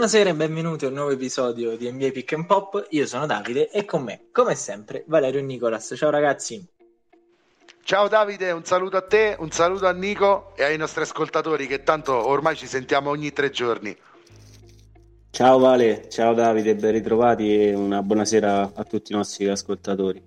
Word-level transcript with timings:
Buonasera 0.00 0.30
e 0.30 0.34
benvenuti 0.34 0.86
a 0.86 0.88
un 0.88 0.94
nuovo 0.94 1.10
episodio 1.10 1.76
di 1.76 1.92
NBA 1.92 2.12
Pick 2.12 2.32
and 2.32 2.46
Pop. 2.46 2.86
Io 2.88 3.04
sono 3.04 3.26
Davide 3.26 3.68
e 3.68 3.84
con 3.84 4.02
me, 4.02 4.28
come 4.32 4.54
sempre, 4.54 5.04
Valerio 5.06 5.40
e 5.40 5.42
Nicolas. 5.42 5.92
Ciao 5.94 6.08
ragazzi. 6.08 6.66
Ciao 7.82 8.08
Davide, 8.08 8.50
un 8.52 8.64
saluto 8.64 8.96
a 8.96 9.02
te, 9.02 9.36
un 9.38 9.50
saluto 9.50 9.86
a 9.86 9.92
Nico 9.92 10.56
e 10.56 10.64
ai 10.64 10.78
nostri 10.78 11.02
ascoltatori 11.02 11.66
che 11.66 11.82
tanto 11.82 12.14
ormai 12.14 12.56
ci 12.56 12.66
sentiamo 12.66 13.10
ogni 13.10 13.30
tre 13.34 13.50
giorni. 13.50 13.94
Ciao 15.28 15.58
Vale, 15.58 16.08
ciao 16.08 16.32
Davide, 16.32 16.74
ben 16.76 16.92
ritrovati 16.92 17.62
e 17.62 17.74
una 17.74 18.02
buonasera 18.02 18.72
a 18.74 18.84
tutti 18.84 19.12
i 19.12 19.16
nostri 19.16 19.48
ascoltatori. 19.48 20.24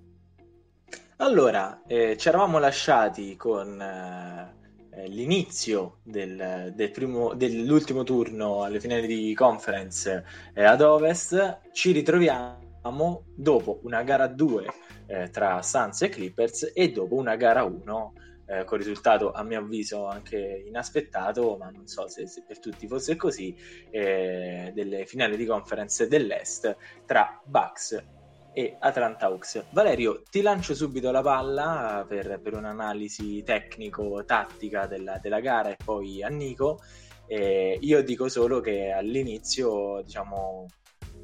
Allora, 1.17 1.81
eh, 1.87 2.15
ci 2.15 2.27
eravamo 2.27 2.59
lasciati 2.59 3.35
con 3.35 3.81
eh, 3.81 4.62
l'inizio 5.07 5.97
del, 6.03 6.71
del 6.75 6.91
primo, 6.91 7.33
dell'ultimo 7.33 8.03
turno 8.03 8.63
alle 8.63 8.79
finali 8.79 9.07
di 9.07 9.33
conference 9.33 10.23
eh, 10.53 10.63
ad 10.63 10.81
Ovest, 10.81 11.61
ci 11.71 11.91
ritroviamo 11.91 13.23
dopo 13.35 13.79
una 13.83 14.03
gara 14.03 14.27
2 14.27 14.65
eh, 15.07 15.29
tra 15.29 15.61
Suns 15.61 16.01
e 16.03 16.09
Clippers 16.09 16.71
e 16.73 16.91
dopo 16.91 17.15
una 17.15 17.35
gara 17.35 17.63
1 17.63 18.13
eh, 18.45 18.63
con 18.65 18.77
risultato 18.77 19.31
a 19.31 19.43
mio 19.43 19.59
avviso 19.59 20.05
anche 20.05 20.63
inaspettato, 20.67 21.57
ma 21.57 21.69
non 21.69 21.87
so 21.87 22.07
se, 22.07 22.27
se 22.27 22.43
per 22.45 22.59
tutti 22.59 22.87
fosse 22.87 23.15
così, 23.15 23.55
eh, 23.89 24.71
delle 24.73 25.05
finali 25.05 25.37
di 25.37 25.45
conference 25.45 26.07
dell'Est 26.07 26.75
tra 27.05 27.41
Bucks 27.45 28.21
e 28.53 28.77
Atlanta 28.79 29.25
Hawks. 29.25 29.65
Valerio, 29.71 30.21
ti 30.29 30.41
lancio 30.41 30.75
subito 30.75 31.11
la 31.11 31.21
palla 31.21 32.05
per, 32.07 32.39
per 32.41 32.55
un'analisi 32.55 33.43
tecnico-tattica 33.43 34.85
della, 34.85 35.17
della, 35.17 35.39
gara 35.39 35.69
e 35.69 35.77
poi 35.83 36.23
a 36.23 36.29
Nico. 36.29 36.79
Eh, 37.25 37.77
io 37.81 38.03
dico 38.03 38.29
solo 38.29 38.59
che 38.59 38.91
all'inizio, 38.91 40.01
diciamo, 40.03 40.67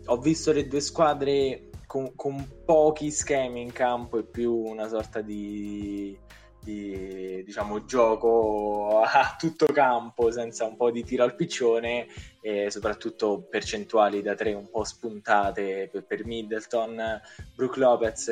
ho 0.05 0.17
visto 0.17 0.51
le 0.51 0.67
due 0.67 0.81
squadre 0.81 1.69
con, 1.85 2.15
con 2.15 2.63
pochi 2.65 3.11
schemi 3.11 3.61
in 3.61 3.71
campo 3.71 4.17
e 4.17 4.23
più 4.23 4.53
una 4.53 4.87
sorta 4.87 5.21
di 5.21 6.17
di 6.61 7.41
diciamo, 7.43 7.85
gioco 7.85 9.01
a 9.01 9.35
tutto 9.37 9.65
campo 9.67 10.31
senza 10.31 10.65
un 10.65 10.75
po' 10.75 10.91
di 10.91 11.03
tiro 11.03 11.23
al 11.23 11.35
piccione 11.35 12.07
e 12.41 12.71
soprattutto 12.71 13.45
percentuali 13.49 14.21
da 14.21 14.35
tre 14.35 14.53
un 14.53 14.69
po' 14.69 14.83
spuntate 14.83 15.89
per, 15.91 16.05
per 16.05 16.25
Middleton, 16.25 17.21
Brook 17.55 17.77
Lopez 17.77 18.31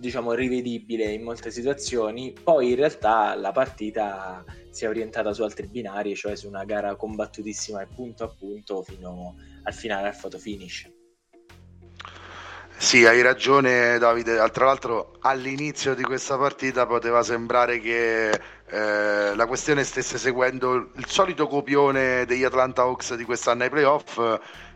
diciamo 0.00 0.32
rivedibile 0.32 1.04
in 1.04 1.22
molte 1.22 1.50
situazioni. 1.50 2.32
Poi 2.42 2.70
in 2.70 2.76
realtà 2.76 3.34
la 3.34 3.52
partita 3.52 4.42
si 4.70 4.84
è 4.84 4.88
orientata 4.88 5.32
su 5.32 5.42
altri 5.42 5.66
binari 5.66 6.16
cioè 6.16 6.36
su 6.36 6.48
una 6.48 6.64
gara 6.64 6.96
combattutissima 6.96 7.82
e 7.82 7.86
punto 7.94 8.24
a 8.24 8.28
punto 8.28 8.82
fino 8.82 9.36
al 9.62 9.74
finale 9.74 10.08
al 10.08 10.16
photo 10.18 10.38
finish. 10.38 10.90
Sì, 12.78 13.04
hai 13.04 13.20
ragione 13.20 13.98
Davide, 13.98 14.36
tra 14.52 14.64
l'altro 14.64 15.18
all'inizio 15.20 15.94
di 15.94 16.02
questa 16.02 16.38
partita 16.38 16.86
poteva 16.86 17.22
sembrare 17.22 17.78
che 17.78 18.30
eh, 18.70 19.34
la 19.34 19.46
questione 19.46 19.82
stesse 19.82 20.16
seguendo 20.16 20.90
il 20.94 21.06
solito 21.06 21.48
copione 21.48 22.24
degli 22.24 22.44
Atlanta 22.44 22.82
Hawks 22.82 23.14
di 23.14 23.24
quest'anno 23.24 23.64
ai 23.64 23.70
playoff, 23.70 24.20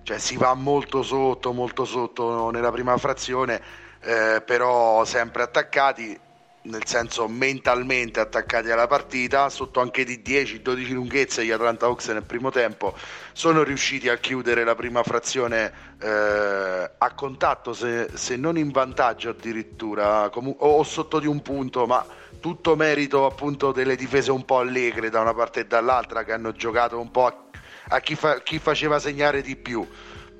cioè 0.02 0.18
si 0.18 0.36
va 0.36 0.54
molto 0.54 1.02
sotto, 1.02 1.52
molto 1.52 1.84
sotto 1.84 2.50
nella 2.50 2.72
prima 2.72 2.96
frazione, 2.96 3.62
eh, 4.00 4.42
però 4.44 5.04
sempre 5.04 5.42
attaccati 5.44 6.18
nel 6.64 6.86
senso 6.86 7.28
mentalmente 7.28 8.20
attaccati 8.20 8.70
alla 8.70 8.86
partita, 8.86 9.50
sotto 9.50 9.80
anche 9.80 10.04
di 10.04 10.22
10-12 10.24 10.92
lunghezze 10.92 11.44
gli 11.44 11.50
Atlanta 11.50 11.86
Hawks 11.86 12.08
nel 12.08 12.22
primo 12.22 12.50
tempo 12.50 12.96
sono 13.32 13.62
riusciti 13.62 14.08
a 14.08 14.16
chiudere 14.16 14.64
la 14.64 14.74
prima 14.74 15.02
frazione 15.02 15.72
eh, 16.00 16.90
a 16.96 17.14
contatto, 17.14 17.74
se, 17.74 18.08
se, 18.14 18.36
non 18.36 18.56
in 18.56 18.70
vantaggio 18.70 19.30
addirittura, 19.30 20.30
com- 20.30 20.54
o 20.58 20.82
sotto 20.84 21.18
di 21.18 21.26
un 21.26 21.42
punto, 21.42 21.86
ma 21.86 22.04
tutto 22.44 22.76
merito 22.76 23.24
appunto 23.24 23.72
delle 23.72 23.96
difese 23.96 24.30
un 24.30 24.44
po' 24.44 24.58
allegre 24.58 25.08
da 25.08 25.22
una 25.22 25.32
parte 25.32 25.60
e 25.60 25.66
dall'altra 25.66 26.24
che 26.24 26.32
hanno 26.32 26.52
giocato 26.52 27.00
un 27.00 27.10
po' 27.10 27.24
a, 27.24 27.44
a 27.88 28.00
chi, 28.00 28.16
fa- 28.16 28.42
chi 28.42 28.58
faceva 28.58 28.98
segnare 28.98 29.40
di 29.40 29.56
più 29.56 29.88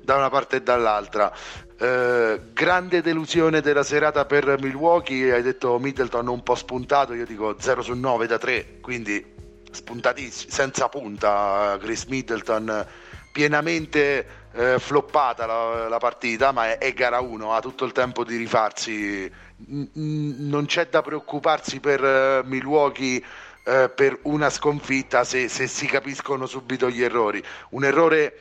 da 0.03 0.15
una 0.15 0.29
parte 0.29 0.57
e 0.57 0.61
dall'altra. 0.61 1.33
Eh, 1.79 2.41
grande 2.53 3.01
delusione 3.01 3.59
della 3.59 3.81
serata 3.81 4.23
per 4.25 4.59
Milwaukee, 4.61 5.33
hai 5.33 5.41
detto 5.41 5.79
Middleton 5.79 6.27
un 6.27 6.43
po' 6.43 6.53
spuntato, 6.53 7.15
io 7.15 7.25
dico 7.25 7.55
0 7.57 7.81
su 7.81 7.95
9 7.95 8.27
da 8.27 8.37
3, 8.37 8.81
quindi 8.81 9.25
spuntatissimo, 9.71 10.51
senza 10.51 10.87
punta 10.89 11.75
Chris 11.81 12.05
Middleton, 12.05 12.85
pienamente 13.33 14.27
eh, 14.53 14.77
floppata 14.77 15.47
la, 15.47 15.89
la, 15.89 15.97
partita, 15.97 16.51
ma 16.51 16.67
è, 16.67 16.77
è 16.77 16.93
gara 16.93 17.19
1, 17.19 17.51
ha 17.51 17.61
tutto 17.61 17.83
il 17.83 17.93
tempo 17.93 18.23
di 18.23 18.37
rifarsi, 18.37 19.29
non 19.67 20.65
c'è 20.65 20.87
da 20.87 21.01
preoccuparsi 21.01 21.79
per 21.79 22.01
uh, 22.01 22.47
Milwaukee 22.47 23.23
uh, 23.65 23.89
per 23.93 24.19
una 24.23 24.49
sconfitta 24.49 25.23
se, 25.23 25.47
se 25.47 25.67
si 25.67 25.85
capiscono 25.85 26.45
subito 26.45 26.89
gli 26.89 27.01
errori. 27.01 27.43
Un 27.69 27.85
errore 27.85 28.37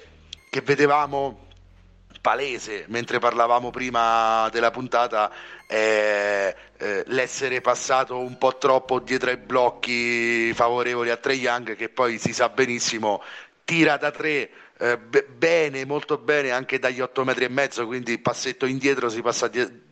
che 0.51 0.61
vedevamo 0.61 1.45
palese 2.25 2.87
mentre 2.89 3.19
parlavamo 3.19 3.71
prima 3.71 4.49
della 4.51 4.71
puntata 4.71 5.31
è 5.67 6.57
eh, 6.79 7.03
l'essere 7.09 7.61
passato 7.61 8.19
un 8.19 8.39
po' 8.39 8.57
troppo 8.57 8.99
dietro 8.99 9.29
ai 9.29 9.37
blocchi 9.37 10.51
favorevoli 10.55 11.11
a 11.11 11.19
Trey 11.19 11.39
Young 11.39 11.77
che 11.77 11.91
poi 11.91 12.17
si 12.19 12.33
sa 12.33 12.49
benissimo 12.49 13.23
tira 13.65 13.99
da 13.99 14.11
tre 14.11 14.49
eh, 14.79 14.99
bene, 14.99 15.85
molto 15.85 16.17
bene 16.17 16.51
anche 16.51 16.79
dagli 16.79 17.01
8 17.03 17.25
metri 17.25 17.45
e 17.45 17.49
mezzo 17.49 17.85
quindi 17.85 18.19
passetto 18.19 18.65
indietro 18.65 19.11
si 19.11 19.21
passa 19.21 19.47
dietro 19.49 19.84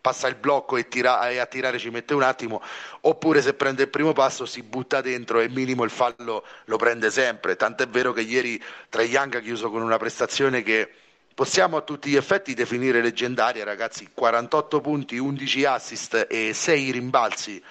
passa 0.00 0.28
il 0.28 0.36
blocco 0.36 0.76
e, 0.76 0.88
tira, 0.88 1.28
e, 1.28 1.38
a 1.38 1.46
tirare 1.46 1.78
ci 1.78 1.90
mette 1.90 2.14
un 2.14 2.22
attimo, 2.22 2.62
oppure 3.02 3.42
se 3.42 3.54
prende 3.54 3.82
il 3.82 3.88
primo 3.88 4.12
passo 4.12 4.46
si 4.46 4.62
butta 4.62 5.00
dentro 5.00 5.40
e 5.40 5.48
minimo 5.48 5.84
il 5.84 5.90
fallo 5.90 6.44
lo 6.64 6.76
prende 6.76 7.10
sempre. 7.10 7.56
Tant'è 7.56 7.86
vero 7.88 8.12
che 8.12 8.22
ieri 8.22 8.62
Trae 8.88 9.06
Young 9.06 9.36
ha 9.36 9.40
chiuso 9.40 9.70
con 9.70 9.82
una 9.82 9.98
prestazione 9.98 10.62
che 10.62 10.88
possiamo 11.34 11.76
a 11.76 11.82
tutti 11.82 12.10
gli 12.10 12.16
effetti 12.16 12.54
definire 12.54 13.00
leggendaria, 13.00 13.64
ragazzi. 13.64 14.08
48 14.12 14.80
punti, 14.80 15.18
11 15.18 15.64
assist 15.64 16.26
e 16.28 16.52
6 16.52 16.90
rimbalzi. 16.90 17.62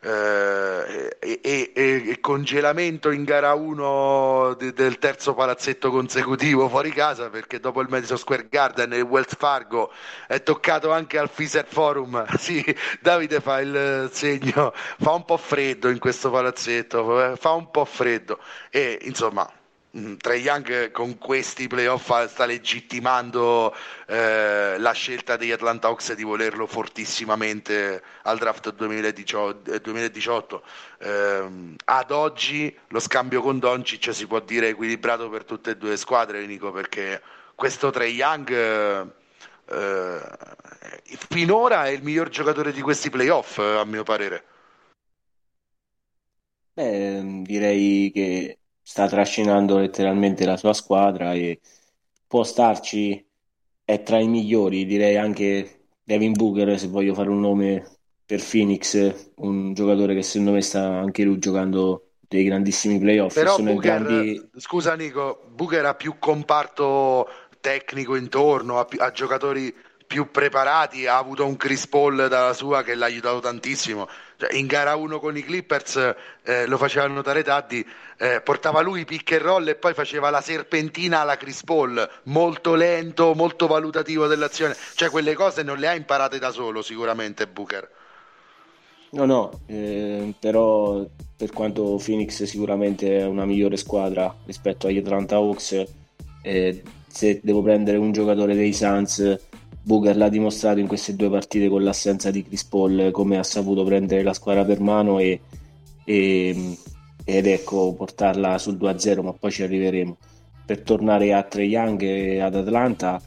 Eh, 0.00 1.16
e, 1.18 1.72
e, 1.74 2.18
congelamento 2.20 3.10
in 3.10 3.24
gara 3.24 3.54
1 3.54 4.54
de, 4.54 4.72
del 4.72 4.98
terzo 4.98 5.34
palazzetto 5.34 5.90
consecutivo 5.90 6.68
fuori 6.68 6.90
casa 6.90 7.30
perché 7.30 7.58
dopo 7.58 7.80
il 7.80 7.88
Madison 7.88 8.16
Square 8.16 8.46
Garden 8.48 8.92
e 8.92 8.98
il 8.98 9.02
Wells 9.02 9.34
Fargo 9.36 9.90
è 10.28 10.40
toccato 10.42 10.92
anche 10.92 11.18
al 11.18 11.28
Fiser 11.28 11.66
Forum. 11.66 12.24
Sì, 12.38 12.64
Davide 13.00 13.40
fa 13.40 13.60
il 13.60 14.08
segno. 14.12 14.72
Fa 14.72 15.12
un 15.12 15.24
po' 15.24 15.36
freddo 15.36 15.88
in 15.88 15.98
questo 15.98 16.30
palazzetto 16.30 17.36
fa 17.36 17.50
un 17.52 17.70
po' 17.70 17.84
freddo. 17.84 18.38
E 18.70 18.98
insomma 19.02 19.50
Mm, 19.50 19.57
Trey 19.90 20.42
Young 20.42 20.90
con 20.90 21.16
questi 21.16 21.66
playoff 21.66 22.26
sta 22.26 22.44
legittimando 22.44 23.74
eh, 24.06 24.76
la 24.78 24.92
scelta 24.92 25.36
degli 25.36 25.50
Atlanta 25.50 25.88
Hawks 25.88 26.12
di 26.12 26.24
volerlo 26.24 26.66
fortissimamente 26.66 28.02
al 28.24 28.38
draft 28.38 28.72
2018. 28.74 29.78
2018. 29.78 30.62
Eh, 30.98 31.74
ad 31.84 32.10
oggi 32.10 32.76
lo 32.88 33.00
scambio 33.00 33.40
con 33.40 33.58
Doncic 33.58 34.14
si 34.14 34.26
può 34.26 34.40
dire 34.40 34.68
equilibrato 34.68 35.30
per 35.30 35.44
tutte 35.44 35.70
e 35.70 35.76
due 35.76 35.90
le 35.90 35.96
squadre, 35.96 36.44
Nico, 36.46 36.70
perché 36.70 37.22
questo 37.54 37.90
Trey 37.90 38.14
Young 38.14 38.50
eh, 39.70 40.20
finora 41.28 41.86
è 41.86 41.90
il 41.90 42.02
miglior 42.02 42.28
giocatore 42.28 42.72
di 42.72 42.80
questi 42.82 43.10
playoff, 43.10 43.58
a 43.58 43.84
mio 43.84 44.02
parere. 44.02 44.44
Beh, 46.74 47.42
direi 47.42 48.10
che 48.12 48.58
sta 48.88 49.06
trascinando 49.06 49.76
letteralmente 49.76 50.46
la 50.46 50.56
sua 50.56 50.72
squadra 50.72 51.34
e 51.34 51.60
può 52.26 52.42
starci, 52.42 53.22
è 53.84 54.02
tra 54.02 54.18
i 54.18 54.28
migliori, 54.28 54.86
direi 54.86 55.18
anche 55.18 55.80
Devin 56.02 56.32
Booker, 56.32 56.78
se 56.78 56.88
voglio 56.88 57.12
fare 57.12 57.28
un 57.28 57.38
nome 57.38 57.98
per 58.24 58.42
Phoenix, 58.42 59.32
un 59.36 59.74
giocatore 59.74 60.14
che 60.14 60.22
secondo 60.22 60.52
me 60.52 60.62
sta 60.62 60.86
anche 60.86 61.22
lui 61.22 61.38
giocando 61.38 62.12
dei 62.18 62.44
grandissimi 62.44 62.98
playoff. 62.98 63.34
Però 63.34 63.56
sono 63.56 63.74
Booker, 63.74 64.02
grandi... 64.02 64.48
scusa 64.56 64.94
Nico, 64.94 65.42
Booker 65.50 65.84
ha 65.84 65.94
più 65.94 66.14
comparto 66.18 67.28
tecnico 67.60 68.16
intorno, 68.16 68.78
ha, 68.78 68.86
più, 68.86 69.02
ha 69.02 69.10
giocatori 69.10 69.74
più 70.06 70.30
preparati, 70.30 71.06
ha 71.06 71.18
avuto 71.18 71.44
un 71.44 71.56
Chris 71.56 71.86
Paul 71.88 72.26
dalla 72.28 72.54
sua 72.54 72.82
che 72.82 72.94
l'ha 72.94 73.04
aiutato 73.04 73.40
tantissimo. 73.40 74.08
Cioè, 74.38 74.54
in 74.54 74.66
gara 74.66 74.94
1 74.94 75.18
con 75.18 75.36
i 75.36 75.42
Clippers 75.42 76.14
eh, 76.44 76.66
lo 76.66 76.78
faceva 76.78 77.06
notare 77.08 77.42
Taddi, 77.42 77.84
eh, 78.18 78.40
portava 78.40 78.80
lui 78.80 79.04
pick 79.04 79.32
and 79.32 79.40
roll 79.42 79.68
e 79.68 79.74
poi 79.74 79.94
faceva 79.94 80.30
la 80.30 80.40
serpentina 80.40 81.20
alla 81.20 81.36
Chris 81.36 81.64
Paul, 81.64 82.08
molto 82.24 82.74
lento, 82.76 83.34
molto 83.34 83.66
valutativo 83.66 84.28
dell'azione. 84.28 84.76
Cioè 84.94 85.10
quelle 85.10 85.34
cose 85.34 85.64
non 85.64 85.78
le 85.78 85.88
ha 85.88 85.94
imparate 85.94 86.38
da 86.38 86.52
solo 86.52 86.82
sicuramente 86.82 87.48
Booker. 87.48 87.90
No, 89.10 89.24
no, 89.24 89.62
eh, 89.66 90.34
però 90.38 91.04
per 91.36 91.50
quanto 91.50 92.00
Phoenix 92.04 92.42
sicuramente 92.44 93.18
è 93.18 93.24
una 93.24 93.44
migliore 93.44 93.76
squadra 93.76 94.34
rispetto 94.44 94.86
agli 94.86 94.98
Atlanta 94.98 95.36
Hawks, 95.36 95.84
Eh, 96.42 96.82
se 97.08 97.40
devo 97.42 97.62
prendere 97.62 97.96
un 97.96 98.12
giocatore 98.12 98.54
dei 98.54 98.72
Suns, 98.72 99.47
Booker 99.88 100.18
l'ha 100.18 100.28
dimostrato 100.28 100.80
in 100.80 100.86
queste 100.86 101.16
due 101.16 101.30
partite 101.30 101.66
con 101.70 101.82
l'assenza 101.82 102.30
di 102.30 102.44
Chris 102.44 102.62
Paul 102.64 103.08
come 103.10 103.38
ha 103.38 103.42
saputo 103.42 103.84
prendere 103.84 104.22
la 104.22 104.34
squadra 104.34 104.62
per 104.62 104.80
mano 104.80 105.18
e, 105.18 105.40
e, 106.04 106.76
ed 107.24 107.46
ecco 107.46 107.94
portarla 107.94 108.58
sul 108.58 108.76
2-0, 108.76 109.22
ma 109.22 109.32
poi 109.32 109.50
ci 109.50 109.62
arriveremo. 109.62 110.18
Per 110.66 110.82
tornare 110.82 111.32
a 111.32 111.42
Trey 111.42 111.68
Young 111.68 112.02
e 112.02 112.38
ad 112.38 112.54
Atlanta, 112.54 113.18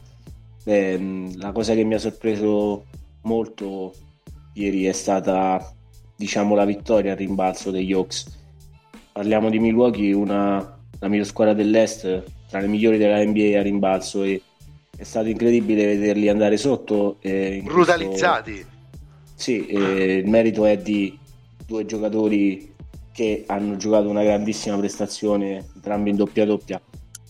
beh, 0.62 1.32
la 1.34 1.50
cosa 1.50 1.74
che 1.74 1.82
mi 1.82 1.94
ha 1.94 1.98
sorpreso 1.98 2.84
molto 3.22 3.92
ieri 4.52 4.84
è 4.84 4.92
stata 4.92 5.74
diciamo 6.14 6.54
la 6.54 6.64
vittoria 6.64 7.10
al 7.10 7.18
rimbalzo 7.18 7.72
degli 7.72 7.92
Hawks. 7.92 8.38
Parliamo 9.10 9.50
di 9.50 9.58
Milwaukee, 9.58 10.12
una, 10.12 10.78
la 11.00 11.08
miglior 11.08 11.26
squadra 11.26 11.54
dell'Est, 11.54 12.22
tra 12.48 12.60
le 12.60 12.68
migliori 12.68 12.98
della 12.98 13.20
NBA 13.20 13.58
a 13.58 13.62
rimbalzo 13.62 14.22
e 14.22 14.40
è 14.96 15.02
stato 15.04 15.28
incredibile 15.28 15.86
vederli 15.86 16.28
andare 16.28 16.56
sotto. 16.56 17.16
Eh, 17.20 17.60
Brutalizzati. 17.64 18.52
Questo... 18.52 18.70
Sì, 19.34 19.66
eh, 19.66 20.16
il 20.18 20.28
merito 20.28 20.64
è 20.64 20.76
di 20.76 21.18
due 21.66 21.84
giocatori 21.84 22.72
che 23.12 23.44
hanno 23.46 23.76
giocato 23.76 24.08
una 24.08 24.22
grandissima 24.22 24.76
prestazione, 24.76 25.66
entrambi 25.74 26.10
in 26.10 26.16
doppia 26.16 26.44
doppia, 26.44 26.80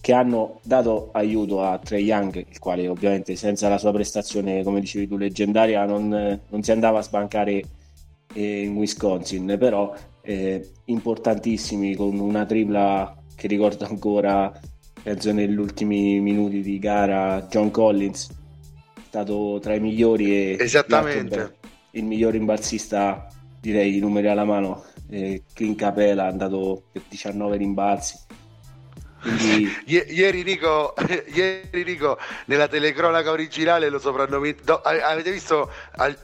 che 0.01 0.13
hanno 0.13 0.61
dato 0.63 1.11
aiuto 1.13 1.63
a 1.63 1.79
Trey 1.79 2.05
Young, 2.05 2.45
il 2.49 2.59
quale 2.59 2.89
ovviamente 2.89 3.37
senza 3.37 3.69
la 3.69 3.79
sua 3.79 3.93
prestazione, 3.93 4.63
come 4.63 4.81
dicevi 4.81 5.09
tu, 5.09 5.17
leggendaria, 5.17 5.85
non, 5.85 6.41
non 6.49 6.63
si 6.63 6.73
andava 6.73 6.99
a 6.99 7.03
sbancare 7.03 7.63
eh, 8.35 8.63
in 8.63 8.77
Wisconsin, 8.77 9.57
però 9.59 9.95
eh, 10.23 10.71
importantissimi 10.87 11.95
con 11.95 12.19
una 12.19 12.45
tripla 12.45 13.17
che 13.35 13.47
ricordo 13.49 13.85
ancora 13.85 14.53
penso 15.03 15.33
negli 15.33 15.57
ultimi 15.57 16.21
minuti 16.21 16.61
di 16.61 16.79
gara 16.79 17.47
John 17.51 17.71
Collins 17.71 18.31
è 18.31 19.01
stato 19.09 19.59
tra 19.61 19.75
i 19.75 19.81
migliori 19.81 20.35
e 20.35 20.57
esattamente. 20.61 21.57
il 21.93 22.05
miglior 22.05 22.33
rimbalzista 22.33 23.27
direi 23.61 23.99
numeri 23.99 24.29
alla 24.29 24.45
mano 24.45 24.85
eh, 25.11 25.43
Clint 25.53 25.77
Capela 25.77 26.27
è 26.27 26.31
andato 26.31 26.85
per 26.93 27.03
19 27.09 27.57
rimbalzi 27.57 28.17
ieri, 29.85 30.43
Nico, 30.43 30.95
ieri 31.33 31.85
Nico 31.85 32.19
nella 32.47 32.67
telecronaca 32.67 33.31
originale 33.31 33.89
lo 33.89 34.01
soprannominato 34.01 34.81
avete 34.83 35.31
visto 35.31 35.71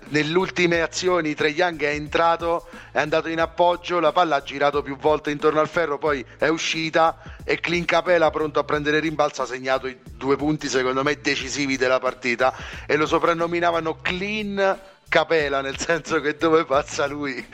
nelle 0.09 0.37
ultime 0.37 0.81
azioni 0.81 1.35
Tre 1.35 1.49
Young 1.49 1.81
è 1.81 1.91
entrato 1.91 2.67
è 2.91 2.99
andato 2.99 3.29
in 3.29 3.41
appoggio 3.41 4.01
la 4.01 4.11
palla 4.11 4.37
ha 4.37 4.43
girato 4.43 4.83
più 4.83 4.97
volte 4.97 5.31
intorno 5.31 5.61
al 5.61 5.69
ferro 5.69 5.99
poi 5.99 6.25
è 6.39 6.49
uscita 6.49 7.23
e 7.45 7.61
Clint 7.61 7.87
Capela 7.87 8.31
pronto 8.31 8.59
a 8.59 8.65
prendere 8.65 8.99
rimbalzo 8.99 9.43
ha 9.43 9.47
segnato 9.47 9.87
i 9.87 9.97
due 10.03 10.37
punti 10.37 10.69
secondo 10.69 11.05
me 11.05 11.21
decisivi 11.21 11.77
della 11.77 12.01
partita 12.01 12.53
e 12.87 12.97
lo 12.97 13.07
soprannominavano 13.07 13.99
Clean 14.03 14.97
Capela, 15.09 15.61
nel 15.61 15.79
senso 15.79 16.21
che 16.21 16.37
dove 16.37 16.65
passa 16.65 17.07
lui 17.07 17.45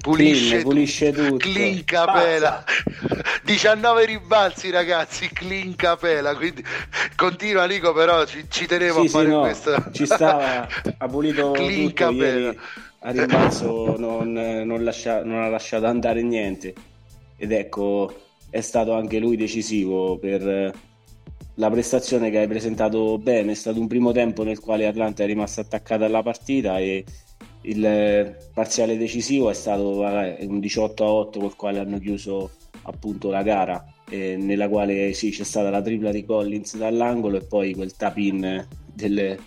pulisce, 0.00 0.48
clean, 0.48 0.62
pulisce 0.62 1.12
tutto. 1.12 1.36
Clean 1.36 1.84
Capela. 1.84 2.64
19 3.42 4.04
ribalzi 4.04 4.70
ragazzi, 4.70 5.28
clean 5.28 5.76
Capela. 5.76 6.34
Quindi 6.34 6.64
continua 7.14 7.66
Nico, 7.66 7.92
però 7.92 8.24
ci, 8.26 8.44
ci 8.48 8.66
tenevo 8.66 9.00
sì, 9.02 9.06
a 9.06 9.10
fare 9.10 9.24
sì, 9.26 9.30
no, 9.30 9.40
questo. 9.40 9.84
Ci 9.92 10.06
stava, 10.06 10.68
ha 10.98 11.08
pulito 11.08 11.50
clean 11.52 11.88
tutto 11.88 12.04
Capela. 12.04 12.38
Ieri, 12.38 12.58
a 13.00 13.10
rimbalzo 13.10 13.96
non, 13.98 14.32
non, 14.32 14.82
lascia, 14.82 15.22
non 15.22 15.42
ha 15.42 15.48
lasciato 15.48 15.86
andare 15.86 16.22
niente. 16.22 16.74
Ed 17.36 17.52
ecco, 17.52 18.22
è 18.50 18.60
stato 18.60 18.94
anche 18.94 19.18
lui 19.18 19.36
decisivo 19.36 20.18
per 20.18 20.72
la 21.54 21.70
prestazione 21.70 22.30
che 22.30 22.38
hai 22.38 22.48
presentato 22.48 23.18
bene, 23.18 23.52
è 23.52 23.54
stato 23.54 23.80
un 23.80 23.86
primo 23.86 24.12
tempo 24.12 24.42
nel 24.42 24.58
quale 24.58 24.86
Atlanta 24.86 25.22
è 25.22 25.26
rimasta 25.26 25.60
attaccata 25.60 26.04
alla 26.04 26.22
partita 26.22 26.78
e 26.78 27.04
il 27.62 28.36
parziale 28.52 28.98
decisivo 28.98 29.50
è 29.50 29.54
stato 29.54 30.00
un 30.00 30.60
18 30.60 31.04
a 31.04 31.08
8 31.08 31.38
col 31.38 31.56
quale 31.56 31.78
hanno 31.78 31.98
chiuso 31.98 32.50
appunto 32.82 33.30
la 33.30 33.42
gara 33.42 33.82
eh, 34.10 34.36
nella 34.36 34.68
quale 34.68 35.14
sì 35.14 35.30
c'è 35.30 35.44
stata 35.44 35.70
la 35.70 35.80
tripla 35.80 36.10
di 36.10 36.24
Collins 36.24 36.76
dall'angolo 36.76 37.38
e 37.38 37.44
poi 37.44 37.74
quel 37.74 37.96
tap-in 37.96 38.66
del, 38.92 39.38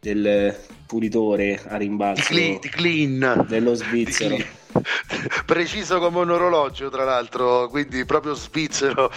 del 0.00 0.56
pulitore 0.86 1.60
a 1.64 1.76
rimbalzo 1.76 2.34
di 2.34 2.58
clean, 2.60 3.46
dello 3.48 3.74
svizzero 3.74 4.36
preciso 5.46 5.98
come 5.98 6.18
un 6.18 6.30
orologio 6.30 6.90
tra 6.90 7.04
l'altro 7.04 7.68
quindi 7.68 8.04
proprio 8.04 8.34
svizzero 8.34 9.10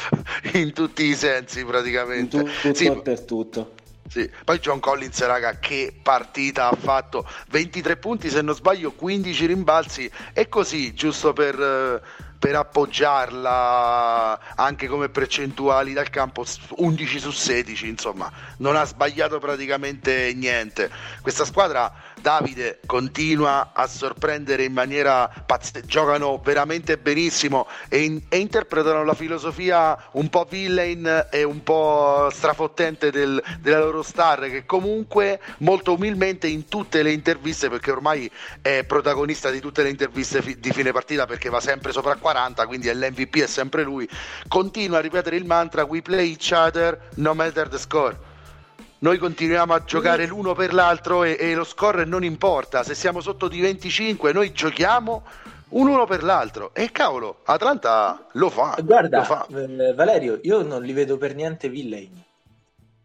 in 0.53 0.73
tutti 0.73 1.03
i 1.03 1.15
sensi 1.15 1.63
praticamente 1.65 2.37
in 2.37 2.43
tutto 2.43 2.73
sì. 2.73 2.91
per 3.01 3.21
tutto 3.21 3.73
sì. 4.07 4.29
Poi 4.43 4.59
John 4.59 4.79
Collins, 4.79 5.19
raga, 5.25 5.57
che 5.59 5.93
partita 6.01 6.69
ha 6.69 6.75
fatto? 6.75 7.27
23 7.49 7.97
punti, 7.97 8.29
se 8.29 8.41
non 8.41 8.53
sbaglio, 8.53 8.91
15 8.91 9.45
rimbalzi 9.47 10.09
e 10.31 10.47
così, 10.47 10.93
giusto 10.93 11.33
per, 11.33 12.01
per 12.37 12.55
appoggiarla 12.55 14.39
anche 14.55 14.87
come 14.87 15.09
percentuali 15.09 15.93
dal 15.93 16.09
campo, 16.11 16.45
11 16.77 17.19
su 17.19 17.31
16, 17.31 17.87
insomma, 17.87 18.31
non 18.57 18.75
ha 18.75 18.85
sbagliato 18.85 19.39
praticamente 19.39 20.31
niente. 20.35 20.89
Questa 21.21 21.43
squadra 21.43 21.91
Davide 22.25 22.79
continua 22.87 23.69
a 23.71 23.85
sorprendere 23.85 24.63
in 24.63 24.73
maniera 24.73 25.31
pazzesca, 25.45 25.81
giocano 25.85 26.41
veramente 26.43 26.97
benissimo 26.97 27.67
e, 27.87 28.01
in- 28.01 28.19
e, 28.29 28.37
interpretano 28.39 29.03
la 29.03 29.13
filosofia 29.13 29.95
un 30.13 30.27
po' 30.29 30.47
villain 30.49 31.27
e 31.29 31.43
un 31.43 31.61
po' 31.61 32.27
strafottente 32.31 33.11
del- 33.11 33.39
della 33.59 33.77
loro 33.77 34.01
star 34.01 34.39
che 34.49 34.65
comunque 34.65 35.39
molto 35.59 35.93
umilmente 35.93 36.47
in 36.47 36.67
tutte 36.67 37.03
le 37.03 37.11
interviste 37.11 37.69
perché 37.69 37.91
ormai 37.91 38.27
è 38.59 38.83
protagonista 38.85 39.51
di 39.51 39.59
tutte 39.59 39.83
le 39.83 39.89
interviste 39.89 40.41
fi- 40.41 40.59
di 40.59 40.71
fine 40.71 40.91
partita 40.91 41.27
perché 41.27 41.49
va 41.49 41.59
sempre 41.59 41.91
sopra 41.91 42.15
40 42.15 42.65
quindi 42.65 42.91
l'MVP 42.91 43.35
è 43.43 43.45
sempre 43.47 43.83
lui 43.83 44.09
continua 44.47 44.97
a 44.97 45.01
ripetere 45.01 45.35
il 45.35 45.45
mantra 45.45 45.83
we 45.83 46.01
play 46.01 46.31
each 46.31 46.49
other 46.51 46.99
no 47.17 47.35
matter 47.35 47.67
the 47.69 47.77
score 47.77 48.24
noi 49.05 49.19
continuiamo 49.19 49.71
a 49.75 49.83
giocare 49.83 50.25
l'uno 50.25 50.55
per 50.55 50.73
l'altro 50.73 51.23
e, 51.23 51.37
e, 51.39 51.53
lo 51.53 51.63
score 51.63 52.05
non 52.05 52.23
importa. 52.23 52.81
Se 52.81 52.95
siamo 52.95 53.21
sotto 53.21 53.47
di 53.47 53.61
25, 53.61 54.33
noi 54.33 54.51
giochiamo 54.51 55.23
un 55.69 55.87
uno 55.87 56.07
per 56.07 56.23
l'altro. 56.23 56.73
E 56.73 56.89
cavolo, 56.91 57.41
Atlanta 57.43 58.25
lo 58.31 58.49
fa. 58.49 58.75
Guarda, 58.83 59.19
lo 59.19 59.23
fa. 59.23 59.47
Eh, 59.47 59.93
Valerio, 59.93 60.39
io 60.41 60.63
non 60.63 60.81
li 60.81 60.91
vedo 60.91 61.17
per 61.17 61.35
niente 61.35 61.69
villain. 61.69 62.19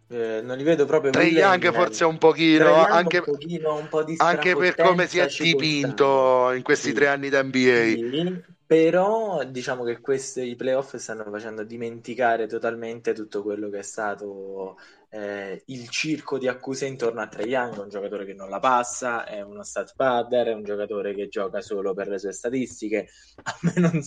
Eh, 0.09 0.41
non 0.43 0.57
li 0.57 0.63
vedo 0.63 0.87
proprio 0.87 1.13
Trey 1.13 1.33
Young 1.33 1.71
forse 1.71 2.05
un 2.05 2.17
pochino, 2.17 2.75
anche, 2.75 3.19
un 3.19 3.25
pochino, 3.25 3.77
un 3.77 3.89
po 3.89 4.03
anche 4.17 4.57
per 4.57 4.75
come 4.77 5.07
si 5.07 5.19
è 5.19 5.29
dipinto 5.29 6.51
in 6.53 6.63
questi 6.63 6.89
sì. 6.89 6.95
tre 6.95 7.09
anni 7.09 7.29
da 7.29 7.43
NBA. 7.43 7.83
Sì, 7.85 8.43
però 8.67 9.45
diciamo 9.45 9.85
che 9.85 10.01
questi, 10.01 10.49
i 10.49 10.57
playoff 10.57 10.97
stanno 10.97 11.25
facendo 11.31 11.63
dimenticare 11.63 12.47
totalmente 12.47 13.13
tutto 13.13 13.43
quello 13.43 13.69
che 13.69 13.81
è 13.81 13.83
stato 13.83 14.77
eh, 15.11 15.63
il 15.67 15.89
circo 15.89 16.39
di 16.39 16.47
accuse 16.47 16.87
intorno 16.87 17.21
a 17.21 17.27
Trae 17.27 17.47
Young, 17.47 17.79
un 17.79 17.89
giocatore 17.89 18.25
che 18.25 18.33
non 18.33 18.49
la 18.49 18.61
passa, 18.61 19.25
è 19.25 19.41
uno 19.43 19.65
stat 19.65 19.95
padder, 19.97 20.49
è 20.49 20.53
un 20.53 20.63
giocatore 20.63 21.15
che 21.15 21.29
gioca 21.29 21.61
solo 21.61 21.93
per 21.95 22.09
le 22.09 22.19
sue 22.19 22.33
statistiche. 22.33 23.09
A 23.43 23.59
me 23.63 23.73
non, 23.77 24.01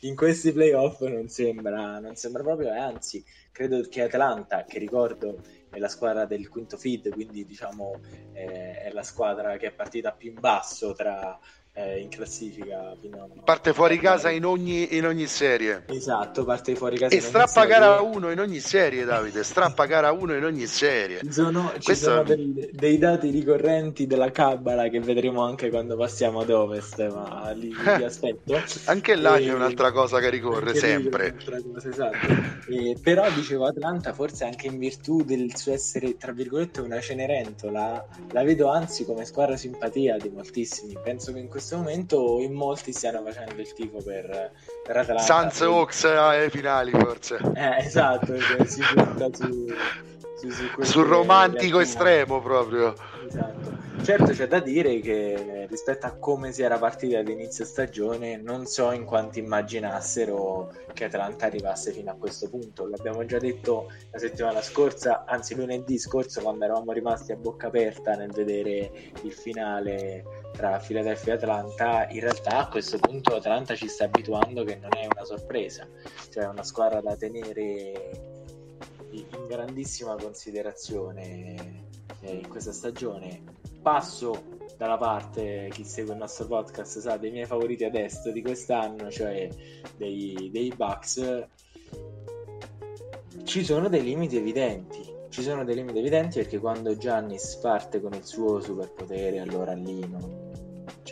in 0.00 0.14
questi 0.14 0.52
playoff 0.52 1.00
non 1.00 1.28
sembra, 1.28 1.98
non 1.98 2.14
sembra 2.14 2.42
proprio, 2.42 2.72
e 2.72 2.78
anzi 2.78 3.24
credo 3.50 3.80
che 3.88 4.02
Atlanta, 4.02 4.64
che 4.64 4.78
ricordo 4.78 5.40
è 5.70 5.78
la 5.78 5.88
squadra 5.88 6.24
del 6.24 6.48
quinto 6.48 6.76
feed, 6.76 7.10
quindi 7.10 7.44
diciamo 7.44 8.00
eh, 8.32 8.82
è 8.82 8.90
la 8.92 9.02
squadra 9.02 9.56
che 9.56 9.66
è 9.66 9.72
partita 9.72 10.12
più 10.12 10.30
in 10.30 10.38
basso 10.38 10.92
tra 10.92 11.38
eh, 11.76 11.98
in 11.98 12.08
classifica 12.08 12.94
fino 13.00 13.24
a... 13.24 13.42
parte 13.42 13.72
fuori 13.72 13.98
casa 13.98 14.30
in 14.30 14.44
ogni, 14.44 14.96
in 14.96 15.06
ogni 15.06 15.26
serie. 15.26 15.82
Esatto 15.86 16.44
parte 16.44 16.76
fuori 16.76 16.96
casa 16.96 17.14
e 17.16 17.20
strappa 17.20 17.64
gara 17.64 18.00
1 18.00 18.30
in 18.30 18.38
ogni 18.38 18.60
serie 18.60 19.04
Davide 19.04 19.42
strappa 19.42 19.84
gara 19.86 20.12
1 20.12 20.36
in 20.36 20.44
ogni 20.44 20.66
serie. 20.66 21.20
Sono, 21.28 21.72
ci 21.74 21.86
Questo... 21.86 22.10
sono 22.10 22.22
dei, 22.22 22.70
dei, 22.72 22.96
dati 22.98 23.30
ricorrenti 23.30 24.06
della 24.06 24.30
cabala 24.30 24.88
che 24.88 25.00
vedremo 25.00 25.42
anche 25.42 25.68
quando 25.68 25.96
passiamo 25.96 26.40
ad 26.40 26.50
ovest 26.50 27.12
ma 27.12 27.50
li, 27.50 27.70
li 27.70 27.74
aspetto. 28.04 28.54
Anche 28.84 29.16
là 29.16 29.36
e... 29.36 29.42
c'è 29.42 29.52
un'altra 29.52 29.90
cosa 29.90 30.20
che 30.20 30.30
ricorre 30.30 30.76
sempre. 30.76 31.34
cosa, 31.34 31.88
esatto. 31.88 32.16
e, 32.68 32.96
però 33.02 33.28
dicevo 33.32 33.66
Atlanta 33.66 34.12
forse 34.12 34.44
anche 34.44 34.68
in 34.68 34.78
virtù 34.78 35.22
del 35.24 35.56
suo 35.56 35.72
essere 35.72 36.16
tra 36.16 36.30
virgolette 36.30 36.80
una 36.80 37.00
cenerentola. 37.00 38.06
La 38.30 38.44
vedo 38.44 38.70
anzi 38.70 39.04
come 39.04 39.24
squadra 39.24 39.56
simpatia 39.56 40.18
di 40.18 40.28
moltissimi. 40.28 40.96
Penso 41.02 41.32
che 41.32 41.40
in 41.40 41.48
questo 41.48 41.62
questo 41.64 41.76
momento 41.76 42.40
in 42.40 42.52
molti 42.52 42.92
stiano 42.92 43.22
facendo 43.24 43.58
il 43.60 43.72
tifo 43.72 44.02
per, 44.02 44.52
per 44.84 44.96
Atalanta. 44.98 45.24
Sans 45.24 45.60
Hawks 45.62 46.04
ai 46.04 46.50
finali 46.50 46.90
forse. 46.90 47.38
Eh, 47.54 47.76
esatto, 47.78 48.34
si 48.66 48.82
punta 48.94 49.28
su, 49.32 49.66
su, 50.36 50.50
su 50.50 50.68
sul 50.84 51.06
romantico 51.06 51.80
estremo 51.80 52.42
proprio. 52.42 52.94
Esatto. 53.34 54.02
Certo 54.04 54.32
c'è 54.32 54.46
da 54.46 54.60
dire 54.60 55.00
che 55.00 55.66
rispetto 55.68 56.06
a 56.06 56.12
come 56.12 56.52
si 56.52 56.62
era 56.62 56.78
partita 56.78 57.18
all'inizio 57.18 57.64
stagione 57.64 58.36
non 58.36 58.64
so 58.66 58.92
in 58.92 59.04
quanti 59.04 59.40
immaginassero 59.40 60.72
che 60.92 61.04
Atlanta 61.04 61.46
arrivasse 61.46 61.90
fino 61.90 62.12
a 62.12 62.14
questo 62.14 62.48
punto. 62.48 62.86
L'abbiamo 62.86 63.24
già 63.24 63.38
detto 63.38 63.90
la 64.12 64.18
settimana 64.18 64.62
scorsa, 64.62 65.24
anzi 65.26 65.56
lunedì 65.56 65.98
scorso 65.98 66.42
quando 66.42 66.64
eravamo 66.64 66.92
rimasti 66.92 67.32
a 67.32 67.36
bocca 67.36 67.66
aperta 67.66 68.14
nel 68.14 68.30
vedere 68.30 68.92
il 69.22 69.32
finale 69.32 70.22
tra 70.52 70.78
Philadelphia 70.78 71.32
e 71.32 71.36
Atlanta. 71.36 72.06
In 72.10 72.20
realtà 72.20 72.58
a 72.58 72.68
questo 72.68 72.98
punto 72.98 73.34
Atlanta 73.34 73.74
ci 73.74 73.88
sta 73.88 74.04
abituando 74.04 74.62
che 74.62 74.76
non 74.76 74.90
è 74.94 75.08
una 75.10 75.24
sorpresa, 75.24 75.88
cioè 76.30 76.44
è 76.44 76.48
una 76.48 76.62
squadra 76.62 77.00
da 77.00 77.16
tenere 77.16 78.10
in 79.10 79.46
grandissima 79.48 80.14
considerazione 80.16 81.92
eh, 82.24 82.34
in 82.34 82.48
questa 82.48 82.72
stagione. 82.72 83.42
Passo 83.82 84.52
dalla 84.76 84.96
parte, 84.96 85.68
chi 85.72 85.84
segue 85.84 86.14
il 86.14 86.18
nostro 86.18 86.46
podcast 86.46 86.98
sa, 86.98 87.16
dei 87.16 87.30
miei 87.30 87.46
favoriti 87.46 87.84
ad 87.84 87.94
est 87.94 88.30
di 88.30 88.42
quest'anno, 88.42 89.10
cioè 89.10 89.48
dei, 89.96 90.50
dei 90.50 90.72
Bucks. 90.74 91.46
Ci 93.44 93.64
sono 93.64 93.88
dei 93.88 94.02
limiti 94.02 94.36
evidenti. 94.36 95.12
Ci 95.28 95.42
sono 95.42 95.64
dei 95.64 95.74
limiti 95.74 95.98
evidenti 95.98 96.38
perché 96.38 96.58
quando 96.58 96.96
Giannis 96.96 97.56
parte 97.56 98.00
con 98.00 98.14
il 98.14 98.24
suo 98.24 98.60
superpotere, 98.60 99.40
allora 99.40 99.72
lì 99.72 99.98
non, 100.08 100.43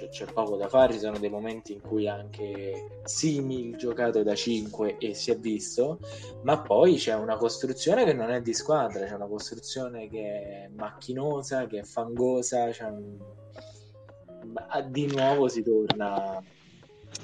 c'è, 0.08 0.24
c'è, 0.24 0.32
poco 0.32 0.56
da 0.56 0.68
fare, 0.68 0.94
ci 0.94 0.98
sono 0.98 1.18
dei 1.18 1.28
momenti 1.28 1.72
in 1.72 1.80
cui 1.80 2.08
anche 2.08 3.00
simil 3.04 3.76
giocato 3.76 4.22
da 4.22 4.34
5 4.34 4.96
e 4.98 5.14
si 5.14 5.30
è 5.30 5.36
visto, 5.36 5.98
ma 6.42 6.58
poi 6.60 6.96
c'è 6.96 7.14
una 7.14 7.36
costruzione 7.36 8.04
che 8.04 8.12
non 8.12 8.30
è 8.30 8.40
di 8.40 8.54
squadra, 8.54 9.06
c'è 9.06 9.14
una 9.14 9.26
costruzione 9.26 10.08
che 10.08 10.22
è 10.22 10.70
macchinosa, 10.74 11.66
che 11.66 11.80
è 11.80 11.82
fangosa, 11.84 12.70
un... 12.88 13.16
di 14.88 15.06
nuovo 15.06 15.48
si 15.48 15.62
torna... 15.62 16.42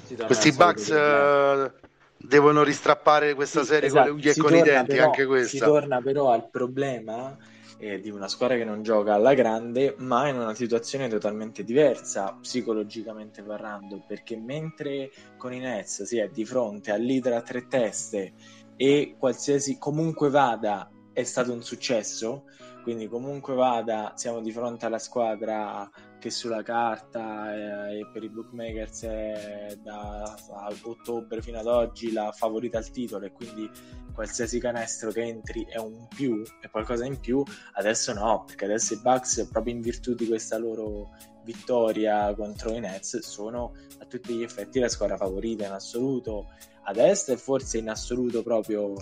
Si 0.03 0.13
torna 0.15 0.27
Questi 0.27 0.51
Bucks 0.51 0.89
uh, 0.89 1.71
devono 2.17 2.63
ristrappare 2.63 3.33
questa 3.33 3.61
sì, 3.61 3.67
serie 3.67 3.87
esatto. 3.87 4.09
con 4.09 4.19
le 4.19 4.27
unghie 4.27 4.31
e 4.31 4.35
con 4.35 4.55
i 4.55 4.61
denti, 4.61 4.91
però, 4.93 5.05
anche 5.05 5.25
questa. 5.25 5.49
Si 5.49 5.57
torna 5.57 6.01
però 6.01 6.31
al 6.31 6.49
problema 6.49 7.37
eh, 7.79 7.99
di 7.99 8.09
una 8.09 8.27
squadra 8.27 8.57
che 8.57 8.65
non 8.65 8.83
gioca 8.83 9.13
alla 9.13 9.33
grande, 9.33 9.95
ma 9.99 10.27
in 10.27 10.35
una 10.35 10.53
situazione 10.53 11.07
totalmente 11.07 11.63
diversa 11.63 12.37
psicologicamente 12.39 13.41
parlando, 13.41 14.03
perché 14.05 14.37
mentre 14.37 15.09
con 15.37 15.53
i 15.53 15.59
Nets 15.59 16.03
si 16.03 16.17
è 16.17 16.27
di 16.29 16.45
fronte 16.45 16.91
al 16.91 17.07
a 17.09 17.41
tre 17.41 17.67
teste 17.67 18.33
e 18.75 19.15
qualsiasi 19.17 19.77
comunque 19.77 20.29
vada 20.29 20.89
è 21.13 21.23
stato 21.23 21.51
un 21.51 21.63
successo, 21.63 22.43
quindi 22.83 23.07
comunque 23.07 23.53
vada 23.53 24.13
siamo 24.15 24.41
di 24.41 24.51
fronte 24.51 24.85
alla 24.85 24.99
squadra 24.99 25.89
che 26.19 26.29
sulla 26.29 26.61
carta 26.61 27.55
eh, 27.55 27.99
e 27.99 28.07
per 28.11 28.23
i 28.23 28.29
bookmakers 28.29 29.03
è 29.03 29.77
da 29.81 30.35
ottobre 30.83 31.41
fino 31.41 31.59
ad 31.59 31.67
oggi 31.67 32.11
la 32.11 32.31
favorita 32.31 32.77
al 32.77 32.91
titolo 32.91 33.25
e 33.25 33.31
quindi 33.31 33.69
qualsiasi 34.13 34.59
canestro 34.59 35.11
che 35.11 35.21
entri 35.21 35.65
è 35.65 35.77
un 35.77 36.07
più, 36.07 36.43
è 36.59 36.69
qualcosa 36.69 37.05
in 37.05 37.19
più, 37.19 37.43
adesso 37.73 38.13
no, 38.13 38.43
perché 38.45 38.65
adesso 38.65 38.93
i 38.93 38.99
Bucks 39.01 39.47
proprio 39.49 39.73
in 39.73 39.81
virtù 39.81 40.13
di 40.13 40.27
questa 40.27 40.57
loro 40.57 41.11
vittoria 41.43 42.33
contro 42.35 42.73
i 42.73 42.79
Nets 42.79 43.19
sono 43.19 43.73
a 43.99 44.05
tutti 44.05 44.35
gli 44.35 44.43
effetti 44.43 44.79
la 44.79 44.89
squadra 44.89 45.17
favorita 45.17 45.65
in 45.65 45.71
assoluto 45.71 46.49
ad 46.83 46.97
est 46.97 47.29
e 47.29 47.37
forse 47.37 47.77
in 47.77 47.89
assoluto 47.89 48.43
proprio 48.43 48.93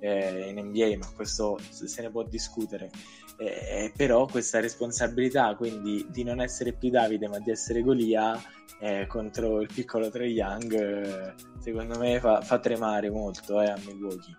eh, 0.00 0.48
in 0.50 0.58
NBA, 0.58 0.96
ma 0.98 1.10
questo 1.14 1.58
se 1.70 2.02
ne 2.02 2.10
può 2.10 2.22
discutere. 2.24 2.90
Eh, 3.38 3.92
però 3.94 4.24
questa 4.24 4.60
responsabilità 4.60 5.54
quindi 5.56 6.06
di 6.08 6.24
non 6.24 6.40
essere 6.40 6.72
più 6.72 6.88
Davide 6.88 7.28
ma 7.28 7.38
di 7.38 7.50
essere 7.50 7.82
Golia 7.82 8.42
eh, 8.80 9.06
contro 9.06 9.60
il 9.60 9.68
piccolo 9.70 10.08
Trey 10.08 10.32
Young 10.32 10.72
eh, 10.72 11.34
secondo 11.58 11.98
me 11.98 12.18
fa, 12.18 12.40
fa 12.40 12.58
tremare 12.58 13.10
molto 13.10 13.60
eh, 13.60 13.68
a 13.68 13.76
Milwaukee. 13.84 14.36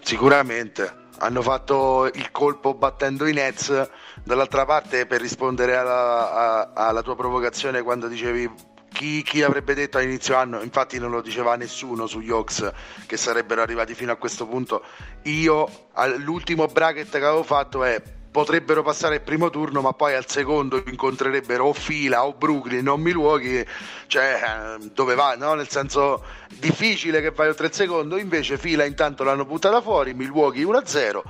Sicuramente. 0.00 1.06
Hanno 1.20 1.42
fatto 1.42 2.06
il 2.06 2.30
colpo 2.30 2.74
battendo 2.74 3.26
i 3.26 3.32
Nets. 3.32 3.90
Dall'altra 4.24 4.64
parte 4.64 5.06
per 5.06 5.20
rispondere 5.20 5.76
alla, 5.76 6.32
a, 6.32 6.86
alla 6.86 7.02
tua 7.02 7.16
provocazione 7.16 7.82
quando 7.82 8.08
dicevi 8.08 8.50
chi, 8.92 9.22
chi, 9.22 9.42
avrebbe 9.42 9.74
detto 9.74 9.98
all'inizio 9.98 10.36
anno, 10.36 10.62
infatti 10.62 10.98
non 10.98 11.10
lo 11.10 11.20
diceva 11.20 11.56
nessuno 11.56 12.06
sugli 12.06 12.30
Hawks 12.30 12.70
che 13.06 13.16
sarebbero 13.16 13.62
arrivati 13.62 13.94
fino 13.94 14.12
a 14.12 14.16
questo 14.16 14.46
punto. 14.46 14.82
Io 15.24 15.68
l'ultimo 16.18 16.66
bracket 16.66 17.10
che 17.10 17.24
avevo 17.24 17.42
fatto 17.42 17.84
è 17.84 18.02
potrebbero 18.30 18.82
passare 18.82 19.16
il 19.16 19.20
primo 19.22 19.50
turno, 19.50 19.80
ma 19.80 19.92
poi 19.92 20.14
al 20.14 20.28
secondo 20.28 20.82
incontrerebbero 20.86 21.64
o 21.64 21.72
Fila 21.72 22.24
o 22.24 22.34
Brooklyn 22.34 22.88
o 22.88 22.96
Milwaukee, 22.96 23.66
cioè 24.06 24.78
eh, 24.80 24.90
dove 24.92 25.14
va, 25.14 25.34
no? 25.34 25.54
Nel 25.54 25.68
senso 25.68 26.24
difficile 26.48 27.20
che 27.20 27.30
vai 27.30 27.48
oltre 27.48 27.66
il 27.66 27.72
secondo, 27.72 28.16
invece 28.16 28.58
Fila 28.58 28.84
intanto 28.84 29.24
l'hanno 29.24 29.44
buttata 29.44 29.80
fuori, 29.80 30.14
Milwaukee 30.14 30.64
1-0 30.64 31.22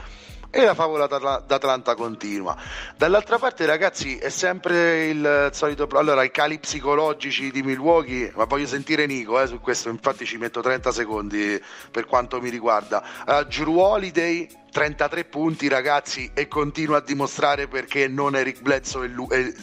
e 0.50 0.64
la 0.64 0.74
favola 0.74 1.06
d'Atlanta 1.06 1.94
continua. 1.94 2.56
Dall'altra 2.96 3.38
parte, 3.38 3.66
ragazzi, 3.66 4.16
è 4.16 4.30
sempre 4.30 5.06
il 5.08 5.50
solito. 5.52 5.86
Allora, 5.92 6.22
i 6.22 6.30
cali 6.30 6.58
psicologici 6.58 7.50
di 7.50 7.62
Milwaukee, 7.62 8.32
ma 8.34 8.44
voglio 8.44 8.66
sentire 8.66 9.06
Nico 9.06 9.40
eh, 9.40 9.46
su 9.46 9.60
questo. 9.60 9.90
Infatti, 9.90 10.24
ci 10.24 10.38
metto 10.38 10.60
30 10.60 10.90
secondi 10.90 11.62
per 11.90 12.06
quanto 12.06 12.40
mi 12.40 12.48
riguarda. 12.48 13.04
Uh, 13.26 13.78
Holiday, 13.78 14.48
33 14.70 15.24
punti, 15.24 15.68
ragazzi, 15.68 16.30
e 16.32 16.48
continua 16.48 16.96
a 16.98 17.02
dimostrare 17.02 17.68
perché 17.68 18.08
non 18.08 18.34
Eric 18.34 18.62
Bledsoe 18.62 19.04
e 19.04 19.08
lui, 19.08 19.26
eh, 19.30 19.54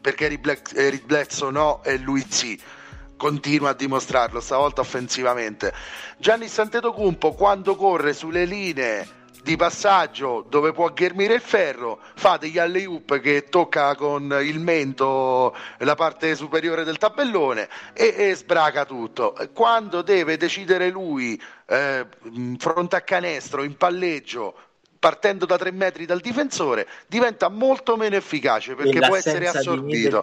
perché 0.00 0.26
Eric 0.26 1.04
Bledsoe 1.04 1.50
no 1.50 1.82
e 1.82 1.96
lui 1.98 2.24
sì 2.28 2.60
continua 3.16 3.70
a 3.70 3.74
dimostrarlo, 3.74 4.40
stavolta 4.40 4.82
offensivamente. 4.82 5.72
Gianni 6.18 6.48
Santetocumpo 6.48 7.32
quando 7.32 7.74
corre 7.74 8.12
sulle 8.12 8.44
linee 8.44 9.22
di 9.44 9.56
passaggio 9.56 10.44
dove 10.48 10.72
può 10.72 10.88
ghermire 10.88 11.34
il 11.34 11.40
ferro, 11.42 12.00
fa 12.14 12.38
degli 12.38 12.58
alley-oop 12.58 13.20
che 13.20 13.44
tocca 13.50 13.94
con 13.94 14.36
il 14.42 14.58
mento 14.58 15.54
la 15.78 15.94
parte 15.94 16.34
superiore 16.34 16.82
del 16.82 16.96
tabellone 16.96 17.68
e, 17.92 18.14
e 18.16 18.34
sbraca 18.34 18.86
tutto. 18.86 19.36
Quando 19.52 20.00
deve 20.00 20.38
decidere 20.38 20.88
lui 20.88 21.40
eh, 21.66 22.06
fronte 22.56 22.96
a 22.96 23.02
canestro, 23.02 23.62
in 23.62 23.76
palleggio, 23.76 24.54
partendo 25.04 25.44
da 25.44 25.58
tre 25.58 25.70
metri 25.70 26.06
dal 26.06 26.20
difensore, 26.20 26.86
diventa 27.08 27.50
molto 27.50 27.98
meno 27.98 28.16
efficace 28.16 28.74
perché 28.74 29.00
può 29.00 29.16
essere 29.16 29.48
assorbito. 29.48 30.22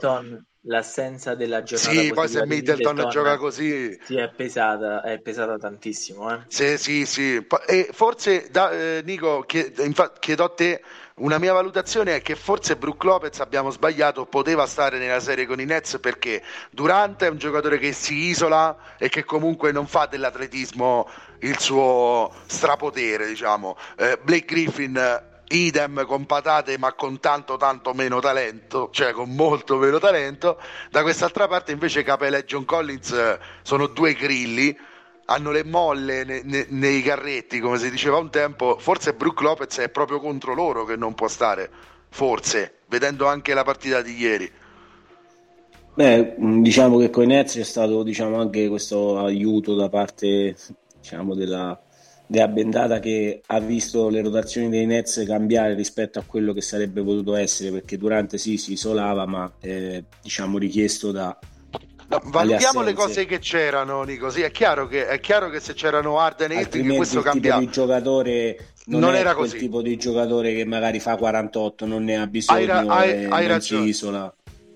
L'assenza 0.65 1.33
della 1.33 1.63
giornata 1.63 1.91
sì 1.91 2.13
poi 2.13 2.27
se 2.27 2.45
Middleton, 2.45 2.93
Middleton 2.93 3.09
gioca 3.09 3.37
così. 3.37 3.97
sì, 4.03 4.15
è 4.17 4.29
pesata, 4.29 5.01
è 5.01 5.19
pesata 5.19 5.57
tantissimo 5.57 6.31
eh. 6.31 6.43
sì 6.49 6.77
sì 6.77 7.05
sì. 7.07 7.43
E 7.65 7.89
forse 7.91 8.47
da, 8.51 8.69
eh, 8.69 9.01
Nico 9.03 9.41
chiedo, 9.41 10.13
chiedo 10.19 10.43
a 10.43 10.49
te 10.49 10.83
una 11.15 11.39
mia 11.39 11.53
valutazione 11.53 12.17
è 12.17 12.21
che 12.21 12.35
forse 12.35 12.75
Brook 12.75 13.03
Lopez 13.03 13.39
abbiamo 13.39 13.71
sbagliato, 13.71 14.25
poteva 14.25 14.67
stare 14.67 14.99
nella 14.99 15.19
serie 15.19 15.47
con 15.47 15.59
i 15.59 15.65
Nets 15.65 15.97
perché 15.99 16.43
Durante 16.69 17.25
è 17.25 17.29
un 17.29 17.37
giocatore 17.37 17.79
che 17.79 17.91
si 17.91 18.13
isola 18.27 18.77
e 18.97 19.09
che 19.09 19.23
comunque 19.23 19.71
non 19.71 19.87
fa 19.87 20.05
dell'atletismo 20.05 21.09
il 21.41 21.59
suo 21.59 22.31
strapotere, 22.45 23.27
diciamo. 23.27 23.75
Eh, 23.97 24.19
Blake 24.21 24.45
Griffin 24.45 25.29
idem 25.51 26.05
con 26.05 26.25
patate 26.25 26.77
ma 26.77 26.93
con 26.93 27.19
tanto 27.19 27.57
tanto 27.57 27.93
meno 27.93 28.19
talento, 28.19 28.89
cioè 28.91 29.11
con 29.11 29.35
molto 29.35 29.77
meno 29.77 29.99
talento. 29.99 30.59
Da 30.89 31.01
quest'altra 31.01 31.47
parte 31.47 31.71
invece 31.71 32.03
Capella 32.03 32.37
e 32.37 32.45
John 32.45 32.65
Collins 32.65 33.11
eh, 33.11 33.39
sono 33.61 33.87
due 33.87 34.13
grilli, 34.13 34.75
hanno 35.25 35.51
le 35.51 35.63
molle 35.63 36.23
ne, 36.23 36.41
ne, 36.43 36.65
nei 36.69 37.01
carretti, 37.01 37.59
come 37.59 37.77
si 37.77 37.89
diceva 37.89 38.17
un 38.17 38.29
tempo. 38.29 38.77
Forse 38.79 39.13
Brook 39.13 39.41
Lopez 39.41 39.79
è 39.79 39.89
proprio 39.89 40.19
contro 40.19 40.53
loro 40.53 40.85
che 40.85 40.95
non 40.95 41.13
può 41.13 41.27
stare, 41.27 41.69
forse, 42.09 42.79
vedendo 42.87 43.27
anche 43.27 43.53
la 43.53 43.63
partita 43.63 44.01
di 44.01 44.17
ieri. 44.17 44.51
Beh, 45.93 46.35
diciamo 46.37 46.97
che 46.97 47.09
con 47.09 47.23
i 47.23 47.27
Nets 47.27 47.55
c'è 47.55 47.63
stato 47.63 48.01
diciamo, 48.03 48.39
anche 48.39 48.69
questo 48.69 49.17
aiuto 49.17 49.75
da 49.75 49.89
parte 49.89 50.55
diciamo, 51.01 51.35
della, 51.35 51.77
della 52.31 52.47
bendata 52.47 52.99
che 52.99 53.41
ha 53.45 53.59
visto 53.59 54.07
le 54.07 54.21
rotazioni 54.21 54.69
dei 54.69 54.85
Nets 54.85 55.23
cambiare 55.27 55.73
rispetto 55.73 56.19
a 56.19 56.23
quello 56.25 56.53
che 56.53 56.61
sarebbe 56.61 57.03
potuto 57.03 57.35
essere 57.35 57.71
perché 57.71 57.97
durante 57.97 58.37
sì 58.37 58.57
si 58.57 58.73
isolava 58.73 59.25
ma 59.25 59.51
eh, 59.59 60.05
diciamo 60.21 60.57
richiesto 60.57 61.11
da 61.11 61.37
no, 62.07 62.21
valutiamo 62.25 62.83
le 62.83 62.93
cose 62.93 63.25
che 63.25 63.39
c'erano 63.39 64.03
Nico 64.03 64.29
sì, 64.29 64.41
è, 64.41 64.51
chiaro 64.51 64.87
che, 64.87 65.07
è 65.07 65.19
chiaro 65.19 65.49
che 65.49 65.59
se 65.59 65.73
c'erano 65.73 66.19
Arden 66.19 66.51
e 66.51 66.61
Irving 66.61 66.95
questo 66.95 67.21
cambiava 67.21 67.61
il 67.61 67.69
giocatore 67.69 68.67
non, 68.85 69.01
non 69.01 69.15
era 69.15 69.35
quel 69.35 69.49
così. 69.49 69.59
tipo 69.59 69.81
di 69.81 69.97
giocatore 69.97 70.53
che 70.53 70.63
magari 70.65 70.99
fa 70.99 71.17
48 71.17 71.85
non 71.85 72.03
ne 72.03 72.17
ha 72.17 72.27
bisogno 72.27 72.59
hai, 72.59 72.65
ra- 72.65 72.85
hai, 72.87 73.25
hai 73.25 73.47
ragione. 73.47 73.83
si 73.83 73.89
isola 73.89 74.33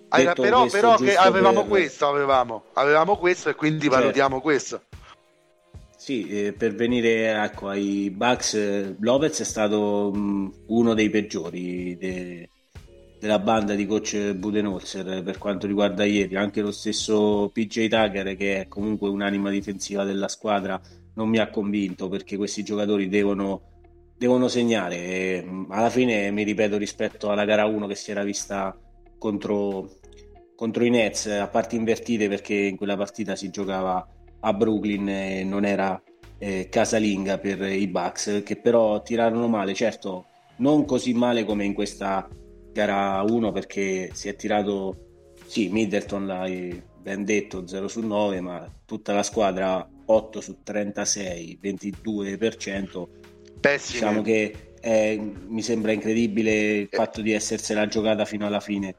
hai, 0.09 0.29
però, 0.33 0.65
però 0.67 0.95
che 0.97 1.15
avevamo 1.15 1.61
per... 1.61 1.69
questo 1.69 2.07
avevamo, 2.07 2.65
avevamo 2.73 3.17
questo 3.17 3.49
e 3.49 3.55
quindi 3.55 3.83
certo. 3.83 3.97
valutiamo 3.97 4.41
questo 4.41 4.81
sì, 6.05 6.27
eh, 6.27 6.53
per 6.53 6.75
venire 6.75 7.31
ecco, 7.43 7.67
ai 7.67 8.11
Bucks, 8.11 8.95
Lopez 8.99 9.39
è 9.39 9.43
stato 9.43 10.11
mh, 10.13 10.51
uno 10.67 10.93
dei 10.93 11.09
peggiori 11.09 11.97
de, 11.97 12.47
della 13.19 13.39
banda 13.39 13.73
di 13.73 13.87
coach 13.87 14.33
Budenholzer 14.33 15.23
per 15.23 15.39
quanto 15.39 15.65
riguarda 15.65 16.03
ieri, 16.05 16.35
anche 16.35 16.61
lo 16.61 16.69
stesso 16.69 17.49
PJ 17.51 17.87
Tucker 17.87 18.35
che 18.35 18.61
è 18.61 18.67
comunque 18.67 19.09
un'anima 19.09 19.49
difensiva 19.49 20.03
della 20.03 20.27
squadra 20.27 20.79
non 21.15 21.27
mi 21.27 21.39
ha 21.39 21.49
convinto 21.49 22.07
perché 22.07 22.37
questi 22.37 22.61
giocatori 22.61 23.09
devono, 23.09 23.61
devono 24.15 24.47
segnare. 24.47 24.95
E 24.97 25.65
alla 25.69 25.89
fine 25.89 26.29
mi 26.29 26.43
ripeto 26.43 26.77
rispetto 26.77 27.31
alla 27.31 27.45
gara 27.45 27.65
1 27.65 27.87
che 27.87 27.95
si 27.95 28.11
era 28.11 28.23
vista 28.23 28.77
contro, 29.17 29.89
contro 30.55 30.85
i 30.85 30.91
Nets 30.91 31.25
a 31.25 31.47
parti 31.47 31.77
invertite 31.77 32.29
perché 32.29 32.53
in 32.53 32.77
quella 32.77 32.95
partita 32.95 33.35
si 33.35 33.49
giocava 33.49 34.07
a 34.45 34.53
Brooklyn 34.53 35.09
e 35.09 35.43
non 35.43 35.65
era 35.65 36.01
eh, 36.37 36.67
casalinga 36.69 37.37
per 37.39 37.61
i 37.61 37.87
Bucks 37.87 38.41
che 38.45 38.55
però 38.55 39.01
tirarono 39.01 39.47
male. 39.47 39.73
Certo 39.73 40.25
non 40.57 40.85
così 40.85 41.13
male 41.13 41.43
come 41.43 41.65
in 41.65 41.73
questa 41.73 42.27
gara 42.71 43.21
1 43.21 43.51
perché 43.51 44.11
si 44.13 44.29
è 44.29 44.35
tirato 44.35 45.33
sì 45.45 45.69
Middleton 45.69 46.25
l'hai 46.25 46.81
ben 47.01 47.23
detto 47.23 47.67
0 47.67 47.87
su 47.87 48.01
9 48.01 48.41
ma 48.41 48.71
tutta 48.85 49.13
la 49.13 49.23
squadra 49.23 49.87
8 50.05 50.41
su 50.41 50.57
36 50.63 51.59
22% 51.61 53.07
Pessime. 53.59 53.99
diciamo 53.99 54.21
che 54.21 54.73
è, 54.79 55.17
mi 55.17 55.61
sembra 55.61 55.91
incredibile 55.91 56.51
il 56.51 56.89
fatto 56.91 57.21
di 57.21 57.33
essersela 57.33 57.87
giocata 57.87 58.25
fino 58.25 58.45
alla 58.45 58.59
fine 58.59 58.95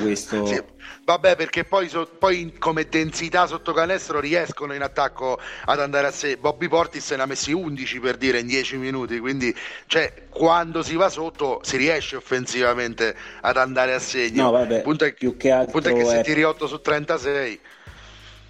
questo... 0.00 0.46
sì, 0.46 0.60
vabbè, 1.04 1.36
perché 1.36 1.64
poi, 1.64 1.88
so, 1.88 2.08
poi, 2.18 2.54
come 2.58 2.88
densità 2.88 3.46
sotto 3.46 3.72
canestro 3.72 4.20
riescono 4.20 4.74
in 4.74 4.82
attacco 4.82 5.38
ad 5.64 5.80
andare 5.80 6.06
a 6.06 6.10
sé. 6.10 6.36
Bobby 6.36 6.68
Portis 6.68 7.04
se 7.04 7.16
ne 7.16 7.22
ha 7.22 7.26
messi 7.26 7.52
11 7.52 8.00
per 8.00 8.16
dire 8.16 8.40
in 8.40 8.46
10 8.46 8.76
minuti. 8.76 9.18
Quindi, 9.18 9.54
cioè, 9.86 10.28
quando 10.28 10.82
si 10.82 10.96
va 10.96 11.08
sotto, 11.08 11.60
si 11.62 11.76
riesce 11.76 12.16
offensivamente 12.16 13.14
ad 13.40 13.56
andare 13.56 13.94
a 13.94 13.98
segno. 13.98 14.44
No, 14.44 14.50
vabbè, 14.52 14.82
punto 14.82 15.04
è, 15.04 15.12
più 15.12 15.36
che 15.36 15.50
altro 15.50 15.72
punto 15.72 15.88
è 15.88 15.92
che 15.94 16.04
se 16.04 16.20
è... 16.20 16.22
tiri 16.22 16.42
8 16.42 16.66
su 16.66 16.80
36. 16.80 17.60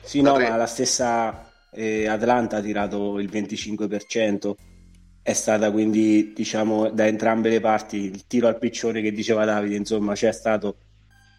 Sì, 0.02 0.20
no, 0.22 0.38
ma 0.38 0.56
la 0.56 0.66
stessa 0.66 1.50
eh, 1.72 2.06
Atlanta 2.08 2.58
ha 2.58 2.60
tirato 2.60 3.18
il 3.18 3.28
25% 3.30 4.54
è 5.22 5.34
stata 5.34 5.70
quindi 5.70 6.32
diciamo 6.34 6.88
da 6.88 7.06
entrambe 7.06 7.50
le 7.50 7.60
parti 7.60 7.98
il 7.98 8.26
tiro 8.26 8.48
al 8.48 8.58
piccione 8.58 9.02
che 9.02 9.12
diceva 9.12 9.44
Davide 9.44 9.76
insomma 9.76 10.14
c'è 10.14 10.32
stato 10.32 10.76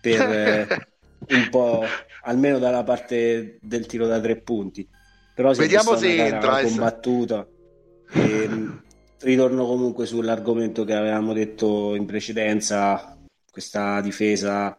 per 0.01 0.21
eh, 0.21 0.67
un 1.35 1.47
po' 1.49 1.83
almeno 2.23 2.59
dalla 2.59 2.83
parte 2.83 3.57
del 3.61 3.85
tiro 3.85 4.07
da 4.07 4.19
tre 4.19 4.37
punti. 4.37 4.87
Però 5.33 5.53
si 5.53 5.61
vediamo 5.61 5.95
se 5.95 6.25
entra 6.25 6.61
combattuta. 6.61 7.47
E, 8.13 8.49
ritorno 9.21 9.65
comunque 9.65 10.05
sull'argomento 10.05 10.83
che 10.83 10.93
avevamo 10.93 11.33
detto 11.33 11.95
in 11.95 12.05
precedenza 12.05 13.17
questa 13.49 14.01
difesa 14.01 14.77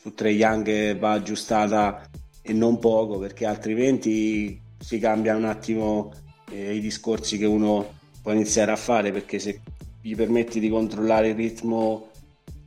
su 0.00 0.14
Trey 0.14 0.36
Young 0.36 0.96
va 0.96 1.12
aggiustata 1.12 2.02
e 2.40 2.52
non 2.52 2.78
poco 2.78 3.18
perché 3.18 3.46
altrimenti 3.46 4.60
si 4.78 4.98
cambia 4.98 5.36
un 5.36 5.44
attimo 5.44 6.12
eh, 6.50 6.74
i 6.74 6.80
discorsi 6.80 7.38
che 7.38 7.46
uno 7.46 8.00
può 8.22 8.32
iniziare 8.32 8.72
a 8.72 8.76
fare 8.76 9.12
perché 9.12 9.38
se 9.38 9.60
gli 10.00 10.16
permetti 10.16 10.58
di 10.58 10.68
controllare 10.68 11.28
il 11.28 11.34
ritmo 11.34 12.10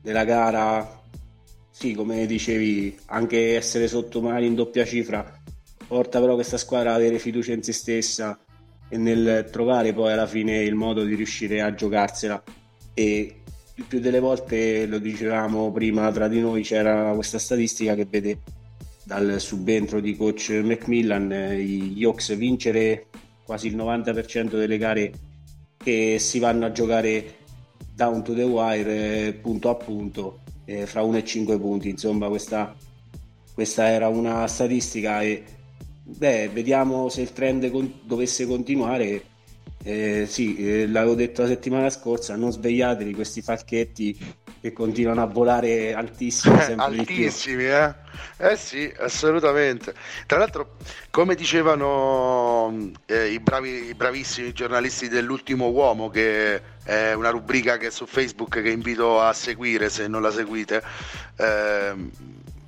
della 0.02 0.24
gara 0.24 0.95
sì, 1.78 1.94
come 1.94 2.26
dicevi, 2.26 2.98
anche 3.08 3.58
essere 3.58 3.90
sotto 3.90 4.22
magari 4.22 4.46
in 4.46 4.56
doppia 4.56 4.86
cifra 4.86 5.42
porta 5.86 6.22
però 6.22 6.36
questa 6.36 6.58
squadra 6.58 6.92
ad 6.92 7.02
avere 7.02 7.20
fiducia 7.20 7.52
in 7.52 7.64
se 7.64 7.74
stessa 7.74 8.40
e 8.88 8.98
nel 8.98 9.50
trovare 9.52 9.92
poi 9.92 10.14
alla 10.14 10.26
fine 10.26 10.64
il 10.64 10.74
modo 10.74 11.04
di 11.04 11.16
riuscire 11.16 11.60
a 11.62 11.74
giocarsela. 11.74 12.42
E 12.94 13.42
il 13.76 13.84
più 13.84 14.00
delle 14.00 14.22
volte 14.22 14.86
lo 14.86 15.00
dicevamo 15.00 15.70
prima 15.74 16.10
tra 16.14 16.30
di 16.30 16.40
noi 16.40 16.64
c'era 16.64 17.12
questa 17.14 17.40
statistica 17.40 17.94
che 17.94 18.08
vede 18.10 18.40
dal 19.04 19.42
subentro 19.42 20.00
di 20.00 20.16
coach 20.16 20.62
Macmillan 20.64 21.58
gli 21.58 22.06
Hawks 22.06 22.38
vincere 22.38 23.08
quasi 23.44 23.68
il 23.68 23.76
90% 23.76 24.52
delle 24.52 24.78
gare 24.78 25.12
che 25.76 26.20
si 26.20 26.40
vanno 26.40 26.68
a 26.68 26.72
giocare 26.72 27.36
down 27.94 28.24
to 28.24 28.34
the 28.34 28.44
wire 28.44 29.34
punto 29.34 29.70
a 29.70 29.76
punto 29.76 30.40
eh, 30.66 30.86
fra 30.86 31.04
1 31.04 31.18
e 31.18 31.24
5 31.24 31.60
punti. 31.60 31.90
Insomma, 31.90 32.28
questa, 32.28 32.76
questa 33.54 33.88
era 33.88 34.08
una 34.08 34.48
statistica 34.48 35.22
e 35.22 35.44
beh, 36.04 36.50
vediamo 36.50 37.10
se 37.10 37.22
il 37.22 37.34
trend 37.34 37.70
con- 37.72 38.00
dovesse 38.04 38.46
continuare. 38.46 39.24
Eh, 39.84 40.26
sì, 40.28 40.56
eh, 40.58 40.88
l'avevo 40.88 41.16
detto 41.16 41.44
la 41.44 41.48
settimana 41.48 41.90
scorsa, 41.90 42.36
non 42.36 42.52
svegliatevi 42.52 43.14
questi 43.14 43.42
falchetti 43.42 44.18
che 44.66 44.74
continuano 44.74 45.22
a 45.22 45.28
volare 45.28 45.94
altissimi. 45.94 46.58
altissimi, 46.76 47.66
eh? 47.66 47.94
Eh 48.38 48.58
sì, 48.58 48.92
assolutamente. 48.98 49.94
Tra 50.26 50.40
l'altro, 50.40 50.78
come 51.12 51.36
dicevano 51.36 52.92
eh, 53.06 53.28
i, 53.28 53.40
bravi, 53.40 53.90
i 53.90 53.94
bravissimi 53.94 54.54
giornalisti 54.54 55.08
dell'ultimo 55.08 55.70
uomo, 55.70 56.10
che 56.10 56.62
è 56.84 57.14
una 57.14 57.30
rubrica 57.30 57.78
che 57.78 57.88
è 57.88 57.92
su 57.92 58.08
Facebook 58.08 58.60
che 58.60 58.72
invito 58.72 59.22
a 59.22 59.34
seguire 59.34 59.90
se 59.90 60.08
non 60.08 60.24
la 60.24 60.32
seguite. 60.32 60.82
Eh, 61.38 61.94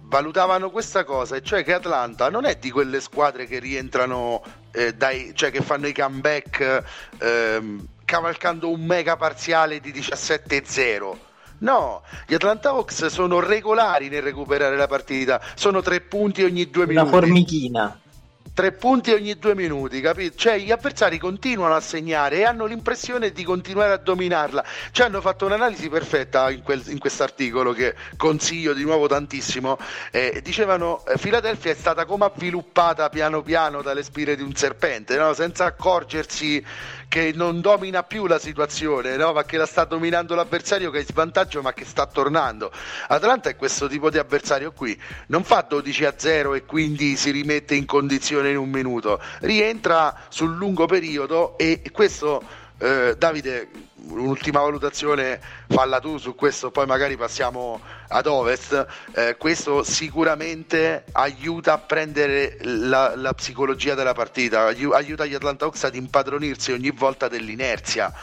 valutavano 0.01 0.69
questa 0.69 1.03
cosa, 1.03 1.35
e 1.35 1.41
cioè 1.41 1.63
che 1.63 1.73
Atlanta 1.73 2.29
non 2.29 2.45
è 2.45 2.57
di 2.57 2.69
quelle 2.69 3.01
squadre 3.01 3.47
che 3.47 3.57
rientrano 3.57 4.43
eh, 4.71 4.93
dai, 4.93 5.31
cioè 5.33 5.49
che 5.49 5.61
fanno 5.61 5.87
i 5.87 5.93
comeback 5.93 6.83
ehm, 7.17 7.87
cavalcando 8.05 8.69
un 8.69 8.85
mega 8.85 9.17
parziale 9.17 9.81
di 9.81 9.91
17-0 9.91 11.26
No, 11.59 12.03
gli 12.27 12.35
Atlanta 12.35 12.69
Hawks 12.69 13.07
sono 13.07 13.39
regolari 13.39 14.09
nel 14.09 14.21
recuperare 14.21 14.75
la 14.75 14.87
partita, 14.87 15.41
sono 15.55 15.81
tre 15.81 16.01
punti 16.01 16.43
ogni 16.43 16.69
due 16.69 16.85
minuti. 16.85 17.07
Una 17.07 17.19
formichina. 17.19 17.99
Tre 18.57 18.71
punti 18.71 19.11
ogni 19.11 19.37
due 19.37 19.53
minuti, 19.53 20.01
capito? 20.01 20.35
Cioè, 20.35 20.57
gli 20.57 20.71
avversari 20.71 21.19
continuano 21.19 21.75
a 21.75 21.79
segnare 21.79 22.37
e 22.37 22.43
hanno 22.43 22.65
l'impressione 22.65 23.31
di 23.31 23.43
continuare 23.43 23.93
a 23.93 23.97
dominarla. 23.97 24.63
Ci 24.89 25.03
hanno 25.03 25.21
fatto 25.21 25.45
un'analisi 25.45 25.89
perfetta 25.89 26.49
in, 26.49 26.63
quel, 26.63 26.81
in 26.87 26.97
quest'articolo 26.97 27.73
che 27.73 27.93
consiglio 28.15 28.73
di 28.73 28.81
nuovo 28.81 29.05
tantissimo. 29.05 29.77
Eh, 30.09 30.41
dicevano: 30.43 31.05
eh, 31.05 31.19
Philadelphia 31.19 31.69
è 31.69 31.75
stata 31.75 32.05
come 32.05 32.25
avviluppata 32.25 33.09
piano 33.09 33.43
piano 33.43 33.83
dalle 33.83 34.01
spire 34.01 34.35
di 34.35 34.41
un 34.41 34.55
serpente, 34.55 35.17
no? 35.17 35.33
senza 35.33 35.65
accorgersi 35.65 36.65
che 37.07 37.31
non 37.33 37.61
domina 37.61 38.03
più 38.03 38.27
la 38.27 38.39
situazione, 38.39 39.15
no? 39.15 39.33
ma 39.33 39.43
che 39.43 39.57
la 39.57 39.65
sta 39.65 39.85
dominando 39.85 40.35
l'avversario 40.35 40.91
che 40.91 40.97
è 40.97 41.01
in 41.01 41.07
svantaggio 41.07 41.61
ma 41.61 41.73
che 41.73 41.85
sta 41.85 42.05
tornando. 42.05 42.71
Atlanta 43.07 43.49
è 43.49 43.55
questo 43.55 43.87
tipo 43.87 44.09
di 44.09 44.17
avversario 44.17 44.71
qui, 44.71 44.99
non 45.27 45.43
fa 45.43 45.65
12 45.67 46.05
a 46.05 46.13
0 46.17 46.53
e 46.53 46.65
quindi 46.65 47.15
si 47.15 47.31
rimette 47.31 47.75
in 47.75 47.85
condizione 47.85 48.49
in 48.51 48.57
un 48.57 48.69
minuto, 48.69 49.21
rientra 49.39 50.25
sul 50.29 50.55
lungo 50.55 50.85
periodo 50.85 51.57
e 51.57 51.81
questo 51.91 52.43
eh, 52.79 53.15
Davide 53.17 53.69
un'ultima 54.09 54.61
valutazione 54.61 55.39
falla 55.67 55.99
tu 55.99 56.17
su 56.17 56.35
questo, 56.35 56.71
poi 56.71 56.85
magari 56.85 57.17
passiamo 57.17 57.81
ad 58.07 58.25
ovest. 58.27 58.85
Eh, 59.13 59.35
questo 59.37 59.83
sicuramente 59.83 61.05
aiuta 61.11 61.73
a 61.73 61.77
prendere 61.77 62.57
la, 62.61 63.15
la 63.15 63.33
psicologia 63.33 63.95
della 63.95 64.13
partita, 64.13 64.65
aiuta 64.65 65.25
gli 65.25 65.33
Atlanta 65.33 65.65
Hawks 65.65 65.83
ad 65.83 65.95
impadronirsi 65.95 66.71
ogni 66.71 66.91
volta 66.91 67.27
dell'inerzia. 67.27 68.13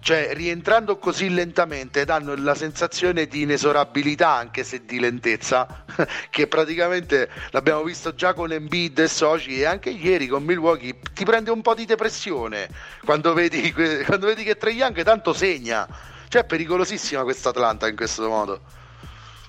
Cioè, 0.00 0.30
rientrando 0.32 0.98
così 0.98 1.28
lentamente, 1.28 2.04
danno 2.04 2.34
la 2.36 2.54
sensazione 2.54 3.26
di 3.26 3.42
inesorabilità, 3.42 4.30
anche 4.30 4.64
se 4.64 4.84
di 4.84 4.98
lentezza, 4.98 5.84
che 6.30 6.46
praticamente 6.46 7.28
l'abbiamo 7.50 7.82
visto 7.82 8.14
già 8.14 8.32
con 8.32 8.52
Embiid 8.52 8.98
e 8.98 9.08
Soci 9.08 9.60
e 9.60 9.64
anche 9.64 9.90
ieri 9.90 10.26
con 10.26 10.44
Milwaukee, 10.44 10.98
ti 11.12 11.24
prende 11.24 11.50
un 11.50 11.62
po' 11.62 11.74
di 11.74 11.84
depressione 11.84 12.68
quando 13.04 13.32
vedi, 13.32 13.72
quando 14.04 14.26
vedi 14.26 14.44
che 14.44 14.56
Trey 14.56 14.74
Young 14.74 15.02
tanto 15.02 15.32
segna. 15.32 15.86
Cioè, 16.28 16.42
è 16.42 16.44
pericolosissima 16.44 17.22
questa 17.22 17.48
Atlanta 17.48 17.88
in 17.88 17.96
questo 17.96 18.28
modo. 18.28 18.60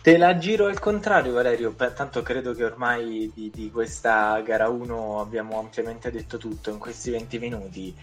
Te 0.02 0.18
la 0.18 0.38
giro 0.38 0.68
al 0.68 0.80
contrario, 0.80 1.34
Valerio. 1.34 1.74
Tanto 1.74 2.22
credo 2.22 2.54
che 2.54 2.64
ormai 2.64 3.32
di, 3.34 3.52
di, 3.54 3.70
questa 3.70 4.40
gara 4.40 4.70
1 4.70 5.20
abbiamo 5.20 5.60
ampiamente 5.60 6.10
detto 6.10 6.38
tutto 6.38 6.70
in 6.70 6.78
questi 6.78 7.12
20 7.12 7.38
minuti. 7.38 7.94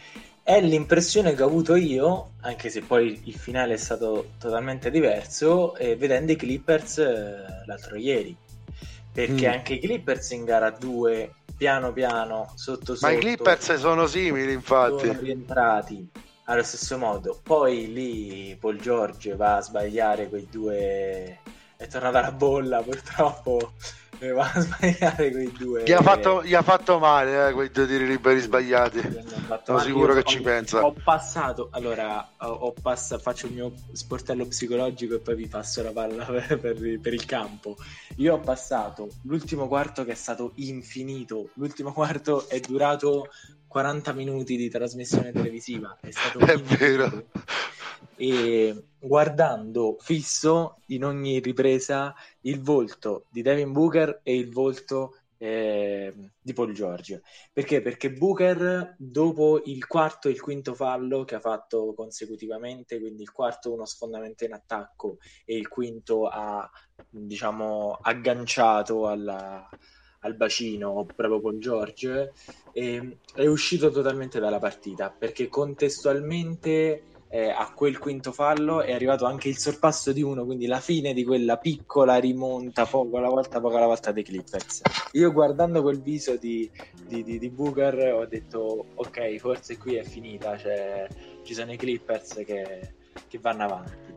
È 0.42 0.60
l'impressione 0.60 1.34
che 1.34 1.42
ho 1.42 1.46
avuto 1.46 1.74
io, 1.74 2.32
anche 2.42 2.68
se 2.68 2.82
poi 2.82 3.22
il 3.24 3.34
finale 3.34 3.74
è 3.74 3.78
stato 3.78 4.32
totalmente 4.38 4.90
diverso, 4.90 5.74
eh, 5.76 5.96
vedendo 5.96 6.32
i 6.32 6.36
Clippers 6.36 6.98
eh, 6.98 7.64
l'altro 7.64 7.96
ieri. 7.96 8.36
Perché 9.12 9.48
mm. 9.48 9.52
anche 9.52 9.74
i 9.74 9.80
Clippers 9.80 10.30
in 10.32 10.44
gara 10.44 10.70
2, 10.70 11.34
piano 11.56 11.92
piano, 11.94 12.52
sotto 12.56 12.94
sotto. 12.94 13.06
Ma 13.06 13.12
i 13.12 13.18
Clippers 13.18 13.74
sono 13.74 14.06
simili, 14.06 14.52
infatti. 14.52 15.06
Sono 15.06 15.18
rientrati 15.18 16.06
allo 16.44 16.62
stesso 16.62 16.98
modo. 16.98 17.40
Poi 17.42 17.92
lì 17.92 18.56
Paul 18.60 18.78
George 18.78 19.34
va 19.34 19.56
a 19.56 19.62
sbagliare 19.62 20.28
quei 20.28 20.46
due. 20.50 21.38
È 21.76 21.86
tornata 21.86 22.20
la 22.20 22.32
bolla 22.32 22.80
purtroppo 22.82 23.72
doveva 24.18 24.50
sbagliare 24.54 25.30
quei 25.30 25.52
due. 25.52 25.82
Gli 25.84 25.92
ha 25.92 26.02
fatto, 26.02 26.44
gli 26.44 26.54
ha 26.54 26.62
fatto 26.62 26.98
male 26.98 27.48
eh, 27.48 27.52
quei 27.52 27.70
due 27.70 27.86
tiri 27.86 28.06
liberi 28.06 28.40
sbagliati. 28.40 29.00
Sono 29.64 29.78
sicuro 29.78 30.14
che 30.14 30.22
ci 30.24 30.40
pensa. 30.40 30.84
Ho 30.84 30.92
passato, 30.92 31.68
allora, 31.72 32.30
ho, 32.38 32.46
ho 32.46 32.74
passato, 32.80 33.20
faccio 33.20 33.46
il 33.46 33.52
mio 33.52 33.72
sportello 33.92 34.46
psicologico 34.46 35.14
e 35.14 35.18
poi 35.20 35.36
vi 35.36 35.46
passo 35.46 35.82
la 35.82 35.92
palla 35.92 36.24
per, 36.26 36.58
per, 36.58 37.00
per, 37.00 37.12
il 37.12 37.24
campo. 37.24 37.76
Io 38.16 38.34
ho 38.34 38.40
passato 38.40 39.08
l'ultimo 39.22 39.68
quarto 39.68 40.04
che 40.04 40.12
è 40.12 40.16
stato 40.16 40.52
infinito. 40.56 41.50
L'ultimo 41.54 41.92
quarto 41.92 42.48
è 42.48 42.58
durato 42.60 43.28
40 43.68 44.12
minuti 44.12 44.56
di 44.56 44.68
trasmissione 44.70 45.32
televisiva. 45.32 45.96
È 46.00 46.10
stato 46.10 46.38
è 46.44 46.56
vero. 46.58 47.26
E 48.16 48.84
guardando 48.98 49.96
fisso 50.00 50.78
in 50.86 51.04
ogni 51.04 51.38
ripresa 51.38 52.14
il 52.42 52.60
volto 52.60 53.26
di 53.30 53.42
Devin 53.42 53.72
Booker 53.72 54.20
e 54.22 54.36
il 54.36 54.50
volto 54.50 55.14
eh, 55.38 56.12
di 56.40 56.52
Paul 56.52 56.72
George. 56.72 57.22
Perché? 57.52 57.82
Perché 57.82 58.10
Booker, 58.10 58.94
dopo 58.98 59.60
il 59.64 59.86
quarto 59.86 60.28
e 60.28 60.32
il 60.32 60.40
quinto 60.40 60.74
fallo 60.74 61.24
che 61.24 61.34
ha 61.34 61.40
fatto 61.40 61.92
consecutivamente, 61.94 62.98
quindi 62.98 63.22
il 63.22 63.32
quarto 63.32 63.72
uno 63.72 63.84
sfondamento 63.84 64.44
in 64.44 64.52
attacco 64.52 65.18
e 65.44 65.56
il 65.56 65.68
quinto 65.68 66.26
ha, 66.26 66.68
diciamo, 67.08 67.98
agganciato 68.00 69.06
alla, 69.06 69.68
al 70.20 70.34
bacino 70.36 71.06
proprio 71.14 71.40
Paul 71.40 71.58
George, 71.58 72.32
eh, 72.72 73.18
è 73.34 73.46
uscito 73.46 73.90
totalmente 73.90 74.40
dalla 74.40 74.58
partita 74.58 75.10
perché 75.10 75.48
contestualmente 75.48 77.14
eh, 77.28 77.48
a 77.50 77.72
quel 77.74 77.98
quinto 77.98 78.32
fallo 78.32 78.82
è 78.82 78.92
arrivato 78.92 79.24
anche 79.24 79.48
il 79.48 79.58
sorpasso 79.58 80.12
di 80.12 80.22
uno, 80.22 80.44
quindi 80.44 80.66
la 80.66 80.80
fine 80.80 81.12
di 81.12 81.24
quella 81.24 81.56
piccola 81.56 82.16
rimonta 82.16 82.86
poco 82.86 83.16
alla 83.18 83.28
volta, 83.28 83.60
poco 83.60 83.76
alla 83.76 83.86
volta 83.86 84.12
dei 84.12 84.22
Clippers. 84.22 84.82
Io 85.12 85.32
guardando 85.32 85.82
quel 85.82 86.00
viso 86.00 86.36
di, 86.36 86.70
di, 87.06 87.22
di, 87.22 87.38
di 87.38 87.50
Booker 87.50 88.14
ho 88.14 88.26
detto 88.26 88.86
ok, 88.94 89.36
forse 89.36 89.76
qui 89.76 89.96
è 89.96 90.04
finita, 90.04 90.56
cioè, 90.56 91.06
ci 91.42 91.54
sono 91.54 91.72
i 91.72 91.76
Clippers 91.76 92.42
che, 92.44 92.94
che 93.28 93.38
vanno 93.40 93.64
avanti. 93.64 94.14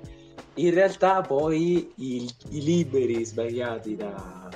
In 0.55 0.73
realtà 0.73 1.21
poi 1.21 1.91
i, 1.95 2.29
i 2.49 2.63
liberi 2.63 3.23
sbagliati 3.23 3.95
da, 3.95 4.49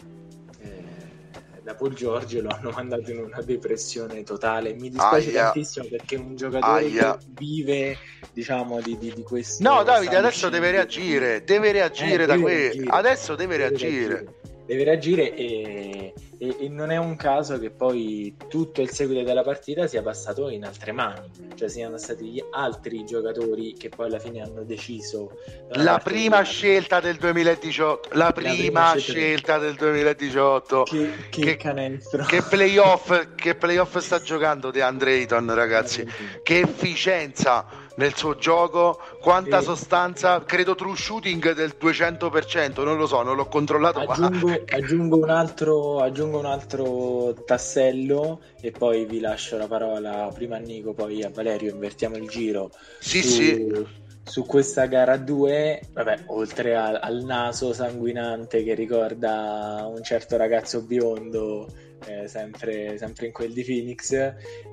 da 1.64 1.76
Paul 1.76 1.94
Giorgio 1.94 2.42
lo 2.42 2.50
hanno 2.50 2.72
mandato 2.72 3.10
in 3.12 3.20
una 3.20 3.42
depressione 3.42 4.24
totale. 4.24 4.74
Mi 4.74 4.90
dispiace 4.90 5.30
Aia. 5.30 5.44
tantissimo 5.44 5.88
perché 5.90 6.16
è 6.16 6.20
un 6.20 6.36
giocatore 6.36 6.84
Aia. 6.86 7.18
che 7.18 7.26
vive, 7.38 7.98
diciamo, 8.32 8.82
di, 8.82 8.98
di, 8.98 9.14
di 9.14 9.24
questo. 9.24 9.64
No, 9.64 9.84
Davide, 9.84 10.18
adesso 10.18 10.50
deve 10.50 10.72
reagire, 10.72 11.44
deve 11.44 11.72
reagire 11.72 12.24
eh, 12.24 12.28
da 12.28 12.38
qui. 12.38 12.86
Adesso 12.88 13.36
deve, 13.36 13.58
deve 13.58 13.70
reagire. 13.70 14.08
reagire 14.08 14.42
deve 14.66 14.84
reagire 14.84 15.34
e, 15.34 16.14
e, 16.38 16.56
e, 16.60 16.70
non 16.70 16.92
è 16.92 16.98
un 16.98 17.16
caso 17.16 17.60
che 17.60 17.70
poi 17.70 18.36
tutto 18.48 18.82
il 18.82 18.90
seguito 18.90 19.24
della 19.24 19.44
partita 19.44 19.88
sia 19.88 20.02
passato 20.02 20.50
in 20.50 20.64
altre 20.64 20.92
mani, 20.92 21.30
cioè 21.56 21.68
siano 21.68 21.98
stati 21.98 22.44
altri 22.52 23.04
giocatori 23.06 23.74
che 23.74 23.90
poi 23.90 24.08
alla 24.08 24.20
fine 24.20 24.42
hanno 24.42 24.64
deciso 24.64 25.38
la 25.72 26.00
prima 26.04 26.42
scelta 26.44 27.00
del 27.00 27.18
2018, 27.18 28.10
la 28.14 28.32
prima, 28.32 28.50
la 28.50 28.56
prima 28.56 28.96
scelta, 28.98 29.58
del 29.58 29.76
2018. 29.76 30.84
Che, 30.84 31.10
che, 31.30 31.42
che 31.42 31.58
canestro. 31.58 32.24
Che 32.26 32.42
playoff, 32.44 33.36
che 33.36 33.56
playoff 33.56 33.98
sta 33.98 34.22
giocando 34.22 34.72
De 34.72 34.82
Andre 34.82 35.14
Ayton, 35.14 35.54
ragazzi. 35.54 36.06
Che 36.42 36.60
efficienza 36.60 37.66
nel 37.96 38.16
suo 38.16 38.36
gioco, 38.36 39.00
quanta 39.22 39.60
sì. 39.60 39.66
sostanza, 39.66 40.44
credo 40.44 40.76
true 40.76 40.96
shooting 40.96 41.54
del 41.54 41.76
200%, 41.80 42.84
non 42.84 42.98
lo 42.98 43.06
so, 43.06 43.22
non 43.22 43.36
l'ho 43.36 43.48
controllato. 43.48 44.00
Aggiungo, 44.00 44.48
ma... 44.48 44.60
aggiungo, 44.70 45.18
un, 45.18 45.30
altro, 45.30 46.00
aggiungo 46.02 46.40
un 46.40 46.46
altro 46.46 47.34
tassello 47.46 48.42
e 48.62 48.72
poi 48.72 49.06
vi 49.06 49.20
lascio 49.20 49.58
la 49.58 49.68
parola 49.68 50.30
prima 50.34 50.58
a 50.58 50.60
Nico, 50.60 50.94
poi 50.94 51.24
a 51.24 51.30
Valerio, 51.30 51.72
invertiamo 51.72 52.16
il 52.18 52.28
giro. 52.28 52.72
Sì, 53.00 53.22
su... 53.22 53.30
sì 53.30 54.02
su 54.26 54.46
questa 54.46 54.86
gara 54.86 55.18
2, 55.18 55.90
vabbè, 55.92 56.24
oltre 56.28 56.76
al, 56.76 56.98
al, 57.02 57.24
naso 57.24 57.74
sanguinante 57.74 58.64
che 58.64 58.74
ricorda 58.74 59.86
un 59.94 60.02
certo 60.02 60.38
ragazzo 60.38 60.82
biondo 60.82 61.68
eh, 62.08 62.28
sempre, 62.28 62.98
sempre, 62.98 63.28
in 63.28 63.32
quel 63.32 63.54
di 63.54 63.64
Phoenix. 63.64 64.12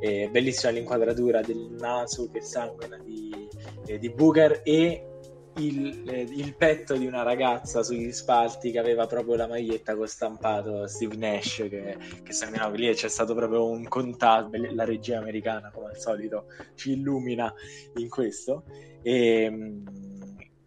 Eh, 0.01 0.29
bellissima 0.31 0.73
l'inquadratura 0.73 1.41
del 1.41 1.75
naso 1.79 2.31
che 2.31 2.41
sanguina 2.41 2.99
di, 2.99 3.49
eh, 3.87 3.99
di 3.99 4.11
Booker 4.11 4.61
e 4.65 5.05
il, 5.57 6.09
eh, 6.09 6.23
il, 6.23 6.55
petto 6.57 6.97
di 6.97 7.07
una 7.07 7.23
ragazza 7.23 7.83
sugli 7.83 8.13
spalti 8.13 8.71
che 8.71 8.79
aveva 8.79 9.07
proprio 9.07 9.35
la 9.35 9.49
maglietta 9.49 9.97
con 9.97 10.07
stampato 10.07 10.87
Steve 10.87 11.17
Nash 11.17 11.67
che, 11.69 11.97
che 12.23 12.33
sanguinava 12.33 12.75
lì 12.77 12.89
e 12.89 12.95
c'è 12.95 13.09
stato 13.09 13.35
proprio 13.35 13.69
un 13.69 13.87
contatto 13.89 14.51
la 14.73 14.85
regia 14.85 15.19
americana 15.19 15.71
come 15.71 15.89
al 15.89 15.99
solito 15.99 16.47
ci 16.77 16.93
illumina 16.93 17.53
in 17.97 18.09
questo 18.09 18.65
e, 19.03 19.43
ehm, 19.43 19.83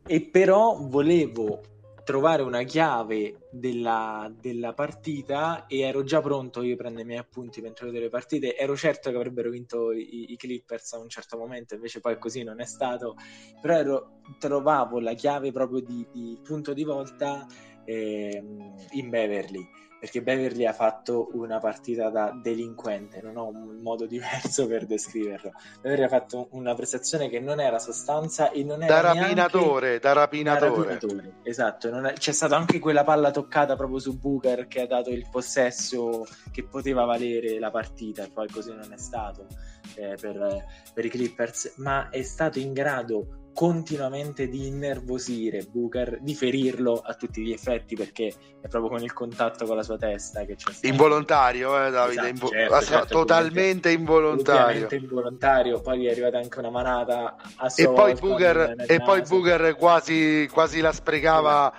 e 0.05 0.21
però 0.29 0.77
volevo 0.81 1.61
trovare 2.03 2.41
una 2.41 2.63
chiave 2.63 3.47
della, 3.49 4.31
della, 4.39 4.73
partita 4.73 5.65
e 5.67 5.79
ero 5.79 6.03
già 6.03 6.21
pronto 6.21 6.61
io 6.61 6.75
prendo 6.75 7.01
i 7.01 7.05
miei 7.05 7.19
appunti 7.19 7.61
mentre 7.61 7.85
vedo 7.85 7.99
le 7.99 8.09
partite. 8.09 8.55
Ero 8.55 8.75
certo 8.75 9.09
che 9.09 9.15
avrebbero 9.15 9.49
vinto 9.49 9.91
i, 9.91 10.31
i, 10.31 10.35
Clippers 10.35 10.93
a 10.93 10.99
un 10.99 11.09
certo 11.09 11.37
momento 11.37 11.75
invece 11.75 11.99
poi 11.99 12.17
così 12.17 12.43
non 12.43 12.59
è 12.59 12.65
stato. 12.65 13.15
Però 13.61 13.73
ero, 13.73 14.19
trovavo 14.39 14.99
la 14.99 15.13
chiave 15.13 15.51
proprio 15.51 15.79
di, 15.81 16.05
di 16.11 16.39
punto 16.43 16.73
di 16.73 16.83
volta 16.83 17.45
eh, 17.85 18.43
in 18.91 19.09
Beverly 19.09 19.67
perché 20.03 20.21
Beverly 20.21 20.65
ha 20.65 20.73
fatto 20.73 21.29
una 21.31 21.59
partita 21.59 22.09
da 22.09 22.37
delinquente, 22.37 23.21
non 23.21 23.37
ho 23.37 23.47
un 23.47 23.79
modo 23.81 24.05
diverso 24.05 24.67
per 24.67 24.85
descriverlo. 24.85 25.53
Beverly 25.79 26.03
ha 26.03 26.09
fatto 26.09 26.49
una 26.51 26.73
prestazione 26.75 27.29
che 27.29 27.39
non 27.39 27.61
era 27.61 27.79
sostanza 27.79 28.51
e 28.51 28.65
non 28.65 28.83
era 28.83 28.95
da 28.99 29.13
rapinatore, 29.13 29.99
da 29.99 30.11
rapinatore. 30.11 30.95
Rapinatore. 30.95 31.35
Esatto, 31.43 31.87
è... 31.87 32.13
c'è 32.15 32.33
stata 32.33 32.57
anche 32.57 32.79
quella 32.79 33.05
palla 33.05 33.31
toccata 33.31 33.77
proprio 33.77 33.99
su 33.99 34.19
Booker 34.19 34.67
che 34.67 34.81
ha 34.81 34.87
dato 34.87 35.09
il 35.09 35.25
possesso 35.31 36.27
che 36.51 36.65
poteva 36.65 37.05
valere 37.05 37.57
la 37.57 37.71
partita 37.71 38.25
e 38.25 38.29
poi 38.29 38.49
così 38.49 38.75
non 38.75 38.91
è 38.91 38.97
stato 38.97 39.47
eh, 39.95 40.17
per, 40.19 40.65
per 40.93 41.05
i 41.05 41.09
Clippers, 41.09 41.75
ma 41.77 42.09
è 42.09 42.23
stato 42.23 42.59
in 42.59 42.73
grado 42.73 43.42
continuamente 43.53 44.47
di 44.47 44.67
innervosire 44.67 45.65
Booker, 45.69 46.17
di 46.21 46.33
ferirlo 46.33 47.01
a 47.05 47.13
tutti 47.13 47.41
gli 47.41 47.51
effetti 47.51 47.95
perché 47.95 48.33
è 48.59 48.67
proprio 48.67 48.89
con 48.89 49.03
il 49.03 49.13
contatto 49.13 49.65
con 49.65 49.75
la 49.75 49.83
sua 49.83 49.97
testa 49.97 50.43
che 50.43 50.55
c'è 50.55 50.71
stato. 50.71 50.87
Involontario, 50.87 51.85
eh, 51.85 51.91
Davide, 51.91 52.21
esatto, 52.21 52.27
Invo- 52.27 52.47
certo, 52.49 52.81
certo, 52.81 53.07
totalmente 53.07 53.91
involontario. 53.91 54.87
involontario. 54.91 55.81
Poi 55.81 56.07
è 56.07 56.11
arrivata 56.11 56.37
anche 56.39 56.59
una 56.59 56.71
manata 56.71 57.35
a 57.57 57.71
E 57.75 57.85
poi 57.89 58.13
Booker, 58.15 58.85
e 58.87 58.99
poi 59.01 59.21
Booker 59.21 59.75
quasi, 59.75 60.49
quasi 60.51 60.81
la 60.81 60.91
sprecava. 60.91 61.71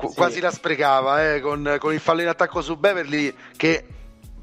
Sì. 0.00 0.14
Quasi 0.14 0.38
la 0.38 0.52
sprecava 0.52 1.34
eh, 1.34 1.40
con, 1.40 1.76
con 1.80 1.92
il 1.92 1.98
fallo 1.98 2.20
in 2.20 2.28
attacco 2.28 2.62
su 2.62 2.76
Beverly 2.76 3.34
che 3.56 3.84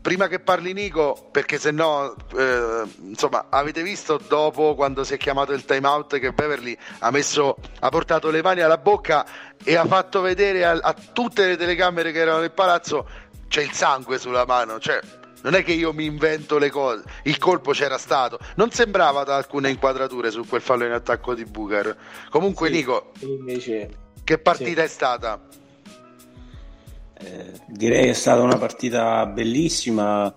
prima 0.06 0.28
che 0.28 0.38
parli 0.38 0.72
Nico, 0.72 1.30
perché 1.32 1.58
se 1.58 1.72
no, 1.72 2.14
eh, 2.38 2.84
insomma, 3.08 3.48
avete 3.50 3.82
visto 3.82 4.20
dopo 4.28 4.76
quando 4.76 5.04
si 5.04 5.16
è 5.16 5.18
chiamato 5.18 5.52
il 5.52 5.66
timeout 5.66 6.20
che 6.20 6.32
Beverly 6.32 6.78
ha, 7.00 7.10
messo, 7.10 7.58
ha 7.80 7.90
portato 7.90 8.30
le 8.30 8.44
mani 8.44 8.62
alla 8.62 8.78
bocca 8.78 9.26
e 9.64 9.76
ha 9.76 9.84
fatto 9.86 10.22
vedere 10.22 10.64
a, 10.64 10.78
a 10.80 10.94
tutte 10.94 11.48
le 11.48 11.58
telecamere 11.58 12.12
che 12.12 12.20
erano 12.20 12.42
nel 12.42 12.52
palazzo 12.52 13.10
c'è 13.48 13.64
il 13.64 13.72
sangue 13.72 14.20
sulla 14.20 14.46
mano, 14.46 14.78
cioè 14.78 15.00
non 15.42 15.56
è 15.56 15.64
che 15.64 15.72
io 15.72 15.92
mi 15.92 16.06
invento 16.06 16.60
le 16.60 16.70
cose, 16.70 17.02
il 17.24 17.40
colpo 17.40 17.72
c'era 17.72 17.98
stato, 17.98 18.38
non 18.58 18.70
sembrava 18.70 19.24
da 19.24 19.36
alcune 19.38 19.72
inquadrature 19.72 20.30
su 20.30 20.46
quel 20.46 20.62
fallo 20.62 20.86
in 20.86 20.92
attacco 20.92 21.34
di 21.34 21.46
Booker. 21.46 21.98
Comunque, 22.30 22.68
sì, 22.68 22.76
Nico, 22.76 23.12
invece... 23.22 23.90
che 24.24 24.38
partita 24.38 24.82
sì. 24.82 24.86
è 24.86 24.88
stata? 24.88 25.42
Eh, 27.18 27.52
direi 27.68 28.10
è 28.10 28.14
stata 28.14 28.42
una 28.42 28.58
partita 28.58 29.26
bellissima 29.26 30.34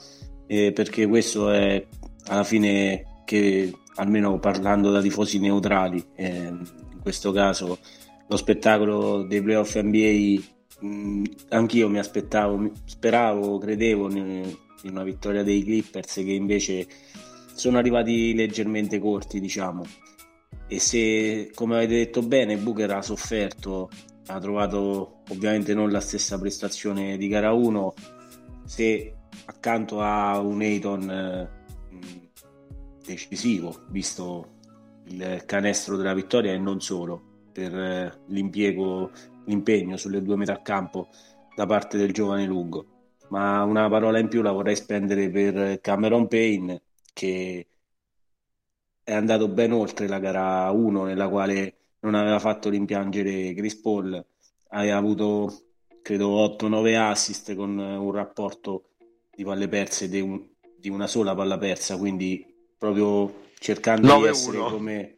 eh, 0.46 0.72
perché 0.72 1.06
questo 1.06 1.50
è 1.50 1.84
alla 2.26 2.44
fine 2.44 3.22
che 3.24 3.72
almeno 3.96 4.38
parlando 4.38 4.92
da 4.92 5.00
tifosi 5.00 5.40
neutrali 5.40 6.04
eh, 6.14 6.46
in 6.46 7.00
questo 7.02 7.32
caso 7.32 7.78
lo 8.28 8.36
spettacolo 8.36 9.24
dei 9.24 9.42
playoff 9.42 9.76
NBA 9.76 10.40
mh, 10.80 10.86
mm, 10.86 11.24
anch'io 11.48 11.88
mi 11.88 11.98
aspettavo 11.98 12.70
speravo 12.84 13.58
credevo 13.58 14.08
in 14.12 14.56
una 14.84 15.02
vittoria 15.02 15.42
dei 15.42 15.62
Clippers 15.64 16.14
che 16.14 16.32
invece 16.32 16.86
sono 17.54 17.78
arrivati 17.78 18.34
leggermente 18.34 18.98
corti 18.98 19.40
diciamo. 19.40 19.84
E 20.68 20.78
se 20.78 21.50
come 21.54 21.76
avete 21.76 21.94
detto 21.94 22.22
bene 22.22 22.56
Booker 22.56 22.90
ha 22.92 23.02
sofferto 23.02 23.90
ha 24.26 24.38
trovato 24.38 25.17
ovviamente 25.28 25.74
non 25.74 25.90
la 25.90 26.00
stessa 26.00 26.38
prestazione 26.38 27.16
di 27.16 27.28
gara 27.28 27.52
1 27.52 27.94
se 28.64 29.14
accanto 29.46 30.00
a 30.00 30.38
un 30.40 30.60
Ayton 30.60 31.10
eh, 31.10 31.48
decisivo 33.04 33.84
visto 33.88 34.56
il 35.04 35.42
canestro 35.46 35.96
della 35.96 36.14
vittoria 36.14 36.52
e 36.52 36.58
non 36.58 36.80
solo 36.80 37.46
per 37.52 37.74
eh, 37.74 38.20
l'impiego 38.26 39.10
l'impegno 39.46 39.96
sulle 39.96 40.22
due 40.22 40.36
metà 40.36 40.60
campo 40.62 41.08
da 41.54 41.66
parte 41.66 41.96
del 41.98 42.12
giovane 42.12 42.46
Lugo. 42.46 42.86
Ma 43.30 43.62
una 43.64 43.88
parola 43.88 44.18
in 44.18 44.28
più 44.28 44.42
la 44.42 44.52
vorrei 44.52 44.76
spendere 44.76 45.28
per 45.28 45.80
Cameron 45.80 46.28
Payne, 46.28 46.82
che 47.12 47.66
è 49.02 49.12
andato 49.12 49.48
ben 49.48 49.72
oltre 49.72 50.06
la 50.06 50.18
gara 50.18 50.70
1, 50.70 51.04
nella 51.04 51.28
quale 51.28 51.74
non 52.00 52.14
aveva 52.14 52.38
fatto 52.38 52.70
rimpiangere 52.70 53.54
Chris 53.54 53.76
Paul, 53.80 54.24
aveva 54.68 54.96
avuto 54.96 55.62
credo 56.02 56.56
8-9 56.58 56.96
assist 56.96 57.54
con 57.54 57.76
un 57.76 58.12
rapporto 58.12 58.84
di 59.34 59.44
palle 59.44 59.68
perse 59.68 60.08
di, 60.08 60.20
un, 60.20 60.42
di 60.76 60.88
una 60.88 61.06
sola 61.06 61.34
palla 61.34 61.58
persa, 61.58 61.96
quindi 61.96 62.44
proprio 62.78 63.46
cercando 63.58 64.08
9-1. 64.08 64.20
di 64.20 64.26
essere 64.26 64.58
come 64.58 65.16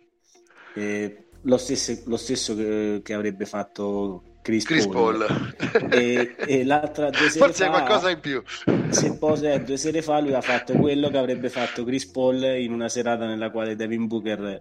eh, 0.74 1.24
lo, 1.42 1.56
stesso, 1.58 1.96
lo 2.06 2.16
stesso 2.16 2.56
che, 2.56 3.00
che, 3.04 3.14
avrebbe 3.14 3.46
fatto 3.46 4.22
Chris, 4.42 4.64
Chris 4.64 4.86
Paul, 4.86 5.26
Paul. 5.26 5.92
E, 5.92 6.34
e, 6.36 6.64
l'altra 6.64 7.10
due 7.10 7.28
sere 7.30 7.44
forse 7.44 7.64
fa, 7.66 7.70
qualcosa 7.70 8.10
in 8.10 8.20
più 8.20 8.42
se 8.88 9.16
pose 9.16 9.62
due 9.62 9.76
sere 9.76 10.02
fa 10.02 10.20
lui 10.20 10.34
ha 10.34 10.40
fatto 10.40 10.72
quello 10.74 11.08
che 11.08 11.18
avrebbe 11.18 11.48
fatto 11.50 11.84
Chris 11.84 12.06
Paul 12.06 12.42
in 12.42 12.72
una 12.72 12.88
serata 12.88 13.26
nella 13.26 13.50
quale 13.50 13.76
Devin 13.76 14.06
Booker 14.06 14.60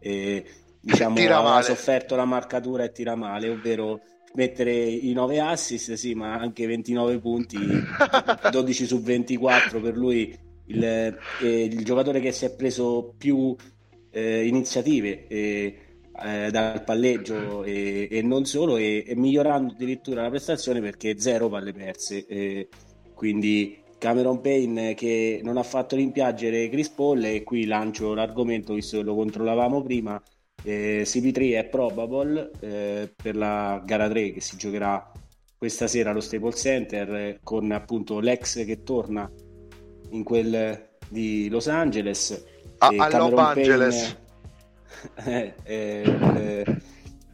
eh, 0.00 0.44
diciamo, 0.80 1.16
ha 1.46 1.62
sofferto 1.62 2.16
la 2.16 2.24
marcatura 2.24 2.84
e 2.84 2.92
tira 2.92 3.14
male 3.14 3.48
ovvero 3.48 4.00
mettere 4.38 4.72
i 4.72 5.12
9 5.12 5.40
assist 5.40 5.94
sì 5.94 6.14
ma 6.14 6.34
anche 6.34 6.64
29 6.64 7.18
punti 7.18 7.58
12 8.50 8.86
su 8.86 9.02
24 9.02 9.80
per 9.80 9.96
lui 9.96 10.32
il, 10.66 10.84
eh, 10.84 11.18
il 11.40 11.84
giocatore 11.84 12.20
che 12.20 12.30
si 12.30 12.44
è 12.44 12.54
preso 12.54 13.14
più 13.18 13.56
eh, 14.10 14.46
iniziative 14.46 15.26
eh, 15.26 15.78
eh, 16.22 16.50
dal 16.52 16.84
palleggio 16.84 17.64
e, 17.64 18.08
e 18.10 18.22
non 18.22 18.44
solo, 18.44 18.76
e, 18.76 19.04
e, 19.06 19.16
migliorando 19.16 19.72
addirittura 19.72 20.22
la 20.22 20.30
prestazione 20.30 20.80
perché 20.80 21.18
zero 21.18 21.48
palle 21.48 21.72
perse. 21.72 22.68
quindi 23.14 23.76
Cameron 23.98 24.40
Payne 24.40 24.94
che 24.94 25.40
non 25.42 25.56
ha 25.56 25.62
fatto 25.64 25.96
rimpiangere 25.96 26.68
Chris 26.68 26.90
Paul 26.90 27.24
e 27.24 27.42
qui 27.42 27.66
lancio 27.66 28.14
l'argomento 28.14 28.74
visto 28.74 28.98
che 28.98 29.02
lo 29.02 29.14
controllavamo 29.16 29.82
prima. 29.82 30.22
Eh, 30.64 31.02
CP3 31.04 31.56
è 31.56 31.64
probable 31.68 32.50
eh, 32.60 33.12
per 33.14 33.36
la 33.36 33.80
gara 33.84 34.08
3 34.08 34.32
che 34.32 34.40
si 34.40 34.56
giocherà 34.56 35.12
questa 35.56 35.86
sera 35.86 36.10
allo 36.10 36.20
Staples 36.20 36.60
Center 36.60 37.14
eh, 37.14 37.40
con 37.42 37.70
appunto 37.72 38.20
l'ex 38.20 38.64
che 38.64 38.82
torna 38.82 39.30
in 40.10 40.22
quel 40.22 40.88
di 41.08 41.48
Los 41.48 41.68
Angeles. 41.68 42.44
A, 42.78 42.88
a 42.96 43.18
Los 43.18 43.38
Angeles. 43.38 44.16
Eh, 45.24 45.54
eh, 45.62 46.64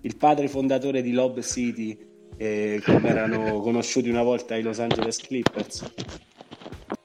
il 0.03 0.17
padre 0.17 0.49
fondatore 0.49 1.01
di 1.01 1.13
Lob 1.13 1.41
City, 1.41 1.97
eh, 2.37 2.83
come 2.85 3.09
erano 3.09 3.61
conosciuti 3.61 4.11
una 4.11 4.23
volta 4.23 4.55
i 4.55 4.61
Los 4.61 4.81
Angeles 4.81 5.17
Clippers. 5.19 5.95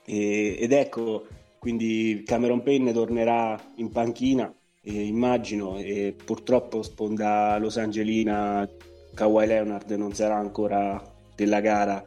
ed 0.03 0.71
ecco, 0.73 1.27
quindi 1.59 2.23
Cameron 2.25 2.61
Payne 2.61 2.91
tornerà 2.91 3.57
in 3.75 3.89
panchina, 3.89 4.53
immagino, 4.91 5.77
e 5.77 6.15
purtroppo 6.23 6.81
sponda 6.81 7.57
Los 7.57 7.77
Angelina 7.77 8.67
Kawhi 9.13 9.47
Leonard 9.47 9.89
non 9.91 10.13
sarà 10.13 10.37
ancora 10.37 11.01
della 11.35 11.59
gara 11.59 12.03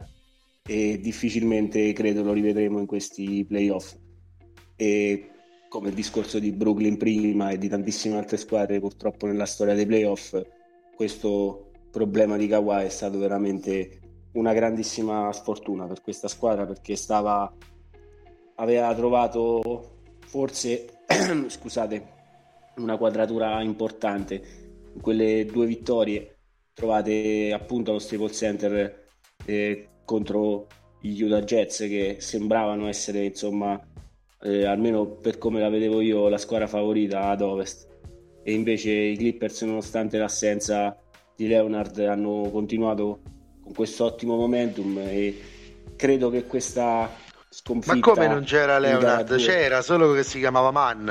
e 0.65 0.99
difficilmente 0.99 1.91
credo 1.93 2.23
lo 2.23 2.33
rivedremo 2.33 2.79
in 2.79 2.85
questi 2.85 3.45
playoff. 3.45 3.95
E 4.75 5.29
come 5.69 5.89
il 5.89 5.95
discorso 5.95 6.39
di 6.39 6.51
Brooklyn 6.51 6.97
prima 6.97 7.49
e 7.49 7.57
di 7.57 7.67
tantissime 7.67 8.17
altre 8.17 8.37
squadre 8.37 8.79
purtroppo 8.79 9.25
nella 9.25 9.45
storia 9.45 9.73
dei 9.73 9.85
playoff, 9.85 10.39
questo 10.95 11.71
problema 11.91 12.37
di 12.37 12.47
Kawhi 12.47 12.85
è 12.85 12.89
stato 12.89 13.17
veramente 13.17 13.99
una 14.33 14.53
grandissima 14.53 15.31
sfortuna 15.31 15.85
per 15.85 16.01
questa 16.01 16.27
squadra 16.27 16.65
perché 16.65 16.95
stava 16.95 17.51
aveva 18.55 18.93
trovato 18.95 19.91
forse 20.25 21.01
scusate 21.47 22.12
una 22.77 22.97
quadratura 22.97 23.61
importante. 23.61 24.41
In 24.93 25.01
quelle 25.01 25.45
due 25.45 25.65
vittorie 25.65 26.37
trovate 26.73 27.51
appunto 27.53 27.91
allo 27.91 27.99
Staples 27.99 28.35
Center 28.35 29.07
eh, 29.45 29.89
contro 30.05 30.67
gli 30.99 31.21
Utah 31.21 31.41
Jets 31.41 31.79
che 31.79 32.17
sembravano 32.19 32.87
essere 32.87 33.25
insomma 33.25 33.79
eh, 34.41 34.65
almeno 34.65 35.05
per 35.05 35.37
come 35.37 35.59
la 35.59 35.69
vedevo 35.69 36.01
io 36.01 36.27
la 36.29 36.37
squadra 36.37 36.67
favorita 36.67 37.29
ad 37.29 37.41
ovest. 37.41 37.87
E 38.43 38.53
invece 38.53 38.91
i 38.91 39.17
Clippers 39.17 39.61
nonostante 39.61 40.17
l'assenza 40.17 40.97
di 41.35 41.47
Leonard 41.47 41.97
hanno 41.99 42.49
continuato 42.51 43.21
con 43.61 43.73
questo 43.73 44.03
ottimo 44.03 44.35
momentum 44.35 44.97
e 44.97 45.41
credo 45.95 46.29
che 46.29 46.45
questa 46.45 47.09
sconfitta 47.49 47.95
ma 47.95 48.01
come 48.01 48.27
non 48.27 48.43
c'era 48.43 48.77
Leonard? 48.79 49.37
c'era 49.37 49.81
solo 49.81 50.11
che 50.11 50.23
si 50.23 50.39
chiamava 50.39 50.71
Mann 50.71 51.09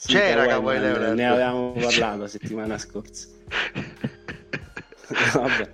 sì, 0.00 0.12
c'era 0.14 0.46
Kawhi 0.46 0.78
Leonard. 0.78 1.14
ne 1.14 1.28
avevamo 1.28 1.72
parlato 1.72 2.20
la 2.20 2.26
settimana 2.26 2.78
scorsa. 2.78 3.28
Vabbè. 5.34 5.72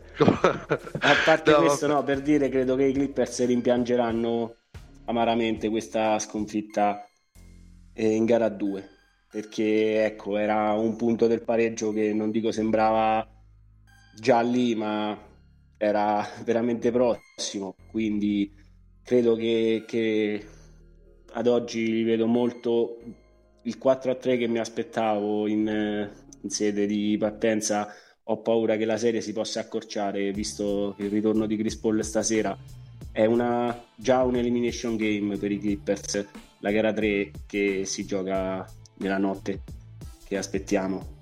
A 0.99 1.15
parte 1.25 1.51
no, 1.53 1.59
questo, 1.59 1.87
no, 1.87 2.03
per 2.03 2.23
dire, 2.23 2.49
credo 2.49 2.75
che 2.75 2.87
i 2.87 2.93
Clippers 2.93 3.47
rimpiangeranno 3.47 4.57
amaramente 5.05 5.69
questa 5.69 6.19
sconfitta 6.19 7.09
eh, 7.93 8.15
in 8.15 8.25
gara 8.25 8.49
2 8.49 8.89
perché 9.31 10.05
ecco 10.05 10.39
era 10.39 10.73
un 10.73 10.97
punto 10.97 11.29
del 11.29 11.43
pareggio 11.43 11.93
che 11.93 12.13
non 12.13 12.33
dico 12.33 12.51
sembrava 12.51 13.25
già 14.19 14.41
lì 14.41 14.75
ma 14.75 15.17
era 15.77 16.27
veramente 16.43 16.91
prossimo. 16.91 17.77
Quindi 17.89 18.53
credo 19.05 19.37
che, 19.37 19.85
che 19.87 20.45
ad 21.35 21.47
oggi 21.47 22.03
vedo 22.03 22.27
molto 22.27 22.99
il 23.67 23.79
4 23.79 24.11
a 24.11 24.15
3 24.15 24.37
che 24.37 24.47
mi 24.47 24.59
aspettavo 24.59 25.47
in, 25.47 26.11
in 26.41 26.51
sede 26.51 26.87
di 26.87 27.17
partenza 27.19 27.93
ho 28.29 28.41
paura 28.41 28.77
che 28.77 28.85
la 28.85 28.97
serie 28.97 29.21
si 29.21 29.33
possa 29.33 29.61
accorciare 29.61 30.33
visto 30.33 30.95
il 30.99 31.11
ritorno 31.11 31.47
di 31.47 31.57
Chris 31.57 31.77
Paul 31.77 32.03
stasera 32.03 32.57
è 33.13 33.25
una, 33.25 33.85
già 33.95 34.23
un 34.23 34.37
elimination 34.37 34.97
game 34.97 35.37
per 35.37 35.51
i 35.51 35.59
Clippers 35.59 36.27
la 36.61 36.71
gara 36.71 36.93
3 36.93 37.31
che 37.47 37.83
si 37.85 38.05
gioca 38.05 38.65
nella 38.99 39.19
notte 39.19 39.63
che 40.27 40.37
aspettiamo. 40.37 41.15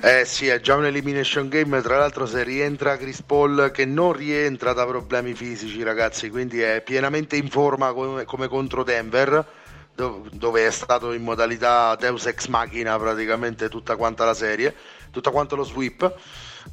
Eh 0.00 0.26
sì, 0.26 0.48
è 0.48 0.60
già 0.60 0.74
un 0.74 0.84
elimination 0.84 1.48
game, 1.48 1.80
tra 1.80 1.96
l'altro 1.96 2.26
se 2.26 2.42
rientra 2.42 2.98
Chris 2.98 3.22
Paul 3.22 3.70
che 3.72 3.86
non 3.86 4.12
rientra 4.12 4.74
da 4.74 4.84
problemi 4.84 5.32
fisici 5.32 5.82
ragazzi, 5.82 6.28
quindi 6.28 6.60
è 6.60 6.82
pienamente 6.84 7.36
in 7.36 7.48
forma 7.48 7.94
come, 7.94 8.24
come 8.24 8.48
contro 8.48 8.84
Denver 8.84 9.62
dove 9.94 10.66
è 10.66 10.70
stato 10.70 11.12
in 11.12 11.22
modalità 11.22 11.94
Deus 11.96 12.26
Ex 12.26 12.46
Machina 12.48 12.98
praticamente 12.98 13.68
tutta 13.68 13.94
quanta 13.96 14.24
la 14.24 14.34
serie 14.34 14.74
tutto 15.14 15.30
quanto 15.30 15.56
lo 15.56 15.64
sweep. 15.64 16.14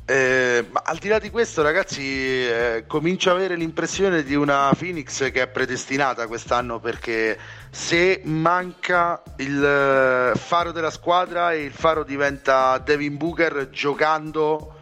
Eh, 0.05 0.65
ma 0.71 0.81
al 0.83 0.97
di 0.97 1.07
là 1.09 1.19
di 1.19 1.29
questo, 1.29 1.61
ragazzi, 1.61 2.01
eh, 2.01 2.85
comincio 2.87 3.29
a 3.29 3.33
avere 3.33 3.55
l'impressione 3.55 4.23
di 4.23 4.35
una 4.35 4.71
Phoenix 4.77 5.31
che 5.31 5.43
è 5.43 5.47
predestinata 5.47 6.27
quest'anno 6.27 6.79
perché 6.79 7.37
se 7.69 8.21
manca 8.23 9.21
il 9.37 9.63
eh, 9.63 10.37
faro 10.37 10.71
della 10.71 10.89
squadra 10.89 11.53
e 11.53 11.63
il 11.63 11.73
faro 11.73 12.03
diventa 12.03 12.77
Devin 12.79 13.17
Booker 13.17 13.69
giocando 13.69 14.79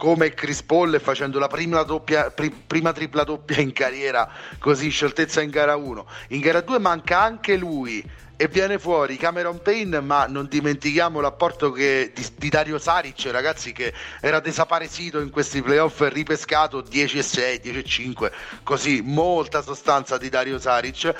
come 0.00 0.32
Chris 0.32 0.62
Paul 0.62 0.98
facendo 0.98 1.38
la 1.38 1.46
prima, 1.46 1.82
doppia, 1.82 2.30
pri, 2.30 2.48
prima 2.50 2.90
tripla 2.90 3.22
doppia 3.22 3.60
in 3.60 3.74
carriera, 3.74 4.26
così 4.58 4.88
scioltezza 4.88 5.42
in 5.42 5.50
gara 5.50 5.76
1. 5.76 6.06
In 6.28 6.40
gara 6.40 6.62
2 6.62 6.78
manca 6.78 7.20
anche 7.20 7.54
lui 7.54 8.02
e 8.34 8.48
viene 8.48 8.78
fuori 8.78 9.18
Cameron 9.18 9.60
Payne 9.60 10.00
ma 10.00 10.24
non 10.24 10.46
dimentichiamo 10.48 11.20
l'apporto 11.20 11.70
che, 11.70 12.12
di, 12.14 12.26
di, 12.38 12.48
Dario 12.48 12.78
Saric 12.78 13.28
ragazzi 13.30 13.72
che 13.72 13.92
era 14.22 14.40
desaparecito 14.40 15.20
in 15.20 15.28
questi 15.28 15.60
playoff 15.60 16.00
ripescato 16.08 16.80
10 16.80 17.18
e 17.18 17.22
6 17.22 17.60
10 17.60 17.78
e 17.78 17.84
5 17.84 18.32
così 18.62 19.02
molta 19.04 19.60
sostanza 19.60 20.16
di 20.16 20.30
Dario 20.30 20.58
Saric 20.58 21.14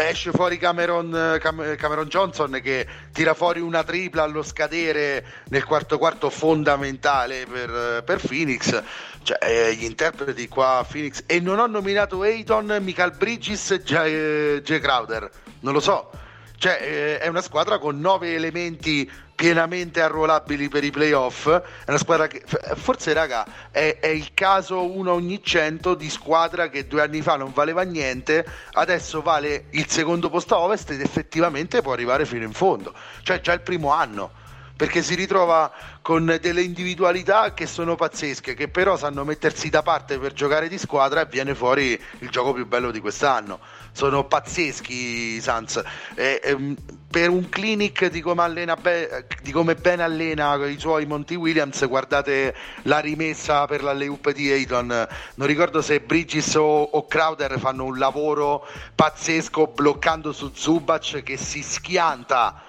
esce 0.00 0.30
fuori 0.30 0.58
Cameron, 0.58 1.38
Cam, 1.40 1.76
Cameron, 1.76 2.06
Johnson 2.06 2.60
che 2.62 2.86
tira 3.12 3.34
fuori 3.34 3.60
una 3.60 3.82
tripla 3.82 4.22
allo 4.22 4.42
scadere 4.42 5.24
nel 5.48 5.64
quarto 5.64 5.98
quarto 5.98 6.30
fondamentale 6.30 7.46
per, 7.46 8.02
per 8.04 8.20
Phoenix. 8.20 8.82
Cioè, 9.22 9.38
eh, 9.40 9.74
gli 9.74 9.84
interpreti 9.84 10.46
qua 10.46 10.86
Phoenix. 10.88 11.24
E 11.26 11.40
non 11.40 11.58
ho 11.58 11.66
nominato 11.66 12.22
Ayton, 12.22 12.78
Michael 12.80 13.16
Bridges 13.16 13.72
e 13.72 13.82
Jay, 13.82 14.60
Jay 14.60 14.78
Crowder. 14.78 15.28
Non 15.60 15.72
lo 15.72 15.80
so 15.80 16.10
cioè, 16.58 16.78
eh, 16.82 17.18
è 17.18 17.28
una 17.28 17.40
squadra 17.40 17.78
con 17.78 18.00
nove 18.00 18.34
elementi 18.34 19.08
pienamente 19.34 20.02
arruolabili 20.02 20.68
per 20.68 20.82
i 20.82 20.90
playoff. 20.90 21.48
È 21.48 21.88
una 21.88 21.98
squadra 21.98 22.26
che, 22.26 22.42
forse, 22.74 23.12
raga, 23.12 23.46
è, 23.70 23.98
è, 24.00 24.08
il 24.08 24.34
caso 24.34 24.90
uno 24.90 25.12
ogni 25.12 25.40
cento 25.42 25.94
di 25.94 26.10
squadra 26.10 26.68
che 26.68 26.88
due 26.88 27.02
anni 27.02 27.22
fa 27.22 27.36
non 27.36 27.52
valeva 27.52 27.82
niente, 27.82 28.44
adesso 28.72 29.22
vale 29.22 29.66
il 29.70 29.88
secondo 29.88 30.28
posto 30.28 30.56
a 30.56 30.58
ovest 30.58 30.90
ed 30.90 31.00
effettivamente 31.00 31.80
può 31.80 31.92
arrivare 31.92 32.26
fino 32.26 32.44
in 32.44 32.52
fondo. 32.52 32.92
Cioè, 33.22 33.40
già 33.40 33.52
il 33.52 33.60
primo 33.60 33.92
anno. 33.92 34.46
perché 34.78 35.02
si 35.02 35.16
ritrova 35.16 35.72
con 36.02 36.38
delle 36.40 36.62
individualità 36.62 37.52
che 37.52 37.66
sono 37.66 37.96
pazzesche, 37.96 38.54
che 38.54 38.68
però 38.68 38.96
sanno 38.96 39.24
mettersi 39.24 39.70
da 39.70 39.82
parte 39.82 40.20
per 40.20 40.32
giocare 40.34 40.68
di 40.68 40.78
squadra 40.78 41.22
e 41.22 41.26
viene 41.26 41.56
fuori 41.56 42.00
il 42.20 42.28
gioco 42.30 42.52
più 42.52 42.64
bello 42.64 42.92
di 42.92 43.00
quest'anno. 43.00 43.58
Sono 43.98 44.22
pazzeschi 44.22 44.94
i 45.34 45.40
Suns. 45.40 45.82
E, 46.14 46.40
e, 46.40 46.74
per 47.10 47.30
un 47.30 47.48
clinic 47.48 48.08
di 48.10 48.20
come, 48.20 48.76
be- 48.80 49.26
di 49.42 49.50
come 49.50 49.74
ben 49.74 49.98
allena 49.98 50.54
i 50.66 50.78
suoi 50.78 51.04
Monty 51.04 51.34
Williams, 51.34 51.84
guardate 51.88 52.54
la 52.82 53.00
rimessa 53.00 53.66
per 53.66 53.82
la 53.82 53.92
leup 53.92 54.30
di 54.30 54.52
Ayton. 54.52 55.08
Non 55.34 55.46
ricordo 55.48 55.82
se 55.82 55.98
Bridges 55.98 56.54
o, 56.54 56.82
o 56.82 57.06
Crowder 57.08 57.58
fanno 57.58 57.86
un 57.86 57.98
lavoro 57.98 58.64
pazzesco 58.94 59.66
bloccando 59.66 60.30
su 60.30 60.52
Zubac 60.54 61.24
che 61.24 61.36
si 61.36 61.64
schianta 61.64 62.62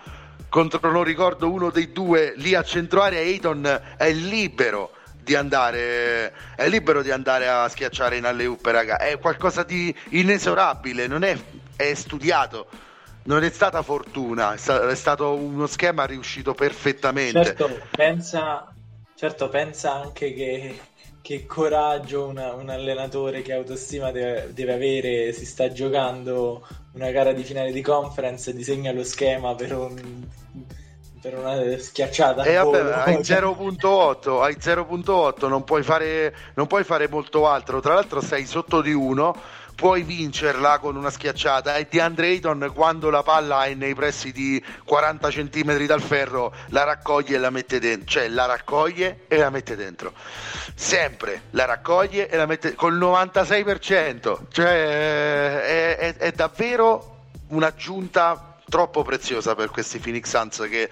contro 0.50 0.90
non 0.90 1.04
ricordo 1.04 1.48
uno 1.52 1.70
dei 1.70 1.92
due 1.92 2.34
lì 2.38 2.56
a 2.56 2.64
centro 2.64 3.04
area 3.04 3.20
Ayton 3.20 3.82
è 3.98 4.12
libero 4.12 4.94
di 5.30 5.36
andare 5.36 6.34
è 6.56 6.68
libero 6.68 7.04
di 7.04 7.12
andare 7.12 7.48
a 7.48 7.70
schiacciare 7.70 8.18
in 8.18 8.26
alley 8.26 8.58
raga. 8.64 8.98
È 8.98 9.20
qualcosa 9.20 9.62
di 9.62 9.96
inesorabile 10.10 11.06
non 11.06 11.24
è, 11.24 11.38
è 11.76 11.94
studiato. 11.94 12.68
Non 13.22 13.44
è 13.44 13.50
stata 13.52 13.84
fortuna 13.84 14.54
è, 14.54 14.96
stato 14.96 15.36
uno 15.36 15.68
schema 15.68 16.06
riuscito 16.06 16.56
perfettamente. 16.56 17.44
Certo 17.44 17.80
pensa, 17.92 18.74
certo, 19.14 19.50
pensa 19.50 19.94
anche 19.94 20.34
che 20.34 20.80
che 21.22 21.46
coraggio 21.46 22.26
una, 22.26 22.54
un 22.54 22.70
allenatore 22.70 23.44
che 23.44 23.54
autostima 23.54 24.10
deve, 24.10 24.52
deve, 24.54 24.74
avere, 24.74 25.34
si 25.34 25.46
sta 25.46 25.70
giocando 25.72 26.66
una 26.94 27.12
gara 27.12 27.34
di 27.34 27.44
finale 27.44 27.72
di 27.72 27.82
conference, 27.82 28.54
disegna 28.54 28.92
lo 28.94 29.04
schema 29.04 29.54
per 29.54 29.76
un 29.76 30.26
per 31.22 31.38
una 31.38 31.78
schiacciata. 31.78 32.44
E 32.44 32.56
vabbè, 32.56 32.92
hai 33.06 33.18
0.8 33.18 34.42
hai 34.42 34.56
0.8 34.56 35.48
non 35.48 35.64
puoi 35.64 35.84
fare 35.84 36.34
non 36.54 36.68
puoi 36.68 36.84
fare 36.84 37.08
molto 37.08 37.48
altro. 37.48 37.80
Tra 37.80 37.94
l'altro 37.94 38.22
sei 38.22 38.46
sotto 38.46 38.82
di 38.82 38.94
uno 38.94 39.36
puoi 39.76 40.04
vincerla 40.04 40.80
con 40.80 40.96
una 40.96 41.10
schiacciata. 41.10 41.76
E 41.76 41.88
di 41.90 42.00
Andre 42.00 42.28
Ayton 42.28 42.72
quando 42.74 43.10
la 43.10 43.24
palla 43.24 43.64
è 43.64 43.74
nei 43.74 43.96
pressi 43.96 44.32
di 44.32 44.64
40 44.86 45.30
cm 45.30 45.86
dal 45.86 46.02
ferro 46.02 46.54
la 46.68 46.84
raccoglie 46.84 47.36
e 47.36 47.40
la 47.40 47.50
mette 47.50 47.80
dentro. 47.80 48.06
Cioè 48.08 48.28
la 48.30 48.46
raccoglie 48.46 49.26
e 49.28 49.38
la 49.38 49.50
mette 49.50 49.76
dentro. 49.76 50.14
Sempre 50.74 51.44
la 51.52 51.66
raccoglie 51.66 52.30
e 52.30 52.38
la 52.38 52.46
mette 52.46 52.76
col 52.76 52.98
96% 52.98 54.38
cioè 54.50 54.68
è, 54.68 55.98
è, 55.98 56.16
è 56.16 56.32
davvero 56.32 57.18
un'aggiunta 57.50 58.49
troppo 58.70 59.04
preziosa 59.04 59.56
per 59.56 59.70
questi 59.70 60.00
Phoenix 60.00 60.30
Suns 60.30 60.68
che 60.70 60.90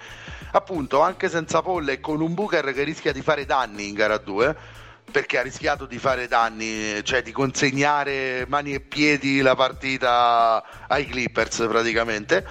appunto 0.52 1.00
anche 1.00 1.28
senza 1.28 1.62
Paul 1.62 1.88
e 1.88 2.00
con 2.00 2.20
un 2.20 2.34
Booker 2.34 2.72
che 2.72 2.82
rischia 2.82 3.12
di 3.12 3.22
fare 3.22 3.46
danni 3.46 3.88
in 3.88 3.94
gara 3.94 4.18
2 4.18 4.56
perché 5.10 5.38
ha 5.38 5.42
rischiato 5.42 5.86
di 5.86 5.98
fare 5.98 6.28
danni, 6.28 7.02
cioè 7.02 7.22
di 7.22 7.32
consegnare 7.32 8.44
mani 8.46 8.74
e 8.74 8.80
piedi 8.80 9.40
la 9.40 9.54
partita 9.54 10.62
ai 10.86 11.06
Clippers 11.06 11.66
praticamente. 11.68 12.46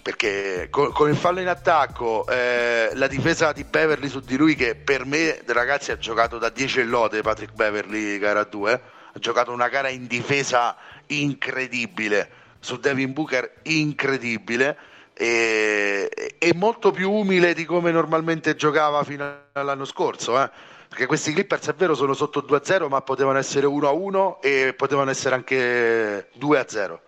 Perché 0.00 0.68
con, 0.70 0.90
con 0.90 1.10
il 1.10 1.16
fallo 1.16 1.40
in 1.40 1.48
attacco, 1.48 2.26
eh, 2.26 2.90
la 2.94 3.06
difesa 3.06 3.52
di 3.52 3.62
Beverly 3.62 4.08
su 4.08 4.18
di 4.20 4.36
lui, 4.36 4.56
che 4.56 4.74
per 4.74 5.04
me, 5.04 5.42
ragazzi, 5.46 5.92
ha 5.92 5.98
giocato 5.98 6.38
da 6.38 6.48
10 6.48 6.80
e 6.80 6.84
lode 6.84 7.20
Patrick 7.20 7.52
Beverly, 7.52 8.18
gara 8.18 8.42
2, 8.42 8.72
ha 8.72 9.18
giocato 9.20 9.52
una 9.52 9.68
gara 9.68 9.90
in 9.90 10.06
difesa 10.06 10.74
incredibile 11.06 12.40
su 12.62 12.78
Devin 12.78 13.12
Booker, 13.12 13.58
incredibile. 13.64 14.78
E, 15.14 16.36
e 16.38 16.54
molto 16.54 16.90
più 16.90 17.10
umile 17.10 17.52
di 17.52 17.66
come 17.66 17.90
normalmente 17.90 18.54
giocava 18.54 19.04
fino 19.04 19.42
all'anno 19.52 19.84
scorso. 19.84 20.40
Eh 20.40 20.50
perché 20.92 21.06
questi 21.06 21.32
Clippers 21.32 21.68
è 21.68 21.74
vero 21.74 21.94
sono 21.94 22.12
sotto 22.12 22.44
2-0 22.46 22.86
ma 22.88 23.00
potevano 23.00 23.38
essere 23.38 23.66
1-1 23.66 24.40
e 24.42 24.74
potevano 24.76 25.08
essere 25.08 25.34
anche 25.34 26.28
2-0 26.38 26.98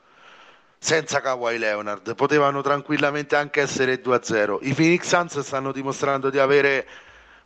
senza 0.79 1.21
Kawhi 1.21 1.59
Leonard 1.59 2.15
potevano 2.15 2.63
tranquillamente 2.63 3.37
anche 3.37 3.61
essere 3.61 4.01
2-0 4.01 4.57
i 4.63 4.73
Phoenix 4.73 5.03
Suns 5.03 5.39
stanno 5.41 5.71
dimostrando 5.71 6.31
di 6.31 6.39
avere 6.39 6.87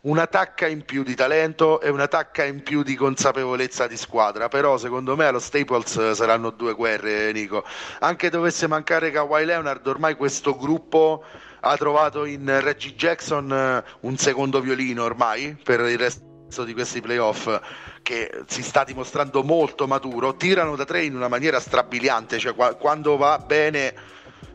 una 0.02 0.26
tacca 0.26 0.66
in 0.66 0.84
più 0.84 1.02
di 1.02 1.14
talento 1.14 1.80
e 1.80 1.88
una 1.88 2.06
tacca 2.06 2.44
in 2.44 2.62
più 2.62 2.82
di 2.82 2.94
consapevolezza 2.94 3.87
di 3.87 3.96
squadra. 3.96 4.48
Però 4.48 4.76
secondo 4.78 5.16
me 5.16 5.26
allo 5.26 5.40
Staples 5.40 6.12
saranno 6.12 6.50
due 6.50 6.74
guerre 6.74 7.32
Nico. 7.32 7.64
Anche 8.00 8.30
dovesse 8.30 8.66
mancare 8.66 9.11
Kawhi 9.11 9.44
Leonard 9.44 9.87
ormai 9.87 10.14
questo 10.14 10.56
gruppo 10.56 11.24
ha 11.61 11.76
trovato 11.76 12.24
in 12.24 12.61
Reggie 12.61 12.94
Jackson 12.94 13.82
un 14.00 14.16
secondo 14.16 14.61
violino 14.61 15.02
ormai 15.02 15.56
per 15.61 15.80
il 15.80 15.98
resto 15.98 16.64
di 16.64 16.72
questi 16.72 17.00
playoff 17.00 17.61
che 18.02 18.44
si 18.46 18.62
sta 18.62 18.84
dimostrando 18.84 19.42
molto 19.42 19.87
maturo, 19.87 20.37
tirano 20.37 20.76
da 20.76 20.84
tre 20.84 21.04
in 21.04 21.14
una 21.14 21.28
maniera 21.28 21.61
strabiliante, 21.61 22.38
cioè 22.38 22.54
quando 22.54 23.16
va 23.16 23.38
bene 23.38 23.92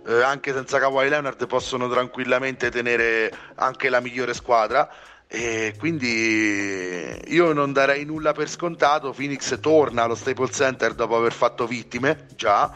eh, 0.08 0.22
anche 0.22 0.54
senza 0.54 0.80
Kawhi 0.80 1.10
Leonard 1.10 1.46
possono 1.46 1.88
tranquillamente 1.90 2.72
tenere 2.72 3.32
anche 3.56 3.90
la 3.90 4.00
migliore 4.00 4.34
squadra 4.34 4.90
e 5.36 5.74
quindi 5.80 7.20
io 7.26 7.54
non 7.54 7.74
darei 7.74 8.06
nulla 8.06 8.34
per 8.34 8.48
scontato, 8.48 9.14
Phoenix 9.14 9.60
torna 9.60 10.04
allo 10.04 10.14
Staples 10.14 10.56
Center 10.56 10.94
dopo 10.94 11.16
aver 11.16 11.34
fatto 11.34 11.66
vittime 11.66 12.28
già 12.36 12.72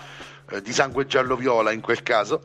eh, 0.50 0.64
di 0.64 0.74
sangue 0.74 1.06
giallo-viola 1.06 1.72
in 1.72 1.82
quel 1.82 2.02
caso 2.02 2.42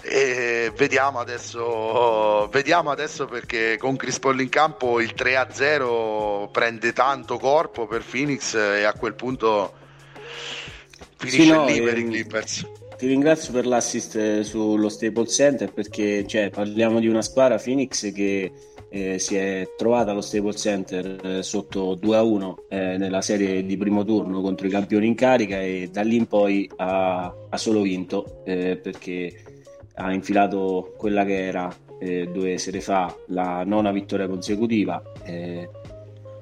e 0.00 0.72
vediamo 0.76 1.18
adesso, 1.18 2.46
vediamo 2.52 2.92
adesso 2.92 3.26
perché 3.26 3.76
con 3.78 3.96
Chris 3.96 4.20
Paul 4.20 4.40
in 4.40 4.48
campo 4.48 5.00
il 5.00 5.12
3-0 5.16 6.52
prende 6.52 6.92
tanto 6.92 7.36
corpo 7.36 7.88
per 7.88 8.04
Phoenix 8.08 8.54
e 8.54 8.84
a 8.84 8.92
quel 8.92 9.14
punto 9.14 9.72
finisce 11.16 11.42
sì, 11.42 11.50
no, 11.50 11.64
lì 11.64 11.82
per 11.82 11.98
i 11.98 12.02
ehm, 12.02 12.10
Clippers. 12.10 12.64
Ti 12.96 13.06
ringrazio 13.08 13.52
per 13.52 13.66
l'assist 13.66 14.14
eh, 14.14 14.44
sullo 14.44 14.88
Staples 14.88 15.34
Center 15.34 15.72
perché 15.72 16.24
cioè, 16.28 16.48
parliamo 16.48 17.00
di 17.00 17.08
una 17.08 17.22
squadra 17.22 17.58
Phoenix 17.58 18.12
che 18.12 18.52
eh, 18.90 19.18
si 19.18 19.36
è 19.36 19.68
trovata 19.76 20.12
allo 20.12 20.20
Staples 20.20 20.60
Center 20.60 21.18
eh, 21.22 21.42
sotto 21.42 21.98
2-1 22.00 22.54
eh, 22.68 22.96
nella 22.96 23.20
serie 23.20 23.64
di 23.64 23.76
primo 23.76 24.04
turno 24.04 24.40
contro 24.40 24.66
i 24.66 24.70
campioni 24.70 25.06
in 25.06 25.14
carica 25.14 25.60
e 25.60 25.90
da 25.92 26.02
lì 26.02 26.16
in 26.16 26.26
poi 26.26 26.70
ha, 26.76 27.34
ha 27.48 27.56
solo 27.56 27.82
vinto 27.82 28.42
eh, 28.44 28.76
perché 28.76 29.42
ha 29.94 30.12
infilato 30.12 30.94
quella 30.96 31.24
che 31.24 31.44
era 31.46 31.74
eh, 31.98 32.28
due 32.28 32.58
sere 32.58 32.80
fa 32.80 33.14
la 33.28 33.64
nona 33.64 33.90
vittoria 33.90 34.28
consecutiva, 34.28 35.02
eh, 35.24 35.68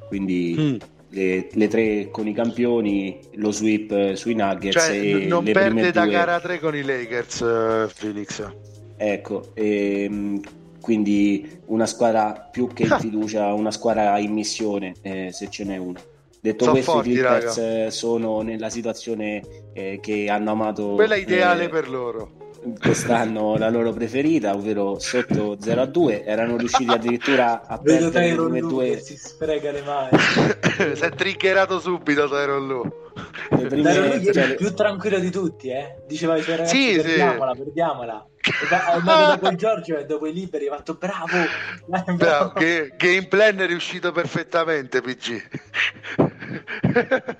quindi 0.09 0.55
mm. 0.59 0.77
le, 1.11 1.49
le, 1.51 1.69
tre 1.69 2.09
con 2.11 2.29
i 2.29 2.35
campioni, 2.35 3.19
lo 3.35 3.51
sweep 3.51 4.13
sui 4.13 4.35
Nuggets 4.35 4.85
cioè, 4.85 4.97
e 4.97 5.27
non 5.27 5.45
perde 5.45 5.91
da 5.91 6.03
due... 6.03 6.13
gara 6.13 6.41
3 6.41 6.61
con 6.61 6.77
i 6.77 6.83
Lakers 6.83 7.41
uh, 7.41 7.89
Phoenix. 7.99 8.53
Ecco, 8.99 9.51
e, 9.55 10.05
ehm, 10.05 10.41
quindi 10.87 11.63
una 11.65 11.85
squadra 11.85 12.49
più 12.49 12.69
che 12.69 12.85
in 12.85 12.97
fiducia, 13.01 13.53
una 13.53 13.73
squadra 13.73 14.21
in 14.21 14.33
missione, 14.33 14.95
eh, 15.03 15.31
se 15.33 15.51
ce 15.51 15.65
n'è 15.65 15.79
una. 15.79 16.01
Detto 16.41 16.63
sono 16.63 16.75
questo, 16.75 16.93
forti, 16.93 17.11
i 17.11 17.15
Clippers 17.15 17.57
raga. 17.57 17.91
sono 17.91 18.41
nella 18.43 18.71
situazione 18.71 19.43
eh, 19.73 19.99
che 20.01 20.31
hanno 20.31 20.53
amato. 20.53 20.95
Quella 20.95 21.17
ideale 21.17 21.65
eh, 21.65 21.69
per 21.69 21.89
loro 21.89 22.45
quest'anno 22.81 23.57
la 23.59 23.69
loro 23.69 23.93
preferita, 23.93 24.55
ovvero 24.55 25.01
sotto 25.01 25.57
0 25.61 25.81
a 25.81 25.87
2. 25.87 26.25
Erano 26.25 26.57
riusciti 26.57 26.93
addirittura 26.93 27.67
a 27.67 27.79
Vedo 27.83 28.11
perdere 28.11 28.35
prime 28.35 28.61
due. 28.61 29.01
si 29.01 29.17
sfrega 29.17 29.73
le 29.73 29.83
mani. 29.83 30.19
si 30.95 31.03
è 31.03 31.11
triggerato 31.11 31.81
subito 31.81 32.29
Tyron. 32.29 32.93
Le 33.51 33.67
prime... 33.67 33.93
Tyron 33.93 34.33
cioè, 34.33 34.55
più 34.55 34.73
tranquillo 34.73 35.19
di 35.19 35.31
tutti, 35.31 35.69
eh? 35.69 35.97
Diceva 36.07 36.41
cioè, 36.41 36.59
ragazzi, 36.59 36.77
sì, 36.77 37.01
perdiamola, 37.01 37.53
sì. 37.53 37.59
perdiamola. 37.59 38.27
Dopo 39.03 39.49
il 39.49 39.57
Giorgio 39.57 39.97
e 39.97 40.05
dopo 40.07 40.27
i 40.27 40.33
liberi 40.33 40.69
ha 40.69 40.77
fatto 40.77 40.95
bravo, 40.95 41.37
bravo. 42.17 42.53
Che, 42.53 42.93
game 42.97 43.27
plan 43.27 43.59
è 43.59 43.67
riuscito 43.67 44.13
perfettamente 44.13 45.01
PG 45.01 45.43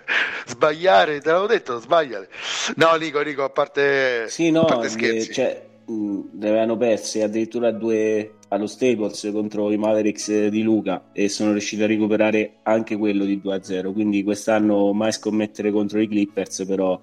sbagliare 0.47 1.21
te 1.21 1.29
l'avevo 1.29 1.47
detto 1.47 1.79
sbagliare. 1.79 2.29
No 2.77 2.95
Nico 2.97 3.21
Nico 3.21 3.45
a 3.45 3.51
parte, 3.51 4.27
sì, 4.29 4.51
no, 4.51 4.63
a 4.63 4.65
parte 4.65 4.89
scherzi. 4.89 5.33
cioè, 5.33 5.67
mh, 5.87 6.21
ne 6.33 6.49
avevano 6.49 6.77
persi 6.77 7.23
addirittura 7.23 7.71
due 7.71 8.33
allo 8.49 8.67
Staples 8.67 9.29
contro 9.33 9.71
i 9.71 9.77
Mavericks 9.77 10.47
di 10.49 10.63
Luca 10.63 11.07
e 11.13 11.29
sono 11.29 11.53
riusciti 11.53 11.83
a 11.83 11.87
recuperare 11.87 12.59
anche 12.63 12.97
quello 12.97 13.25
di 13.25 13.41
2-0 13.45 13.93
quindi 13.93 14.23
quest'anno 14.23 14.93
mai 14.93 15.11
scommettere 15.13 15.73
contro 15.73 16.01
i 16.01 16.07
Clippers 16.07 16.65
però 16.65 17.01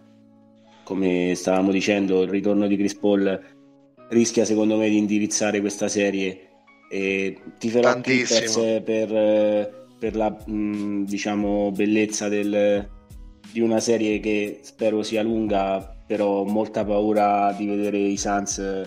come 0.83 1.33
stavamo 1.35 1.71
dicendo 1.71 2.21
il 2.21 2.29
ritorno 2.29 2.65
di 2.67 2.77
Chris 2.77 2.95
Paul 2.95 3.41
rischia 4.13 4.45
secondo 4.45 4.77
me 4.77 4.89
di 4.89 4.97
indirizzare 4.97 5.59
questa 5.59 5.87
serie 5.87 6.49
e 6.89 7.37
tiferò 7.57 7.99
Clippers 7.99 8.81
per, 8.83 9.87
per 9.99 10.15
la 10.15 10.29
mh, 10.29 11.05
diciamo 11.05 11.71
bellezza 11.71 12.29
del, 12.29 12.89
di 13.51 13.59
una 13.59 13.79
serie 13.79 14.19
che 14.19 14.59
spero 14.61 15.03
sia 15.03 15.23
lunga 15.23 15.95
però 16.05 16.39
ho 16.39 16.45
molta 16.45 16.85
paura 16.85 17.53
di 17.57 17.65
vedere 17.65 17.97
i 17.97 18.17
Suns 18.17 18.83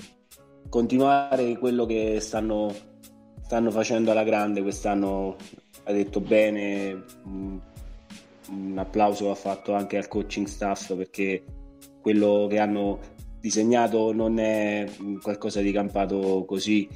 continuare 0.68 1.59
quello 1.59 1.87
che 1.87 2.18
stanno 2.20 2.72
stanno 3.47 3.70
facendo 3.70 4.11
alla 4.11 4.24
grande. 4.24 4.61
Quest'anno, 4.61 5.37
ha 5.85 5.93
detto 5.93 6.20
bene, 6.20 7.05
un 7.24 8.74
applauso 8.77 9.27
va 9.27 9.35
fatto 9.35 9.72
anche 9.72 9.97
al 9.97 10.09
coaching 10.09 10.47
staff 10.47 10.95
perché 10.95 11.45
quello 12.01 12.47
che 12.51 12.59
hanno 12.59 12.99
disegnato 13.47 14.13
non 14.13 14.41
è 14.41 14.91
qualcosa 15.23 15.61
di 15.61 15.71
campato 15.71 16.45
così, 16.45 16.89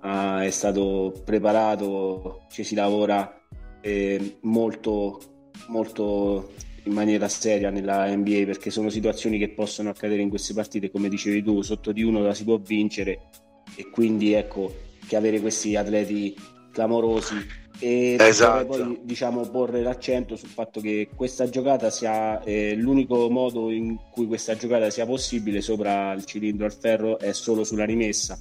ah, 0.00 0.42
è 0.42 0.50
stato 0.50 1.12
preparato, 1.24 2.46
ci 2.50 2.64
si 2.64 2.74
lavora 2.74 3.40
eh, 3.80 4.38
molto, 4.40 5.20
molto 5.68 6.50
in 6.84 6.92
maniera 6.92 7.28
seria 7.28 7.70
nella 7.70 8.12
NBA 8.12 8.42
perché 8.46 8.70
sono 8.70 8.88
situazioni 8.88 9.38
che 9.38 9.50
possono 9.50 9.90
accadere 9.90 10.22
in 10.22 10.28
queste 10.28 10.54
partite, 10.54 10.90
come 10.90 11.08
dicevi 11.08 11.40
tu, 11.40 11.62
sotto 11.62 11.92
di 11.92 12.02
uno 12.02 12.20
la 12.20 12.34
si 12.34 12.42
può 12.42 12.58
vincere. 12.58 13.28
E 13.76 13.88
quindi 13.88 14.32
ecco 14.32 14.74
che 15.06 15.14
avere 15.14 15.40
questi 15.40 15.76
atleti 15.76 16.34
clamorosi 16.72 17.36
e 17.82 18.16
esatto. 18.20 18.66
poi 18.66 19.00
diciamo 19.02 19.40
porre 19.50 19.82
l'accento 19.82 20.36
sul 20.36 20.50
fatto 20.50 20.80
che 20.80 21.08
questa 21.16 21.48
giocata 21.48 21.90
sia 21.90 22.40
eh, 22.44 22.76
l'unico 22.76 23.28
modo 23.28 23.72
in 23.72 23.98
cui 24.12 24.26
questa 24.26 24.54
giocata 24.54 24.88
sia 24.88 25.04
possibile 25.04 25.60
sopra 25.60 26.12
il 26.12 26.24
cilindro 26.24 26.66
al 26.66 26.72
ferro 26.72 27.18
è 27.18 27.32
solo 27.32 27.64
sulla 27.64 27.84
rimessa 27.84 28.38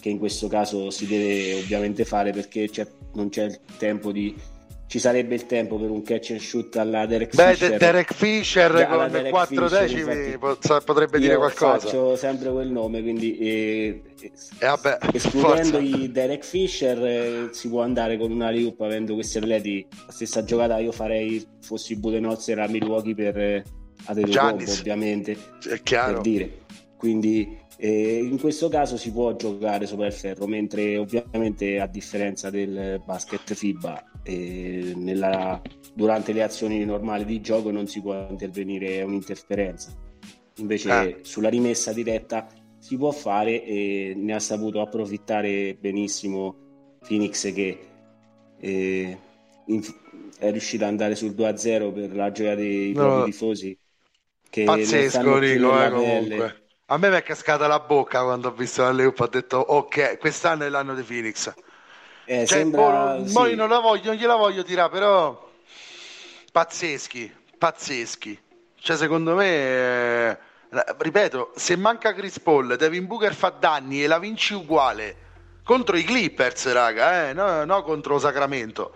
che 0.00 0.08
in 0.08 0.18
questo 0.18 0.48
caso 0.48 0.88
si 0.88 1.06
deve 1.06 1.54
ovviamente 1.54 2.06
fare 2.06 2.32
perché 2.32 2.70
c'è, 2.70 2.86
non 3.12 3.28
c'è 3.28 3.44
il 3.44 3.60
tempo 3.76 4.10
di 4.10 4.34
ci 4.88 4.98
sarebbe 4.98 5.34
il 5.34 5.44
tempo 5.44 5.76
per 5.76 5.90
un 5.90 6.02
catch 6.02 6.30
and 6.30 6.40
shoot 6.40 6.74
alla 6.76 7.04
Derek 7.04 7.34
Beh, 7.34 7.54
Fisher. 7.54 7.76
Derek 7.76 8.14
Fisher 8.14 8.86
con 8.88 9.10
Derek 9.10 9.30
4 9.30 9.68
Fisher, 9.68 9.80
decimi 9.80 10.32
infatti, 10.32 10.84
potrebbe 10.84 11.18
dire 11.18 11.36
qualcosa. 11.36 11.78
Faccio 11.78 12.16
sempre 12.16 12.50
quel 12.50 12.70
nome, 12.70 13.02
quindi 13.02 13.36
eh, 13.36 14.02
eh, 14.18 14.32
vabbè, 14.66 14.98
escludendo 15.12 15.78
i 15.78 16.10
Derek 16.10 16.42
Fisher 16.42 17.04
eh, 17.04 17.48
si 17.52 17.68
può 17.68 17.82
andare 17.82 18.16
con 18.16 18.30
una 18.32 18.50
loop 18.50 18.80
avendo 18.80 19.12
questi 19.12 19.36
atleti. 19.36 19.86
La 20.06 20.12
stessa 20.12 20.42
giocata 20.42 20.78
io 20.78 20.90
farei 20.90 21.46
fossi 21.60 21.94
Budenholzer 21.96 22.58
a 22.58 22.66
Milwaukee 22.66 23.14
per 23.14 23.38
eh, 23.38 23.64
Adetokounmpo, 24.06 24.70
ovviamente. 24.70 25.36
È 25.68 25.82
chiaro. 25.82 26.14
Per 26.14 26.20
dire. 26.22 26.50
Quindi 26.96 27.58
eh, 27.76 28.24
in 28.24 28.40
questo 28.40 28.70
caso 28.70 28.96
si 28.96 29.12
può 29.12 29.36
giocare 29.36 29.84
sopra 29.84 30.06
il 30.06 30.14
ferro, 30.14 30.46
mentre 30.46 30.96
ovviamente 30.96 31.78
a 31.78 31.86
differenza 31.86 32.48
del 32.48 33.02
basket 33.04 33.52
FIBA 33.52 34.04
eh, 34.28 34.92
nella, 34.94 35.60
durante 35.94 36.32
le 36.32 36.42
azioni 36.42 36.84
normali 36.84 37.24
di 37.24 37.40
gioco 37.40 37.70
non 37.70 37.86
si 37.86 38.02
può 38.02 38.26
intervenire 38.28 39.02
un'interferenza. 39.02 39.90
Invece 40.56 40.90
ah. 40.90 41.16
sulla 41.22 41.48
rimessa 41.48 41.92
diretta 41.92 42.46
si 42.78 42.96
può 42.96 43.10
fare 43.10 43.64
e 43.64 44.12
ne 44.14 44.34
ha 44.34 44.38
saputo 44.38 44.80
approfittare 44.80 45.76
benissimo 45.80 46.98
Phoenix 47.06 47.52
che 47.54 47.78
eh, 48.60 49.18
in, 49.66 49.82
è 50.38 50.50
riuscito 50.50 50.84
ad 50.84 50.90
andare 50.90 51.14
sul 51.14 51.30
2-0 51.30 51.92
per 51.92 52.14
la 52.14 52.30
gioia 52.30 52.54
dei 52.54 52.92
no. 52.92 53.00
propri 53.00 53.30
tifosi. 53.30 53.78
Che 54.50 54.64
Pazzesco 54.64 55.38
Rico, 55.38 55.82
eh, 55.82 55.90
comunque. 55.90 56.62
A 56.90 56.96
me 56.96 57.10
mi 57.10 57.16
è 57.16 57.22
cascata 57.22 57.66
la 57.66 57.80
bocca 57.80 58.22
quando 58.22 58.48
ho 58.48 58.52
visto 58.52 58.82
la 58.82 58.92
Leup, 58.92 59.18
ho 59.20 59.26
detto 59.26 59.58
ok, 59.58 60.18
quest'anno 60.18 60.64
è 60.64 60.68
l'anno 60.68 60.94
di 60.94 61.02
Phoenix. 61.02 61.52
Eh, 62.30 62.44
cioè, 62.44 62.58
sembra... 62.58 63.14
boh, 63.14 63.46
sì. 63.46 63.54
non 63.54 63.70
la 63.70 63.78
voglio, 63.78 64.10
non 64.10 64.16
gliela 64.16 64.36
voglio 64.36 64.62
tirare, 64.62 64.90
però 64.90 65.50
pazzeschi, 66.52 67.34
pazzeschi. 67.56 68.38
Cioè, 68.78 68.96
secondo 68.98 69.34
me, 69.34 69.46
eh, 69.46 70.38
ripeto, 70.98 71.52
se 71.56 71.74
manca 71.76 72.12
Chris 72.12 72.38
Paul, 72.38 72.76
Devin 72.76 73.06
Booker 73.06 73.34
fa 73.34 73.48
danni 73.48 74.04
e 74.04 74.06
la 74.06 74.18
vinci 74.18 74.52
uguale 74.52 75.16
contro 75.64 75.96
i 75.96 76.04
Clippers, 76.04 76.70
raga, 76.70 77.30
eh, 77.30 77.32
no, 77.32 77.64
no 77.64 77.82
contro 77.82 78.18
Sacramento. 78.18 78.92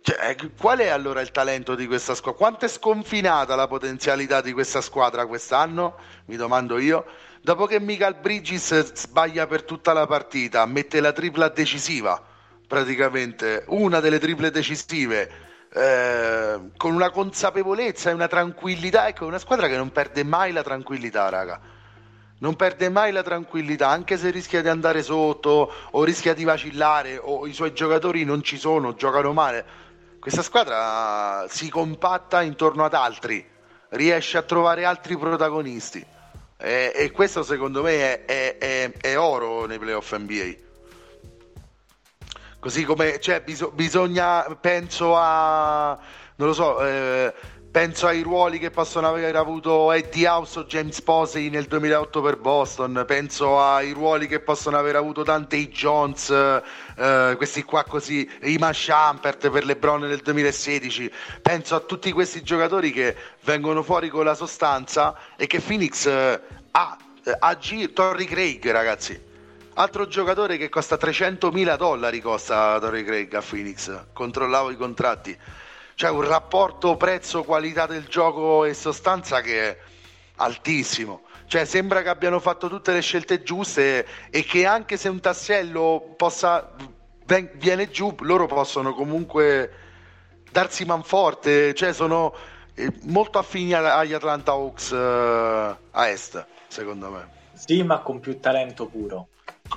Cioè, 0.00 0.30
eh, 0.30 0.50
qual 0.58 0.78
è 0.78 0.88
allora 0.88 1.20
il 1.20 1.32
talento 1.32 1.74
di 1.74 1.86
questa 1.86 2.14
squadra? 2.14 2.38
Quanto 2.38 2.64
è 2.64 2.68
sconfinata 2.68 3.56
la 3.56 3.66
potenzialità 3.66 4.40
di 4.40 4.54
questa 4.54 4.80
squadra 4.80 5.26
quest'anno? 5.26 5.96
Mi 6.24 6.36
domando 6.36 6.78
io. 6.78 7.04
Dopo 7.42 7.66
che 7.66 7.78
Michael 7.78 8.16
Bridges 8.22 8.94
sbaglia 8.94 9.46
per 9.46 9.64
tutta 9.64 9.92
la 9.92 10.06
partita, 10.06 10.64
mette 10.64 11.00
la 11.00 11.12
tripla 11.12 11.48
decisiva, 11.48 12.28
praticamente, 12.70 13.64
una 13.66 13.98
delle 13.98 14.20
triple 14.20 14.52
decisive, 14.52 15.28
eh, 15.72 16.60
con 16.76 16.94
una 16.94 17.10
consapevolezza 17.10 18.10
e 18.10 18.12
una 18.12 18.28
tranquillità. 18.28 19.08
Ecco, 19.08 19.26
una 19.26 19.40
squadra 19.40 19.66
che 19.66 19.76
non 19.76 19.90
perde 19.90 20.22
mai 20.22 20.52
la 20.52 20.62
tranquillità, 20.62 21.28
raga. 21.28 21.60
Non 22.38 22.54
perde 22.54 22.88
mai 22.88 23.10
la 23.10 23.24
tranquillità, 23.24 23.88
anche 23.88 24.16
se 24.16 24.30
rischia 24.30 24.62
di 24.62 24.68
andare 24.68 25.02
sotto 25.02 25.72
o 25.90 26.04
rischia 26.04 26.32
di 26.32 26.44
vacillare 26.44 27.18
o 27.20 27.44
i 27.48 27.52
suoi 27.52 27.74
giocatori 27.74 28.22
non 28.22 28.40
ci 28.44 28.56
sono, 28.56 28.94
giocano 28.94 29.32
male. 29.32 29.64
Questa 30.20 30.42
squadra 30.42 31.46
si 31.48 31.68
compatta 31.68 32.40
intorno 32.40 32.84
ad 32.84 32.94
altri, 32.94 33.44
riesce 33.88 34.38
a 34.38 34.42
trovare 34.42 34.84
altri 34.84 35.16
protagonisti 35.16 36.06
e, 36.56 36.92
e 36.94 37.10
questo 37.10 37.42
secondo 37.42 37.82
me 37.82 38.24
è, 38.24 38.24
è, 38.26 38.58
è, 38.58 38.92
è, 38.92 39.18
oro 39.18 39.66
nei 39.66 39.80
playoff 39.80 40.14
NBA. 40.16 40.68
Così 42.60 42.84
come 42.84 43.18
cioè, 43.20 43.40
bis- 43.40 43.70
bisogna, 43.72 44.42
penso 44.60 45.16
a, 45.16 45.98
non 46.36 46.48
lo 46.48 46.52
so, 46.52 46.84
eh, 46.84 47.32
penso 47.70 48.06
ai 48.06 48.20
ruoli 48.20 48.58
che 48.58 48.70
possono 48.70 49.08
aver 49.08 49.34
avuto 49.34 49.90
Eddie 49.92 50.28
House 50.28 50.58
o 50.58 50.64
James 50.64 51.00
Posey 51.00 51.48
nel 51.48 51.64
2008 51.64 52.20
per 52.20 52.36
Boston, 52.36 53.04
penso 53.06 53.58
ai 53.58 53.92
ruoli 53.92 54.26
che 54.26 54.40
possono 54.40 54.76
aver 54.76 54.96
avuto 54.96 55.22
Dante 55.22 55.68
Jones, 55.70 56.28
eh, 56.30 57.34
questi 57.38 57.62
qua 57.62 57.82
così, 57.84 58.28
Ima 58.42 58.74
Shampert 58.74 59.48
per 59.48 59.64
LeBron 59.64 60.02
nel 60.02 60.20
2016, 60.20 61.10
penso 61.40 61.76
a 61.76 61.80
tutti 61.80 62.12
questi 62.12 62.42
giocatori 62.42 62.92
che 62.92 63.16
vengono 63.44 63.82
fuori 63.82 64.10
con 64.10 64.26
la 64.26 64.34
sostanza 64.34 65.16
e 65.36 65.46
che 65.46 65.60
Phoenix 65.60 66.04
eh, 66.04 66.40
ha, 66.72 66.98
eh, 67.24 67.36
a 67.38 67.54
G- 67.54 67.90
Craig 67.94 68.70
ragazzi. 68.70 69.28
Altro 69.80 70.06
giocatore 70.06 70.58
che 70.58 70.68
costa 70.68 70.96
300.000 70.96 71.76
dollari 71.78 72.20
costa 72.20 72.78
Torrey 72.78 73.02
Craig 73.02 73.32
a 73.32 73.40
Phoenix, 73.40 74.08
controllavo 74.12 74.70
i 74.70 74.76
contratti 74.76 75.34
c'è 75.94 76.10
un 76.10 76.20
rapporto 76.20 76.96
prezzo-qualità 76.96 77.86
del 77.86 78.06
gioco 78.06 78.66
e 78.66 78.74
sostanza 78.74 79.40
che 79.40 79.68
è 79.68 79.78
altissimo. 80.36 81.22
Cioè, 81.46 81.64
sembra 81.64 82.02
che 82.02 82.10
abbiano 82.10 82.40
fatto 82.40 82.68
tutte 82.68 82.92
le 82.92 83.00
scelte 83.00 83.42
giuste 83.42 84.06
e 84.30 84.42
che 84.44 84.66
anche 84.66 84.98
se 84.98 85.08
un 85.08 85.20
tassello 85.20 86.14
possa, 86.16 86.74
viene 87.54 87.88
giù, 87.88 88.14
loro 88.20 88.46
possono 88.46 88.92
comunque 88.92 89.72
darsi 90.50 90.84
manforte. 90.84 91.74
Cioè, 91.74 91.94
sono 91.94 92.34
eh, 92.74 92.92
molto 93.04 93.38
affini 93.38 93.72
agli 93.72 94.12
Atlanta 94.12 94.52
Hawks 94.52 94.90
uh, 94.90 94.96
a 95.90 96.08
est, 96.08 96.46
secondo 96.68 97.10
me. 97.10 97.28
Sì, 97.52 97.82
ma 97.82 98.00
con 98.00 98.20
più 98.20 98.40
talento 98.40 98.86
puro. 98.86 99.28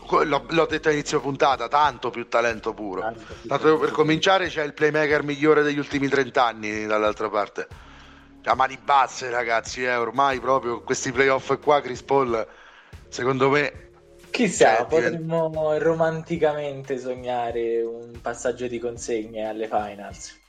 L'ho, 0.09 0.45
l'ho, 0.49 0.65
detto 0.65 0.87
all'inizio 0.87 1.19
puntata, 1.21 1.67
tanto 1.67 2.09
più 2.09 2.27
talento 2.27 2.73
puro. 2.73 3.01
Tanto, 3.01 3.19
più 3.19 3.49
tanto 3.49 3.77
per 3.77 3.91
cominciare 3.91 4.47
c'è 4.47 4.63
il 4.63 4.73
playmaker 4.73 5.23
migliore 5.23 5.61
degli 5.61 5.77
ultimi 5.77 6.07
30 6.07 6.45
anni 6.45 6.85
dall'altra 6.85 7.29
parte. 7.29 7.67
A 8.45 8.55
mani 8.55 8.77
basse 8.83 9.29
ragazzi, 9.29 9.83
eh, 9.83 9.95
ormai 9.95 10.39
proprio 10.39 10.81
questi 10.81 11.11
playoff 11.11 11.57
qua, 11.61 11.79
Chris 11.81 12.01
Paul, 12.01 12.45
secondo 13.07 13.49
me... 13.49 13.91
Chissà, 14.31 14.77
cioè, 14.77 14.85
potremmo 14.87 15.49
diventa... 15.49 15.77
romanticamente 15.77 16.97
sognare 16.97 17.83
un 17.83 18.19
passaggio 18.19 18.67
di 18.67 18.79
consegne 18.79 19.47
alle 19.47 19.67
finals. 19.67 20.39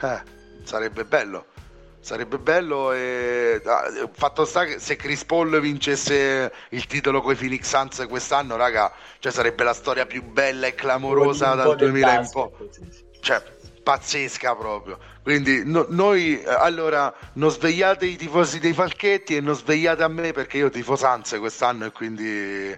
Eh, 0.00 0.22
sarebbe 0.62 1.04
bello 1.04 1.46
sarebbe 2.04 2.38
bello 2.38 2.92
e 2.92 3.62
ah, 3.64 4.08
fatto 4.12 4.44
sta 4.44 4.64
che 4.64 4.78
se 4.78 4.94
Chris 4.96 5.24
Paul 5.24 5.58
vincesse 5.58 6.52
il 6.68 6.86
titolo 6.86 7.22
con 7.22 7.32
i 7.32 7.36
Phoenix 7.36 7.64
Suns 7.64 8.04
quest'anno 8.06 8.56
raga 8.56 8.92
cioè 9.18 9.32
sarebbe 9.32 9.64
la 9.64 9.72
storia 9.72 10.04
più 10.04 10.22
bella 10.22 10.66
e 10.66 10.74
clamorosa 10.74 11.54
dal 11.54 11.74
2000 11.76 12.14
in 12.14 12.30
po' 12.30 12.52
cioè 13.20 13.42
pazzesca 13.84 14.56
proprio. 14.56 14.98
Quindi 15.22 15.62
no, 15.64 15.86
noi 15.90 16.42
allora 16.44 17.14
non 17.34 17.50
svegliate 17.50 18.06
i 18.06 18.16
tifosi 18.16 18.58
dei 18.58 18.72
Falchetti 18.72 19.36
e 19.36 19.40
non 19.40 19.54
svegliate 19.54 20.02
a 20.02 20.08
me 20.08 20.32
perché 20.32 20.58
io 20.58 20.70
tifo 20.70 20.96
Suns 20.96 21.36
quest'anno 21.38 21.86
e 21.86 21.92
quindi 21.92 22.76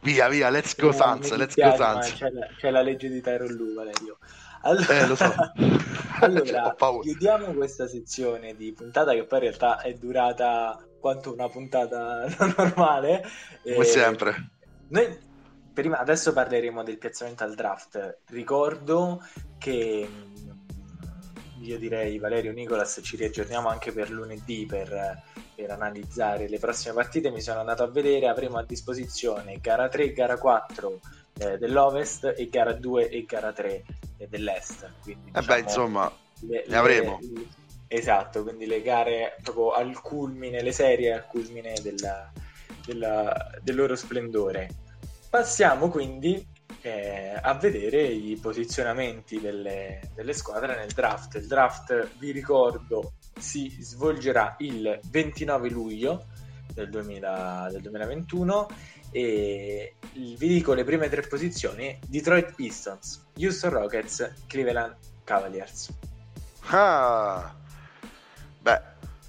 via 0.00 0.28
via 0.28 0.50
let's 0.50 0.76
go 0.76 0.92
Suns 0.92 1.30
let's 1.36 1.54
go 1.54 1.74
Suns 1.76 2.14
c'è, 2.14 2.30
c'è 2.58 2.70
la 2.70 2.82
legge 2.82 3.08
di 3.08 3.22
Tyrone 3.22 3.52
Lu 3.52 3.74
Valerio 3.74 4.18
allora, 4.62 4.98
eh, 4.98 5.06
lo 5.06 5.14
so. 5.16 5.32
allora 6.20 6.74
chiudiamo 7.00 7.52
questa 7.52 7.86
sezione 7.86 8.54
di 8.54 8.72
puntata 8.72 9.12
che 9.12 9.24
poi 9.24 9.38
in 9.38 9.44
realtà 9.44 9.80
è 9.80 9.94
durata 9.94 10.84
quanto 10.98 11.32
una 11.32 11.48
puntata 11.48 12.26
normale. 12.56 13.22
Come 13.62 13.76
e... 13.76 13.84
sempre. 13.84 14.50
Noi 14.88 15.18
prima, 15.72 15.98
adesso 15.98 16.32
parleremo 16.32 16.82
del 16.82 16.98
piazzamento 16.98 17.44
al 17.44 17.54
draft. 17.54 18.18
Ricordo 18.28 19.22
che 19.58 20.06
mm, 20.08 20.50
io 21.62 21.78
direi 21.78 22.18
Valerio 22.18 22.52
Nicolas 22.52 23.00
ci 23.02 23.16
riaggiorniamo 23.16 23.68
anche 23.68 23.92
per 23.92 24.10
lunedì 24.10 24.66
per, 24.66 25.22
per, 25.54 25.70
analizzare 25.70 26.48
le 26.48 26.58
prossime 26.58 26.94
partite 26.94 27.30
mi 27.30 27.40
sono 27.40 27.60
andato 27.60 27.82
a 27.82 27.90
vedere 27.90 28.28
avremo 28.28 28.56
a 28.56 28.64
disposizione 28.64 29.58
gara 29.60 29.88
3 29.88 30.12
gara 30.12 30.38
4 30.38 31.00
eh, 31.40 31.56
dell'Ovest 31.56 32.34
e 32.36 32.48
gara 32.48 32.72
2 32.72 33.08
e 33.08 33.24
gara 33.24 33.52
3 33.52 33.84
eh, 34.18 34.28
dell'Est. 34.28 34.90
Quindi, 35.02 35.30
diciamo, 35.32 35.44
eh 35.44 35.46
beh, 35.46 35.62
diciamo, 35.62 35.84
insomma, 35.86 36.12
le, 36.40 36.64
ne 36.68 36.76
avremo. 36.76 37.18
Le, 37.20 37.46
esatto, 37.88 38.42
quindi 38.42 38.66
le 38.66 38.82
gare 38.82 39.36
proprio 39.42 39.72
al 39.72 40.00
culmine, 40.00 40.62
le 40.62 40.72
serie 40.72 41.14
al 41.14 41.26
culmine 41.26 41.74
della, 41.82 42.30
della, 42.84 43.50
del 43.62 43.74
loro 43.74 43.96
splendore. 43.96 44.68
Passiamo 45.30 45.88
quindi 45.88 46.44
eh, 46.82 47.38
a 47.40 47.54
vedere 47.54 48.02
i 48.02 48.36
posizionamenti 48.36 49.40
delle, 49.40 50.00
delle, 50.14 50.32
squadre 50.32 50.76
nel 50.76 50.90
draft. 50.92 51.36
Il 51.36 51.46
draft, 51.46 52.18
vi 52.18 52.32
ricordo, 52.32 53.14
si 53.38 53.74
svolgerà 53.80 54.56
il 54.58 54.98
29 55.10 55.70
luglio 55.70 56.26
del, 56.74 56.90
2000, 56.90 57.68
del 57.70 57.80
2021 57.80 58.66
e 59.10 59.94
vi 60.12 60.48
dico 60.48 60.72
le 60.72 60.84
prime 60.84 61.08
tre 61.08 61.22
posizioni 61.22 61.98
Detroit 62.06 62.54
Pistons, 62.54 63.26
Houston 63.36 63.70
Rockets, 63.70 64.32
Cleveland 64.46 64.94
Cavaliers. 65.24 65.88
Ah 66.66 67.54
beh 68.60 68.80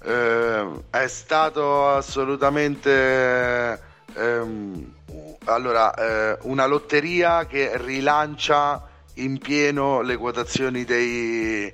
eh, 0.04 0.66
è 0.90 1.06
stato 1.06 1.88
assolutamente 1.88 3.80
ehm, 4.14 4.94
allora 5.44 5.94
eh, 5.94 6.38
una 6.42 6.66
lotteria 6.66 7.46
che 7.46 7.76
rilancia 7.76 8.88
in 9.14 9.38
pieno 9.38 10.00
le 10.00 10.16
quotazioni 10.16 10.84
dei, 10.84 11.72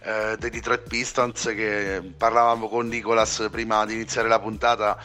eh, 0.00 0.36
dei 0.38 0.50
Detroit 0.50 0.88
Pistons 0.88 1.44
che 1.54 2.12
parlavamo 2.16 2.68
con 2.68 2.88
Nicolas 2.88 3.46
prima 3.50 3.84
di 3.86 3.94
iniziare 3.94 4.28
la 4.28 4.40
puntata 4.40 4.98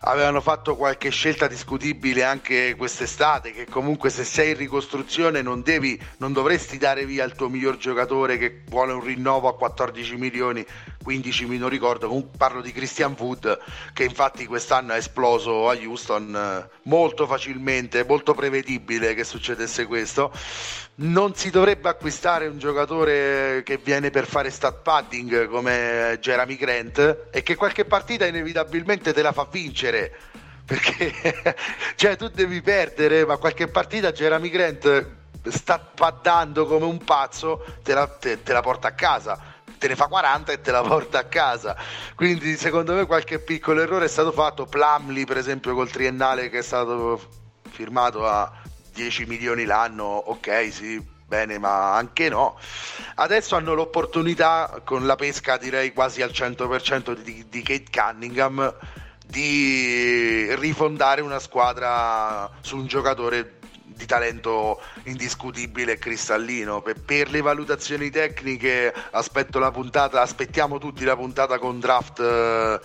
avevano 0.00 0.40
fatto 0.40 0.76
qualche 0.76 1.10
scelta 1.10 1.48
discutibile 1.48 2.22
anche 2.22 2.74
quest'estate 2.76 3.50
che 3.52 3.66
comunque 3.66 4.10
se 4.10 4.22
sei 4.24 4.50
in 4.52 4.56
ricostruzione 4.56 5.42
non, 5.42 5.62
devi, 5.62 6.00
non 6.18 6.32
dovresti 6.32 6.78
dare 6.78 7.04
via 7.04 7.24
il 7.24 7.32
tuo 7.34 7.48
miglior 7.48 7.76
giocatore 7.78 8.38
che 8.38 8.62
vuole 8.68 8.92
un 8.92 9.02
rinnovo 9.02 9.48
a 9.48 9.56
14 9.56 10.16
milioni 10.16 10.64
15 11.02 11.46
mi 11.46 11.58
non 11.58 11.68
ricordo 11.68 12.06
comunque 12.06 12.36
parlo 12.36 12.60
di 12.60 12.70
Christian 12.72 13.16
Wood 13.18 13.58
che 13.92 14.04
infatti 14.04 14.46
quest'anno 14.46 14.92
è 14.92 14.96
esploso 14.98 15.68
a 15.68 15.74
Houston 15.74 16.34
eh, 16.34 16.78
molto 16.84 17.26
facilmente 17.26 18.04
molto 18.04 18.34
prevedibile 18.34 19.14
che 19.14 19.24
succedesse 19.24 19.86
questo 19.86 20.32
non 21.00 21.34
si 21.34 21.50
dovrebbe 21.50 21.88
acquistare 21.88 22.46
un 22.46 22.58
giocatore 22.58 23.62
che 23.64 23.78
viene 23.82 24.10
per 24.10 24.26
fare 24.26 24.50
stat 24.50 24.82
padding 24.82 25.46
come 25.46 26.18
Jeremy 26.20 26.56
Grant 26.56 27.28
e 27.30 27.42
che 27.42 27.54
qualche 27.54 27.84
partita 27.84 28.26
inevitabilmente 28.26 29.12
te 29.12 29.22
la 29.22 29.32
fa 29.32 29.46
vincere 29.48 30.12
perché 30.64 31.54
cioè 31.94 32.16
tu 32.16 32.28
devi 32.28 32.60
perdere 32.62 33.24
ma 33.24 33.36
qualche 33.36 33.68
partita 33.68 34.10
Jeremy 34.10 34.48
Grant 34.48 35.06
sta 35.44 35.78
paddando 35.78 36.66
come 36.66 36.86
un 36.86 36.98
pazzo 36.98 37.64
te 37.84 37.94
la, 37.94 38.06
te, 38.08 38.42
te 38.42 38.52
la 38.52 38.60
porta 38.60 38.88
a 38.88 38.92
casa 38.92 39.56
te 39.78 39.86
ne 39.86 39.94
fa 39.94 40.08
40 40.08 40.50
e 40.50 40.60
te 40.60 40.72
la 40.72 40.82
porta 40.82 41.20
a 41.20 41.24
casa. 41.24 41.76
Quindi 42.16 42.56
secondo 42.56 42.94
me 42.94 43.06
qualche 43.06 43.38
piccolo 43.38 43.80
errore 43.80 44.06
è 44.06 44.08
stato 44.08 44.32
fatto. 44.32 44.66
Plumley, 44.66 45.24
per 45.24 45.36
esempio, 45.36 45.72
col 45.72 45.88
triennale 45.88 46.50
che 46.50 46.58
è 46.58 46.62
stato 46.62 47.20
firmato 47.70 48.26
a 48.26 48.50
10 48.98 49.26
milioni 49.26 49.64
l'anno, 49.64 50.04
ok, 50.04 50.72
sì, 50.72 51.00
bene, 51.24 51.56
ma 51.58 51.94
anche 51.94 52.28
no. 52.28 52.58
Adesso 53.14 53.54
hanno 53.54 53.74
l'opportunità, 53.74 54.80
con 54.84 55.06
la 55.06 55.14
pesca 55.14 55.56
direi 55.56 55.92
quasi 55.92 56.20
al 56.20 56.30
100% 56.30 57.12
di, 57.12 57.46
di 57.48 57.62
Kate 57.62 57.86
Cunningham, 57.92 58.74
di 59.24 60.52
rifondare 60.56 61.20
una 61.20 61.38
squadra 61.38 62.50
su 62.60 62.76
un 62.76 62.86
giocatore 62.86 63.57
di 63.98 64.06
talento 64.06 64.80
indiscutibile 65.04 65.92
e 65.92 65.98
cristallino. 65.98 66.80
Per, 66.80 66.98
per, 67.00 67.30
le 67.30 67.42
valutazioni 67.42 68.08
tecniche 68.10 68.94
aspetto 69.10 69.58
la 69.58 69.72
puntata, 69.72 70.22
aspettiamo 70.22 70.78
tutti 70.78 71.04
la 71.04 71.16
puntata 71.16 71.58
con 71.58 71.80
draft.it 71.80 72.78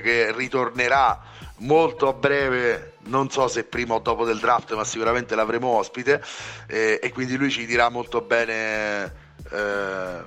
che 0.00 0.32
ritornerà 0.32 1.22
molto 1.58 2.08
a 2.08 2.12
breve, 2.12 2.94
non 3.04 3.30
so 3.30 3.46
se 3.46 3.62
prima 3.64 3.94
o 3.94 4.00
dopo 4.00 4.24
del 4.24 4.40
draft, 4.40 4.74
ma 4.74 4.84
sicuramente 4.84 5.34
l'avremo 5.36 5.68
ospite 5.68 6.22
eh, 6.66 6.98
e 7.00 7.12
quindi 7.12 7.36
lui 7.36 7.50
ci 7.50 7.64
dirà 7.64 7.88
molto 7.88 8.20
bene 8.20 9.14
eh, 9.52 10.22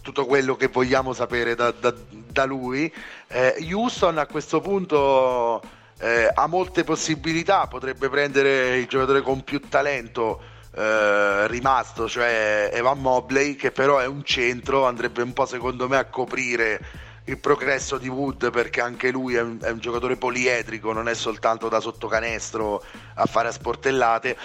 tutto 0.00 0.26
quello 0.26 0.54
che 0.54 0.68
vogliamo 0.68 1.12
sapere 1.12 1.56
da, 1.56 1.72
da, 1.72 1.92
da 2.08 2.44
lui. 2.44 2.92
Eh, 3.26 3.56
Houston 3.72 4.18
a 4.18 4.26
questo 4.26 4.60
punto 4.60 5.82
eh, 6.04 6.30
ha 6.32 6.46
molte 6.46 6.84
possibilità, 6.84 7.66
potrebbe 7.66 8.10
prendere 8.10 8.76
il 8.76 8.86
giocatore 8.86 9.22
con 9.22 9.42
più 9.42 9.58
talento. 9.68 10.52
Eh, 10.76 11.46
rimasto, 11.46 12.08
cioè 12.08 12.68
Evan 12.74 13.00
Mobley, 13.00 13.54
che 13.54 13.70
però 13.70 13.98
è 13.98 14.06
un 14.06 14.22
centro, 14.24 14.86
andrebbe 14.86 15.22
un 15.22 15.32
po' 15.32 15.46
secondo 15.46 15.88
me 15.88 15.96
a 15.96 16.04
coprire 16.06 16.80
il 17.26 17.38
progresso 17.38 17.96
di 17.96 18.08
Wood 18.08 18.50
perché 18.50 18.80
anche 18.82 19.10
lui 19.10 19.36
è 19.36 19.40
un, 19.40 19.58
è 19.62 19.70
un, 19.70 19.78
giocatore 19.78 20.16
poliedrico, 20.16 20.92
non 20.92 21.08
è 21.08 21.14
soltanto 21.14 21.68
da 21.68 21.80
sottocanestro 21.80 22.82
a 23.14 23.24
fare 23.24 23.48
a 23.48 23.52
sportellate. 23.52 24.36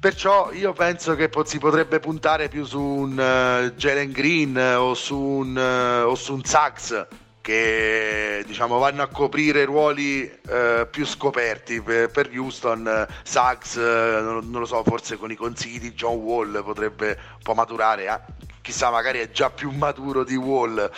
Perciò 0.00 0.52
io 0.52 0.72
penso 0.72 1.16
che 1.16 1.28
si 1.44 1.58
potrebbe 1.58 1.98
puntare 1.98 2.48
più 2.48 2.64
su 2.64 2.80
un 2.80 3.12
uh, 3.12 3.74
Jalen 3.74 4.12
Green 4.12 4.56
o 4.56 4.94
su 4.94 5.18
un, 5.18 5.56
uh, 5.56 6.08
o 6.08 6.14
su 6.14 6.32
un 6.34 6.44
Sachs 6.44 7.06
che 7.48 8.44
diciamo, 8.46 8.76
vanno 8.76 9.00
a 9.00 9.06
coprire 9.06 9.64
ruoli 9.64 10.30
uh, 10.48 10.86
più 10.90 11.06
scoperti 11.06 11.80
per, 11.80 12.10
per 12.10 12.28
Houston. 12.30 13.06
Sachs, 13.22 13.76
non, 13.76 14.50
non, 14.50 14.60
lo 14.60 14.66
so, 14.66 14.84
forse 14.84 15.16
con 15.16 15.30
i 15.30 15.34
consigli 15.34 15.80
di 15.80 15.94
John 15.94 16.16
Wall 16.16 16.62
potrebbe 16.62 17.08
un 17.08 17.42
po' 17.42 17.54
maturare. 17.54 18.04
Eh? 18.04 18.46
chissà 18.60 18.90
magari 18.90 19.20
è 19.20 19.30
già 19.30 19.48
più 19.48 19.70
maturo 19.70 20.24
di 20.24 20.36
Wall 20.36 20.90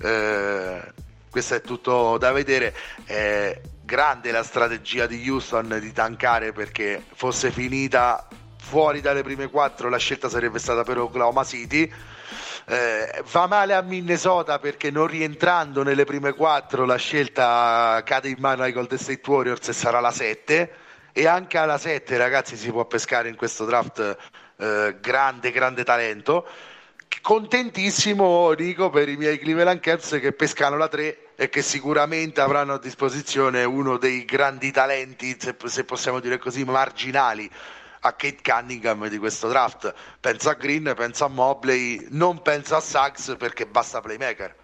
eh, 0.00 0.92
questo 1.28 1.54
è 1.56 1.60
tutto 1.60 2.18
da 2.18 2.30
vedere 2.30 2.72
grande 3.82 4.30
la 4.30 4.44
strategia 4.44 5.08
di 5.08 5.28
Houston 5.28 5.78
di 5.80 5.92
tankare 5.92 6.52
perché 6.52 7.02
fosse 7.14 7.50
finita 7.50 8.28
fuori 8.58 9.00
dalle 9.00 9.24
prime 9.24 9.50
quattro 9.50 9.88
la 9.88 9.96
scelta 9.96 10.28
sarebbe 10.28 10.60
stata 10.60 10.84
per 10.84 10.98
Oklahoma 10.98 11.42
City 11.42 11.92
eh, 12.68 13.22
va 13.30 13.46
male 13.46 13.74
a 13.74 13.80
Minnesota 13.80 14.58
perché 14.58 14.90
non 14.90 15.06
rientrando 15.06 15.84
nelle 15.84 16.04
prime 16.04 16.32
quattro 16.32 16.84
la 16.84 16.96
scelta 16.96 18.02
cade 18.04 18.28
in 18.28 18.38
mano 18.40 18.64
ai 18.64 18.72
Golden 18.72 18.98
State 18.98 19.22
Warriors 19.24 19.68
e 19.68 19.72
sarà 19.72 20.00
la 20.00 20.10
7 20.10 20.72
e 21.12 21.26
anche 21.28 21.58
alla 21.58 21.78
7 21.78 22.16
ragazzi 22.16 22.56
si 22.56 22.70
può 22.72 22.84
pescare 22.84 23.28
in 23.28 23.36
questo 23.36 23.64
draft 23.64 24.16
eh, 24.56 24.96
grande 25.00 25.52
grande 25.52 25.84
talento. 25.84 26.46
Contentissimo 27.22 28.52
dico 28.54 28.90
per 28.90 29.08
i 29.08 29.16
miei 29.16 29.38
Cleveland 29.38 29.78
Cavs 29.78 30.18
che 30.20 30.32
pescano 30.32 30.76
la 30.76 30.88
3 30.88 31.34
e 31.36 31.48
che 31.48 31.62
sicuramente 31.62 32.40
avranno 32.40 32.74
a 32.74 32.78
disposizione 32.78 33.62
uno 33.62 33.96
dei 33.96 34.24
grandi 34.24 34.72
talenti 34.72 35.36
se 35.38 35.84
possiamo 35.84 36.18
dire 36.18 36.38
così 36.38 36.64
marginali 36.64 37.48
a 38.06 38.12
Kate 38.12 38.38
Cunningham 38.42 39.08
di 39.08 39.18
questo 39.18 39.48
draft. 39.48 39.92
Penso 40.20 40.48
a 40.48 40.54
Green, 40.54 40.92
penso 40.96 41.24
a 41.24 41.28
Mobley 41.28 42.06
non 42.10 42.40
penso 42.42 42.76
a 42.76 42.80
Sachs 42.80 43.36
perché 43.38 43.66
basta 43.66 44.00
playmaker. 44.00 44.54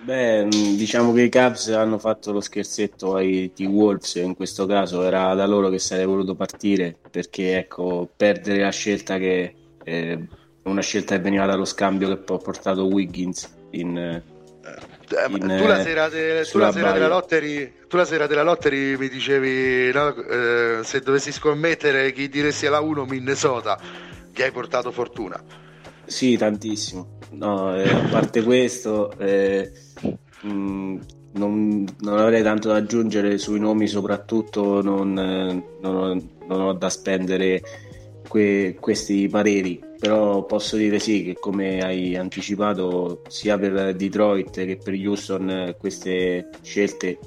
Beh, 0.00 0.46
diciamo 0.48 1.12
che 1.12 1.22
i 1.22 1.28
Cavs 1.28 1.68
hanno 1.70 1.98
fatto 1.98 2.30
lo 2.30 2.40
scherzetto 2.40 3.16
ai 3.16 3.52
T-Wolves, 3.52 4.14
in 4.14 4.36
questo 4.36 4.64
caso 4.64 5.02
era 5.02 5.34
da 5.34 5.44
loro 5.44 5.68
che 5.70 5.80
sarei 5.80 6.06
voluto 6.06 6.36
partire, 6.36 6.96
perché 7.10 7.58
ecco, 7.58 8.08
perdere 8.16 8.60
la 8.60 8.70
scelta 8.70 9.18
che 9.18 9.54
eh, 9.82 10.28
una 10.62 10.82
scelta 10.82 11.16
che 11.16 11.22
veniva 11.22 11.46
dallo 11.46 11.64
scambio 11.64 12.08
che 12.08 12.16
poi 12.18 12.36
ha 12.36 12.40
portato 12.40 12.84
Wiggins 12.84 13.52
in, 13.70 13.98
eh, 13.98 14.22
in, 15.28 15.38
tu, 15.40 15.66
la 15.66 15.82
sera, 15.82 16.08
de, 16.08 16.44
tu, 16.50 16.58
la 16.58 16.72
sera 16.72 16.92
della 16.92 17.08
lottery, 17.08 17.72
tu 17.88 17.96
la 17.96 18.04
sera 18.04 18.26
della 18.26 18.42
lottery 18.42 18.96
mi 18.96 19.08
dicevi 19.08 19.92
no, 19.92 20.14
eh, 20.14 20.80
se 20.82 21.00
dovessi 21.00 21.32
scommettere 21.32 22.12
chi 22.12 22.28
diresti 22.28 22.66
alla 22.66 22.80
1 22.80 23.04
Minnesota 23.04 23.78
ti 24.32 24.42
hai 24.42 24.50
portato 24.50 24.90
fortuna. 24.90 25.42
Sì 26.04 26.36
tantissimo. 26.36 27.18
No, 27.30 27.74
eh, 27.74 27.88
a 27.88 28.08
parte 28.10 28.42
questo 28.42 29.12
eh, 29.18 29.70
mh, 30.42 30.50
mm, 30.50 30.98
non, 31.32 31.84
non, 32.00 32.18
avrei 32.18 32.42
tanto 32.42 32.68
da 32.68 32.76
aggiungere 32.76 33.36
sui 33.38 33.58
nomi 33.58 33.86
soprattutto 33.86 34.80
non, 34.82 35.18
eh, 35.18 35.62
non, 35.80 35.96
ho, 35.96 36.22
non 36.46 36.60
ho 36.60 36.72
da 36.72 36.88
spendere 36.88 37.62
que, 38.28 38.76
questi 38.78 39.26
pareri, 39.28 39.80
però 39.98 40.44
posso 40.44 40.76
dire 40.76 40.98
sì 40.98 41.24
che 41.24 41.34
come 41.34 41.80
hai 41.80 42.14
anticipato 42.14 43.22
sia 43.28 43.58
per 43.58 43.96
Detroit 43.96 44.50
che 44.50 44.76
per 44.76 44.94
Houston 44.94 45.74
queste 45.78 46.50
scelte 46.62 47.18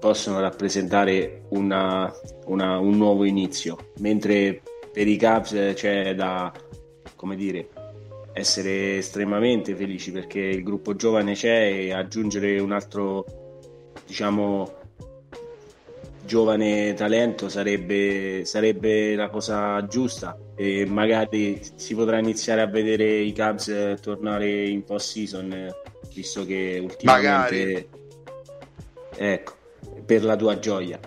possono 0.00 0.40
rappresentare 0.40 1.42
una, 1.50 2.12
una, 2.46 2.78
un 2.78 2.96
nuovo 2.96 3.24
inizio, 3.24 3.92
mentre 3.98 4.62
per 4.92 5.08
i 5.08 5.16
Cavs 5.16 5.72
c'è 5.74 6.14
da 6.14 6.52
dire, 7.36 7.68
essere 8.34 8.98
estremamente 8.98 9.74
felici 9.74 10.12
perché 10.12 10.40
il 10.40 10.62
gruppo 10.62 10.94
giovane 10.94 11.32
c'è 11.32 11.72
e 11.72 11.92
aggiungere 11.94 12.58
un 12.60 12.72
altro 12.72 13.24
diciamo 14.06 14.74
giovane 16.26 16.92
talento 16.92 17.48
sarebbe, 17.48 18.44
sarebbe 18.44 19.14
la 19.14 19.30
cosa 19.30 19.86
giusta 19.86 20.38
e 20.56 20.86
magari 20.86 21.60
si 21.74 21.94
potrà 21.94 22.18
iniziare 22.18 22.60
a 22.60 22.66
vedere 22.66 23.18
i 23.18 23.34
Cubs 23.34 23.96
tornare 24.00 24.66
in 24.66 24.84
post 24.84 25.12
season 25.12 25.74
visto 26.12 26.46
che 26.46 26.78
ultimamente 26.80 27.36
magari. 27.36 27.88
ecco 29.16 29.52
per 30.04 30.24
la 30.24 30.36
tua 30.36 30.58
gioia 30.58 30.98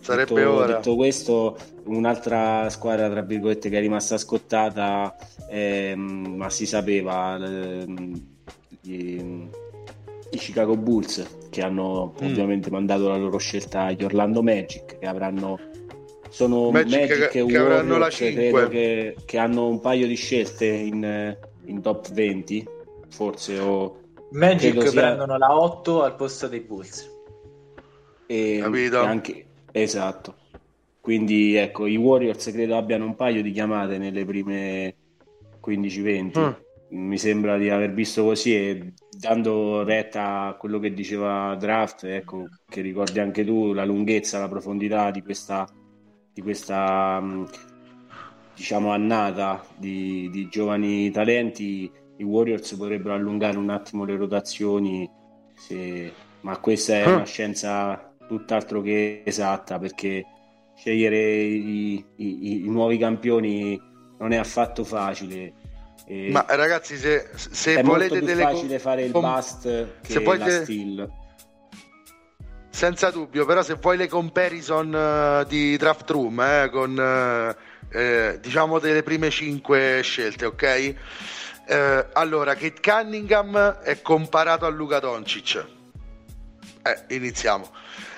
sarebbe 0.00 0.34
detto, 0.34 0.52
ora 0.52 0.66
detto 0.66 0.94
questo 0.94 1.56
un'altra 1.84 2.68
squadra 2.70 3.10
tra 3.10 3.22
virgolette 3.22 3.68
che 3.68 3.78
è 3.78 3.80
rimasta 3.80 4.18
scottata 4.18 5.16
ehm, 5.50 6.34
ma 6.36 6.48
si 6.48 6.66
sapeva 6.66 7.36
ehm, 7.36 8.26
gli, 8.80 9.20
i 10.30 10.36
Chicago 10.38 10.76
Bulls 10.76 11.24
che 11.50 11.62
hanno 11.62 12.14
mm. 12.22 12.26
ovviamente 12.26 12.70
mandato 12.70 13.08
la 13.08 13.16
loro 13.16 13.38
scelta 13.38 13.82
agli 13.82 14.04
Orlando 14.04 14.42
Magic 14.42 14.98
che 14.98 15.06
avranno 15.06 15.58
sono 16.28 16.70
Magic, 16.70 17.00
Magic 17.00 17.28
che, 17.28 17.40
e 17.40 17.46
che 17.46 17.56
avranno 17.56 17.98
la 17.98 18.10
5 18.10 18.50
credo 18.50 18.68
che, 18.68 19.16
che, 19.24 19.38
hanno 19.38 19.68
un 19.68 19.80
paio 19.80 20.06
di 20.06 20.14
scelte 20.14 20.66
in, 20.66 21.36
in 21.64 21.82
top 21.82 22.12
20 22.12 22.68
forse 23.08 23.58
o 23.58 24.00
Magic 24.30 24.88
sia... 24.88 25.00
prendono 25.00 25.38
la 25.38 25.58
8 25.58 26.02
al 26.02 26.14
posto 26.16 26.48
dei 26.48 26.60
Bulls. 26.60 27.10
E, 28.26 28.58
Capito? 28.60 29.02
E 29.02 29.06
anche, 29.06 29.46
esatto. 29.72 30.34
Quindi 31.00 31.54
ecco 31.54 31.86
i 31.86 31.96
Warriors 31.96 32.50
credo 32.50 32.76
abbiano 32.76 33.04
un 33.04 33.14
paio 33.14 33.40
di 33.40 33.52
chiamate 33.52 33.96
nelle 33.96 34.24
prime 34.24 34.94
15-20 35.64 36.38
mm. 36.38 36.52
Mi 36.88 37.18
sembra 37.18 37.58
di 37.58 37.68
aver 37.68 37.92
visto 37.92 38.22
così 38.22 38.54
e 38.54 38.92
dando 39.10 39.82
retta 39.82 40.42
a 40.42 40.54
quello 40.54 40.78
che 40.78 40.94
diceva 40.94 41.56
Draft, 41.56 42.04
ecco, 42.04 42.46
che 42.68 42.80
ricordi 42.80 43.18
anche 43.18 43.44
tu 43.44 43.72
la 43.72 43.84
lunghezza, 43.84 44.38
la 44.38 44.48
profondità 44.48 45.10
di 45.10 45.20
questa, 45.20 45.66
di 46.36 46.42
questa 46.42 47.22
diciamo 48.54 48.90
annata 48.90 49.64
di, 49.74 50.28
di, 50.30 50.48
giovani 50.48 51.10
talenti, 51.10 51.90
i 52.18 52.22
Warriors 52.22 52.74
potrebbero 52.74 53.14
allungare 53.14 53.56
un 53.56 53.70
attimo 53.70 54.04
le 54.04 54.16
rotazioni, 54.16 55.10
se... 55.54 56.12
ma 56.42 56.58
questa 56.58 56.94
è 56.94 57.06
una 57.06 57.24
scienza 57.24 58.12
tutt'altro 58.28 58.82
che 58.82 59.22
esatta 59.24 59.78
perché 59.78 60.26
scegliere 60.76 61.18
i, 61.42 62.04
i, 62.16 62.64
i 62.64 62.68
nuovi 62.68 62.98
campioni 62.98 63.80
non 64.18 64.32
è 64.32 64.36
affatto 64.36 64.84
facile. 64.84 65.54
E 66.04 66.28
Ma 66.30 66.44
ragazzi, 66.50 66.98
se, 66.98 67.30
se 67.34 67.76
è 67.76 67.82
volete 67.82 68.20
delle 68.20 68.42
facile 68.42 68.78
fare 68.78 69.04
il 69.04 69.10
bust 69.10 69.62
che 70.02 70.12
se 70.12 70.20
poi 70.20 70.36
la 70.36 70.44
te... 70.44 71.24
Senza 72.76 73.10
dubbio, 73.10 73.46
però 73.46 73.62
se 73.62 73.78
vuoi 73.80 73.96
le 73.96 74.06
comparison 74.06 74.92
uh, 74.92 75.48
di 75.48 75.78
Draft 75.78 76.10
Room 76.10 76.38
eh, 76.42 76.68
con 76.70 76.94
uh, 76.94 77.96
eh, 77.96 78.38
diciamo 78.38 78.78
delle 78.78 79.02
prime 79.02 79.30
5 79.30 80.00
scelte, 80.02 80.44
ok? 80.44 80.94
Uh, 81.68 81.74
allora, 82.12 82.54
Kate 82.54 82.82
Cunningham 82.82 83.78
è 83.78 84.02
comparato 84.02 84.66
a 84.66 84.68
Luca 84.68 84.98
Doncic. 84.98 85.66
Eh, 86.82 87.14
iniziamo. 87.16 87.66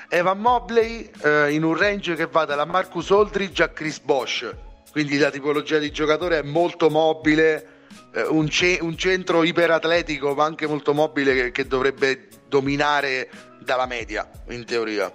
Evan 0.08 0.40
Mobley 0.40 1.08
in 1.50 1.62
un 1.62 1.76
range 1.76 2.16
che 2.16 2.26
va 2.26 2.44
dalla 2.44 2.64
Marcus 2.64 3.12
Aldridge 3.12 3.62
a 3.62 3.68
Chris 3.68 4.00
Bosch, 4.00 4.52
quindi 4.90 5.18
la 5.18 5.30
tipologia 5.30 5.78
di 5.78 5.92
giocatore 5.92 6.40
è 6.40 6.42
molto 6.42 6.90
mobile, 6.90 7.78
eh, 8.12 8.22
un, 8.22 8.48
ce- 8.48 8.78
un, 8.80 8.96
centro 8.96 9.44
iperatletico 9.44 10.34
ma 10.34 10.44
anche 10.44 10.66
molto 10.66 10.94
mobile 10.94 11.34
che, 11.34 11.50
che, 11.52 11.66
dovrebbe 11.68 12.26
dominare 12.48 13.30
dalla 13.60 13.86
media 13.86 14.28
in 14.48 14.64
teoria. 14.64 15.12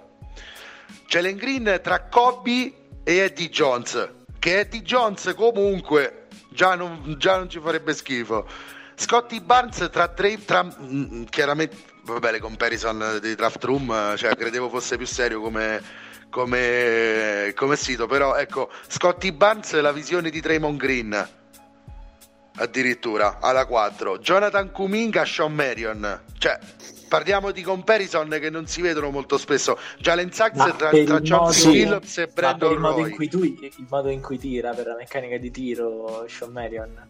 Jalen 1.06 1.36
Green 1.36 1.80
tra 1.82 2.04
Kobe 2.04 2.72
e 3.04 3.16
Eddie 3.16 3.50
Jones 3.50 4.22
che 4.44 4.58
Eddie 4.58 4.82
Jones 4.82 5.32
comunque 5.34 6.26
già 6.50 6.74
non, 6.74 7.14
già 7.18 7.38
non 7.38 7.48
ci 7.48 7.60
farebbe 7.60 7.94
schifo. 7.94 8.46
Scotty 8.94 9.40
Barnes 9.40 9.88
tra, 9.90 10.08
tre, 10.08 10.44
tra 10.44 10.62
mh, 10.62 10.74
mm, 10.80 11.24
chiaramente 11.24 11.76
vabbè 12.04 12.30
le 12.32 12.40
comparison 12.40 13.18
di 13.22 13.34
draft 13.34 13.64
room 13.64 14.14
cioè 14.16 14.36
credevo 14.36 14.68
fosse 14.68 14.98
più 14.98 15.06
serio 15.06 15.40
come, 15.40 15.82
come, 16.28 17.54
come 17.56 17.76
sito 17.76 18.06
però 18.06 18.36
ecco 18.36 18.70
Scotty 18.86 19.32
Barnes 19.32 19.72
la 19.80 19.92
visione 19.92 20.28
di 20.28 20.40
Draymond 20.40 20.78
Green 20.78 21.28
addirittura 22.56 23.38
alla 23.40 23.64
4 23.64 24.18
Jonathan 24.18 24.70
Kuminga 24.70 25.24
Sean 25.24 25.54
Marion. 25.54 26.20
Cioè 26.36 26.58
parliamo 27.14 27.52
di 27.52 27.62
comparison 27.62 28.28
che 28.28 28.50
non 28.50 28.66
si 28.66 28.82
vedono 28.82 29.10
molto 29.10 29.38
spesso 29.38 29.78
Jalen 29.98 30.32
Sachs 30.32 30.76
tra, 30.76 30.90
tra 30.90 31.20
John 31.20 31.52
Phillips 31.52 32.18
e 32.18 32.26
Brandon 32.26 32.72
il 32.72 32.78
modo, 32.80 33.06
in 33.06 33.10
cui 33.12 33.28
tu, 33.28 33.44
il 33.44 33.86
modo 33.88 34.08
in 34.08 34.20
cui 34.20 34.36
tira 34.36 34.72
per 34.72 34.86
la 34.86 34.96
meccanica 34.96 35.38
di 35.38 35.50
tiro 35.52 36.24
Sean 36.26 36.50
Marion 36.50 37.06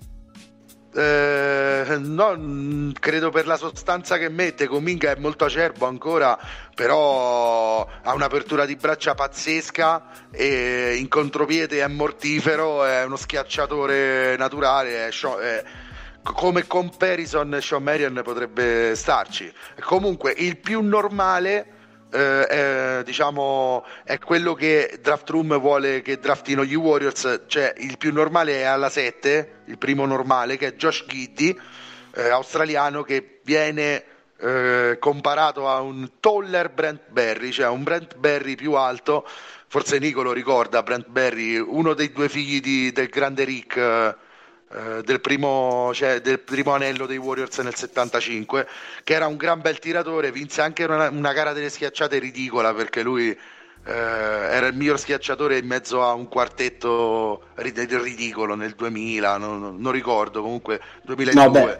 eh, 0.96 1.96
no, 1.98 2.92
credo 3.00 3.30
per 3.30 3.48
la 3.48 3.56
sostanza 3.56 4.16
che 4.16 4.28
mette. 4.28 4.68
Cominga 4.68 5.10
è 5.10 5.16
molto 5.16 5.44
acerbo 5.44 5.86
ancora, 5.86 6.38
però 6.72 7.84
ha 7.84 8.14
un'apertura 8.14 8.64
di 8.64 8.76
braccia 8.76 9.14
pazzesca 9.14 10.28
e 10.30 10.94
in 10.96 11.08
contropiede 11.08 11.82
è 11.82 11.88
mortifero, 11.88 12.84
è 12.84 13.04
uno 13.04 13.16
schiacciatore 13.16 14.36
naturale. 14.36 15.08
È, 15.08 15.10
è, 15.10 15.64
come 16.32 16.66
comparison 16.66 17.58
Sean 17.60 17.82
Marion 17.82 18.20
potrebbe 18.24 18.94
starci. 18.96 19.52
Comunque 19.80 20.32
il 20.32 20.56
più 20.56 20.80
normale 20.80 21.66
eh, 22.10 22.46
è, 22.46 23.02
diciamo, 23.04 23.84
è 24.04 24.18
quello 24.18 24.54
che 24.54 24.98
Draft 25.02 25.28
Room 25.30 25.58
vuole 25.58 26.00
che 26.00 26.18
draftino 26.18 26.64
gli 26.64 26.74
Warriors, 26.74 27.42
cioè 27.46 27.74
il 27.78 27.98
più 27.98 28.12
normale 28.12 28.60
è 28.60 28.62
alla 28.62 28.88
7, 28.88 29.62
il 29.66 29.78
primo 29.78 30.06
normale, 30.06 30.56
che 30.56 30.68
è 30.68 30.74
Josh 30.74 31.04
Giddy, 31.06 31.58
eh, 32.14 32.28
australiano, 32.28 33.02
che 33.02 33.40
viene 33.44 34.04
eh, 34.38 34.96
comparato 34.98 35.68
a 35.68 35.80
un 35.80 36.08
taller 36.20 36.70
Brent 36.70 37.02
Berry, 37.08 37.50
cioè 37.50 37.68
un 37.68 37.82
Brent 37.82 38.16
Berry 38.16 38.54
più 38.54 38.74
alto, 38.74 39.26
forse 39.66 39.98
Nico 39.98 40.22
lo 40.22 40.32
ricorda, 40.32 40.82
Brent 40.82 41.08
Berry, 41.08 41.58
uno 41.58 41.94
dei 41.94 42.12
due 42.12 42.28
figli 42.28 42.60
di, 42.60 42.92
del 42.92 43.08
grande 43.08 43.44
Rick 43.44 43.76
eh, 43.76 43.82
eh, 44.06 44.14
del, 45.02 45.20
primo, 45.20 45.92
cioè, 45.94 46.20
del, 46.20 46.40
primo, 46.40 46.72
anello 46.72 47.06
dei 47.06 47.16
Warriors 47.16 47.58
nel 47.58 47.74
75, 47.74 48.66
che 49.04 49.14
era 49.14 49.26
un 49.26 49.36
gran 49.36 49.60
bel 49.60 49.78
tiratore, 49.78 50.32
vinse 50.32 50.62
anche 50.62 50.84
una, 50.84 51.08
una 51.10 51.32
gara 51.32 51.52
delle 51.52 51.70
schiacciate 51.70 52.18
ridicola 52.18 52.74
perché 52.74 53.02
lui 53.02 53.36
eh, 53.86 53.92
era 53.92 54.66
il 54.66 54.74
miglior 54.74 54.98
schiacciatore 54.98 55.58
in 55.58 55.66
mezzo 55.66 56.02
a 56.02 56.12
un 56.14 56.28
quartetto 56.28 57.48
ridicolo 57.56 58.54
nel 58.54 58.72
2000, 58.72 59.36
non, 59.36 59.76
non 59.78 59.92
ricordo, 59.92 60.40
comunque 60.42 60.80
2002. 61.04 61.60
No, 61.60 61.78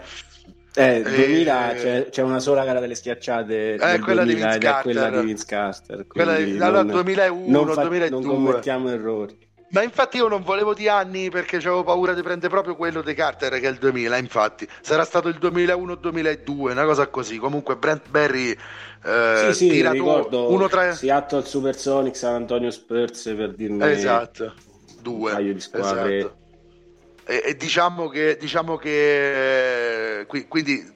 eh, 0.77 1.03
2000 1.03 1.73
e... 1.73 1.77
c'è, 1.77 2.09
c'è, 2.11 2.23
una 2.23 2.41
sola 2.41 2.65
gara 2.65 2.81
delle 2.81 2.95
schiacciate 2.95 3.75
eh, 3.75 3.99
quella, 4.01 4.25
2000, 4.25 4.25
di 4.25 4.35
Vince 4.35 4.59
Carter. 4.59 4.83
quella 4.83 5.21
di 5.21 5.27
Vince 5.27 5.45
Carter. 5.47 6.07
Quella 6.07 6.37
di, 6.37 6.59
allora, 6.61 6.83
2001, 6.83 7.51
non, 7.51 7.75
fa, 7.75 7.83
2002. 7.83 8.09
non 8.09 8.23
commettiamo 8.23 8.91
errori. 8.91 9.39
Ma 9.75 9.83
infatti 9.83 10.19
io 10.19 10.29
non 10.29 10.45
volevo 10.45 10.73
di 10.73 10.87
anni 10.87 11.31
perché 11.31 11.57
avevo 11.57 11.83
paura 11.83 12.15
di 12.15 12.23
prendere 12.23 12.49
proprio 12.49 12.77
quello 12.77 13.03
di 13.03 13.13
Carter 13.13 13.59
che 13.59 13.67
è 13.67 13.71
il 13.71 13.79
2000, 13.79 14.17
infatti. 14.19 14.69
Sarà 14.81 15.05
stato 15.05 15.27
il 15.27 15.37
2001-2002, 15.41 16.71
una 16.71 16.85
cosa 16.85 17.09
così. 17.09 17.39
Comunque 17.39 17.75
Brent 17.75 18.09
Berry 18.09 18.57
eh, 19.05 19.49
sì, 19.53 19.69
sì, 19.71 19.89
ricordo 19.91 20.53
uno 20.53 20.69
tra... 20.69 20.93
Seattle 20.93 21.45
Supersonics, 21.45 22.17
San 22.17 22.35
Antonio 22.35 22.71
Spurs 22.71 23.25
per 23.37 23.53
dirne 23.53 23.91
esatto. 23.91 24.55
due 25.01 25.31
un 25.33 25.37
paio 25.37 25.53
di 25.53 25.61
squadre. 25.61 26.19
Esatto. 26.19 26.37
E, 27.25 27.43
e, 27.45 27.57
diciamo 27.57 28.09
che, 28.09 28.37
diciamo 28.39 28.77
che 28.77 30.21
eh, 30.21 30.47
quindi 30.47 30.89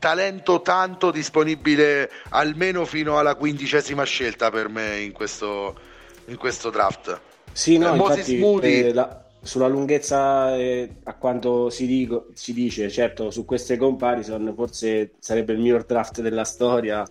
talento 0.00 0.62
tanto 0.62 1.12
disponibile 1.12 2.10
almeno 2.30 2.84
fino 2.86 3.20
alla 3.20 3.36
quindicesima 3.36 4.02
scelta 4.02 4.50
per 4.50 4.68
me 4.68 4.98
in 4.98 5.12
questo, 5.12 5.78
in 6.24 6.36
questo 6.36 6.70
draft. 6.70 7.25
Sì, 7.56 7.78
no, 7.78 7.94
infatti, 7.94 8.38
eh, 8.38 8.92
la, 8.92 9.24
sulla 9.40 9.66
lunghezza 9.66 10.54
eh, 10.58 10.96
a 11.04 11.14
quanto 11.14 11.70
si, 11.70 11.86
dico, 11.86 12.26
si, 12.34 12.52
dice, 12.52 12.90
certo, 12.90 13.30
su 13.30 13.46
queste 13.46 13.78
comparison 13.78 14.52
forse 14.54 15.12
sarebbe 15.20 15.54
il 15.54 15.60
miglior 15.60 15.86
draft 15.86 16.20
della 16.20 16.44
storia. 16.44 17.02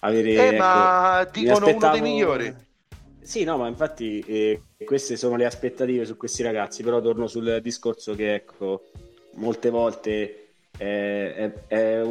Avere, 0.00 0.32
eh, 0.32 0.46
ecco, 0.48 0.56
ma 0.58 1.26
dicono 1.32 1.66
aspettavo... 1.66 1.86
uno 1.86 1.90
dei 1.92 2.00
migliori. 2.02 2.54
Sì, 3.22 3.44
no, 3.44 3.56
ma 3.56 3.68
infatti 3.68 4.22
eh, 4.26 4.60
queste 4.84 5.16
sono 5.16 5.36
le 5.36 5.46
aspettative 5.46 6.04
su 6.04 6.18
questi 6.18 6.42
ragazzi, 6.42 6.82
però 6.82 7.00
torno 7.00 7.26
sul 7.26 7.60
discorso 7.62 8.14
che 8.14 8.34
ecco, 8.34 8.82
molte 9.36 9.70
volte 9.70 10.48
è, 10.76 11.52
è, 11.68 12.02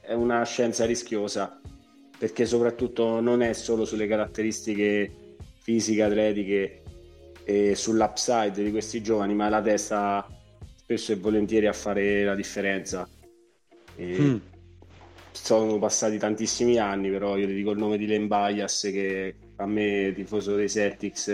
è 0.00 0.14
una 0.14 0.42
scienza 0.44 0.86
rischiosa, 0.86 1.60
perché 2.16 2.46
soprattutto 2.46 3.20
non 3.20 3.42
è 3.42 3.52
solo 3.52 3.84
sulle 3.84 4.06
caratteristiche 4.06 5.36
fisiche, 5.58 6.02
atletiche 6.02 6.83
e 7.44 7.74
sull'upside 7.74 8.64
di 8.64 8.70
questi 8.70 9.02
giovani, 9.02 9.34
ma 9.34 9.48
la 9.48 9.60
testa 9.60 10.26
spesso 10.74 11.12
e 11.12 11.16
volentieri 11.16 11.66
a 11.66 11.72
fare 11.72 12.24
la 12.24 12.34
differenza. 12.34 13.08
Mm. 14.00 14.36
sono 15.30 15.78
passati 15.78 16.18
tantissimi 16.18 16.78
anni, 16.78 17.10
però 17.10 17.36
io 17.36 17.46
ti 17.46 17.54
dico 17.54 17.70
il 17.70 17.78
nome 17.78 17.96
di 17.96 18.06
Len 18.06 18.26
Bias 18.26 18.88
che 18.92 19.34
a 19.56 19.66
me, 19.66 20.12
tifoso 20.14 20.56
dei 20.56 20.68
Celtics, 20.68 21.28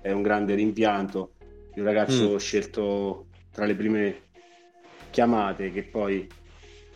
è 0.00 0.10
un 0.10 0.22
grande 0.22 0.54
rimpianto. 0.54 1.34
Il 1.74 1.84
ragazzo 1.84 2.34
mm. 2.34 2.36
scelto 2.36 3.26
tra 3.52 3.64
le 3.64 3.74
prime 3.74 4.20
chiamate 5.10 5.70
che 5.70 5.84
poi 5.84 6.26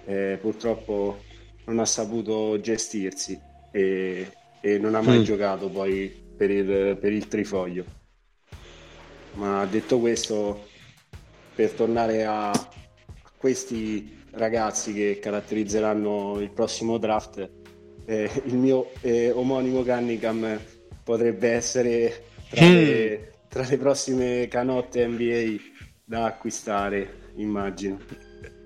eh, 0.06 0.38
purtroppo 0.40 1.22
non 1.66 1.78
ha 1.78 1.84
saputo 1.84 2.58
gestirsi 2.60 3.38
e, 3.70 4.30
e 4.60 4.78
non 4.78 4.94
ha 4.94 5.02
mai 5.02 5.20
mm. 5.20 5.22
giocato 5.22 5.68
poi 5.68 6.12
per 6.36 6.50
il, 6.50 6.96
per 6.98 7.12
il 7.12 7.28
trifoglio. 7.28 7.84
Ma 9.36 9.66
detto 9.66 9.98
questo, 9.98 10.66
per 11.54 11.72
tornare 11.72 12.24
a, 12.24 12.50
a 12.50 12.68
questi 13.36 14.24
ragazzi 14.30 14.92
che 14.92 15.18
caratterizzeranno 15.20 16.40
il 16.40 16.50
prossimo 16.50 16.96
draft, 16.96 17.50
eh, 18.06 18.30
il 18.44 18.56
mio 18.56 18.92
eh, 19.02 19.30
omonimo 19.30 19.82
Cunningham 19.82 20.58
potrebbe 21.02 21.50
essere 21.50 22.24
tra, 22.48 22.66
le, 22.66 23.32
tra 23.48 23.66
le 23.68 23.76
prossime 23.76 24.48
canotte 24.48 25.06
NBA 25.06 25.56
da 26.04 26.24
acquistare, 26.24 27.32
immagino. 27.36 27.98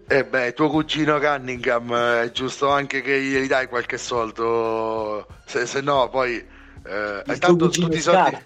Eh 0.07 0.25
beh, 0.25 0.53
tuo 0.53 0.69
cugino 0.69 1.19
Cunningham 1.19 1.93
eh, 1.93 2.23
è 2.25 2.31
giusto 2.31 2.69
anche 2.69 3.01
che 3.01 3.21
gli 3.21 3.47
dai 3.47 3.67
qualche 3.67 3.99
soldo, 3.99 5.27
se, 5.47 5.67
se 5.67 5.81
no 5.81 6.09
poi... 6.09 6.59
Eh, 6.91 7.39
tanto 7.39 7.69
tutti 7.69 7.97
i 7.97 8.01
soldi... 8.01 8.37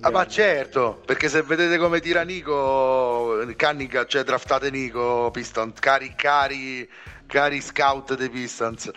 Ah, 0.00 0.10
ma 0.10 0.26
certo, 0.28 1.02
perché 1.04 1.28
se 1.28 1.42
vedete 1.42 1.76
come 1.76 1.98
tira 1.98 2.22
Nico, 2.22 3.44
Cunningham, 3.56 4.06
cioè 4.06 4.22
draftate 4.22 4.70
Nico, 4.70 5.28
Piston, 5.32 5.72
cari, 5.72 6.14
cari, 6.14 6.88
cari 7.26 7.60
scout 7.60 8.14
dei 8.14 8.30
Pistons. 8.30 8.92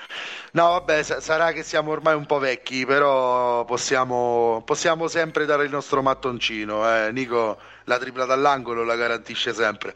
No, 0.51 0.69
vabbè, 0.69 1.01
sarà 1.01 1.53
che 1.53 1.63
siamo 1.63 1.89
ormai 1.89 2.13
un 2.13 2.27
po' 2.27 2.37
vecchi, 2.37 2.85
però 2.85 3.65
possiamo, 3.65 4.61
possiamo 4.63 5.07
sempre 5.07 5.45
dare 5.45 5.63
il 5.63 5.71
nostro 5.71 6.03
mattoncino. 6.03 6.87
Eh. 6.87 7.11
Nico 7.11 7.57
la 7.85 7.97
tripla 7.97 8.25
dall'angolo 8.25 8.83
la 8.83 8.95
garantisce 8.95 9.53
sempre. 9.53 9.95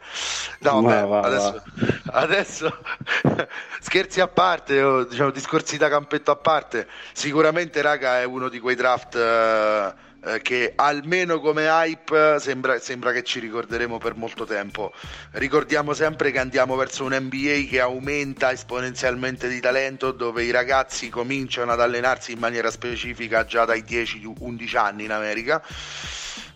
No, 0.60 0.80
vabbè, 0.80 1.06
va, 1.06 1.20
adesso, 1.20 1.62
va. 1.74 2.12
adesso 2.12 2.78
scherzi 3.80 4.20
a 4.20 4.28
parte, 4.28 4.82
o, 4.82 5.04
diciamo 5.04 5.30
discorsi 5.30 5.76
da 5.76 5.88
campetto 5.88 6.30
a 6.30 6.36
parte, 6.36 6.88
sicuramente 7.12 7.82
raga 7.82 8.20
è 8.20 8.24
uno 8.24 8.48
di 8.48 8.58
quei 8.58 8.74
draft 8.74 9.14
eh, 9.16 10.04
eh, 10.26 10.42
che 10.42 10.72
almeno 10.74 11.38
come 11.38 11.66
hype 11.66 12.38
sembra, 12.40 12.80
sembra, 12.80 13.12
che 13.12 13.22
ci 13.22 13.38
ricorderemo 13.38 13.98
per 13.98 14.16
molto 14.16 14.44
tempo. 14.44 14.92
Ricordiamo 15.32 15.92
sempre 15.92 16.32
che 16.32 16.40
andiamo 16.40 16.74
verso 16.74 17.04
un 17.04 17.16
NBA 17.16 17.68
che 17.68 17.80
aumenta 17.80 18.50
esponenzialmente 18.50 19.46
di 19.46 19.60
talento, 19.60 20.10
dove 20.10 20.42
i 20.42 20.50
ragazzi 20.50 21.10
cominciano 21.10 21.70
ad 21.70 21.80
allenarsi 21.80 22.32
in 22.32 22.40
maniera 22.40 22.72
specifica 22.72 23.44
già 23.44 23.64
dai 23.64 23.84
10-11 23.86 24.76
anni 24.76 25.04
in 25.04 25.12
America 25.12 25.62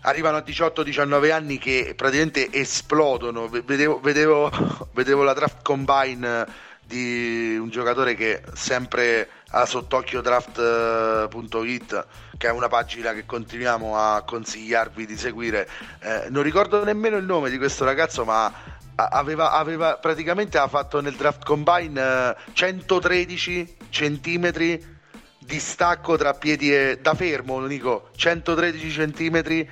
arrivano 0.02 0.38
a 0.38 0.44
18-19 0.46 1.30
anni 1.32 1.58
che 1.58 1.94
praticamente 1.96 2.48
esplodono. 2.50 3.48
Vedevo, 3.48 4.00
vedevo, 4.00 4.50
vedevo, 4.92 5.22
la 5.22 5.34
draft 5.34 5.62
combine 5.62 6.68
di 6.90 7.56
un 7.56 7.68
giocatore 7.70 8.14
che 8.16 8.42
sempre 8.54 9.28
ha 9.50 9.64
sott'occhio 9.64 10.20
draft.it 10.20 12.06
che 12.36 12.48
è 12.48 12.50
una 12.50 12.66
pagina 12.66 13.12
che 13.12 13.24
continuiamo 13.26 13.96
a 13.96 14.22
consigliarvi 14.22 15.06
di 15.06 15.16
seguire 15.16 15.68
eh, 16.00 16.26
non 16.30 16.42
ricordo 16.42 16.82
nemmeno 16.82 17.16
il 17.16 17.24
nome 17.24 17.48
di 17.48 17.58
questo 17.58 17.84
ragazzo 17.84 18.24
ma 18.24 18.52
aveva, 18.96 19.52
aveva 19.52 19.98
praticamente 19.98 20.58
ha 20.58 20.66
fatto 20.66 21.00
nel 21.00 21.14
draft 21.14 21.44
combine 21.44 22.00
eh, 22.00 22.36
113 22.52 23.76
centimetri 23.90 24.98
di 25.38 25.60
stacco 25.60 26.16
tra 26.16 26.34
piedi 26.34 26.74
e 26.74 26.98
da 27.00 27.14
fermo 27.14 27.64
dico 27.68 28.10
113 28.16 28.90
centimetri 28.90 29.68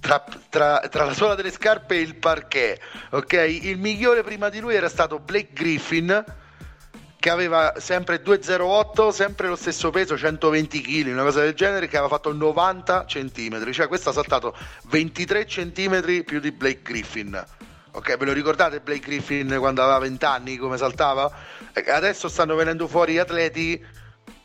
tra, 0.00 0.24
tra, 0.48 0.80
tra, 0.88 1.04
la 1.04 1.14
suola 1.14 1.34
delle 1.34 1.50
scarpe 1.50 1.94
e 1.94 2.00
il 2.00 2.16
parquet. 2.16 2.80
Ok, 3.10 3.32
il 3.32 3.78
migliore 3.78 4.22
prima 4.22 4.48
di 4.48 4.58
lui 4.58 4.74
era 4.74 4.88
stato 4.88 5.18
Blake 5.18 5.50
Griffin 5.52 6.24
che 7.20 7.28
aveva 7.28 7.74
sempre 7.76 8.22
2,08, 8.22 9.10
sempre 9.10 9.48
lo 9.48 9.56
stesso 9.56 9.90
peso, 9.90 10.16
120 10.16 10.80
kg, 10.80 11.12
una 11.12 11.22
cosa 11.22 11.42
del 11.42 11.52
genere, 11.52 11.86
che 11.86 11.98
aveva 11.98 12.16
fatto 12.16 12.32
90 12.32 13.04
cm, 13.04 13.70
cioè 13.72 13.88
questo 13.88 14.08
ha 14.08 14.12
saltato 14.14 14.56
23 14.84 15.44
cm 15.44 16.22
più 16.24 16.40
di 16.40 16.50
Blake 16.50 16.80
Griffin. 16.82 17.44
Ok, 17.92 18.16
ve 18.16 18.24
lo 18.24 18.32
ricordate 18.32 18.80
Blake 18.80 19.00
Griffin 19.00 19.54
quando 19.58 19.82
aveva 19.82 19.98
20 19.98 20.24
anni 20.24 20.56
come 20.56 20.78
saltava? 20.78 21.30
Adesso 21.74 22.28
stanno 22.28 22.54
venendo 22.54 22.88
fuori 22.88 23.18
atleti 23.18 23.84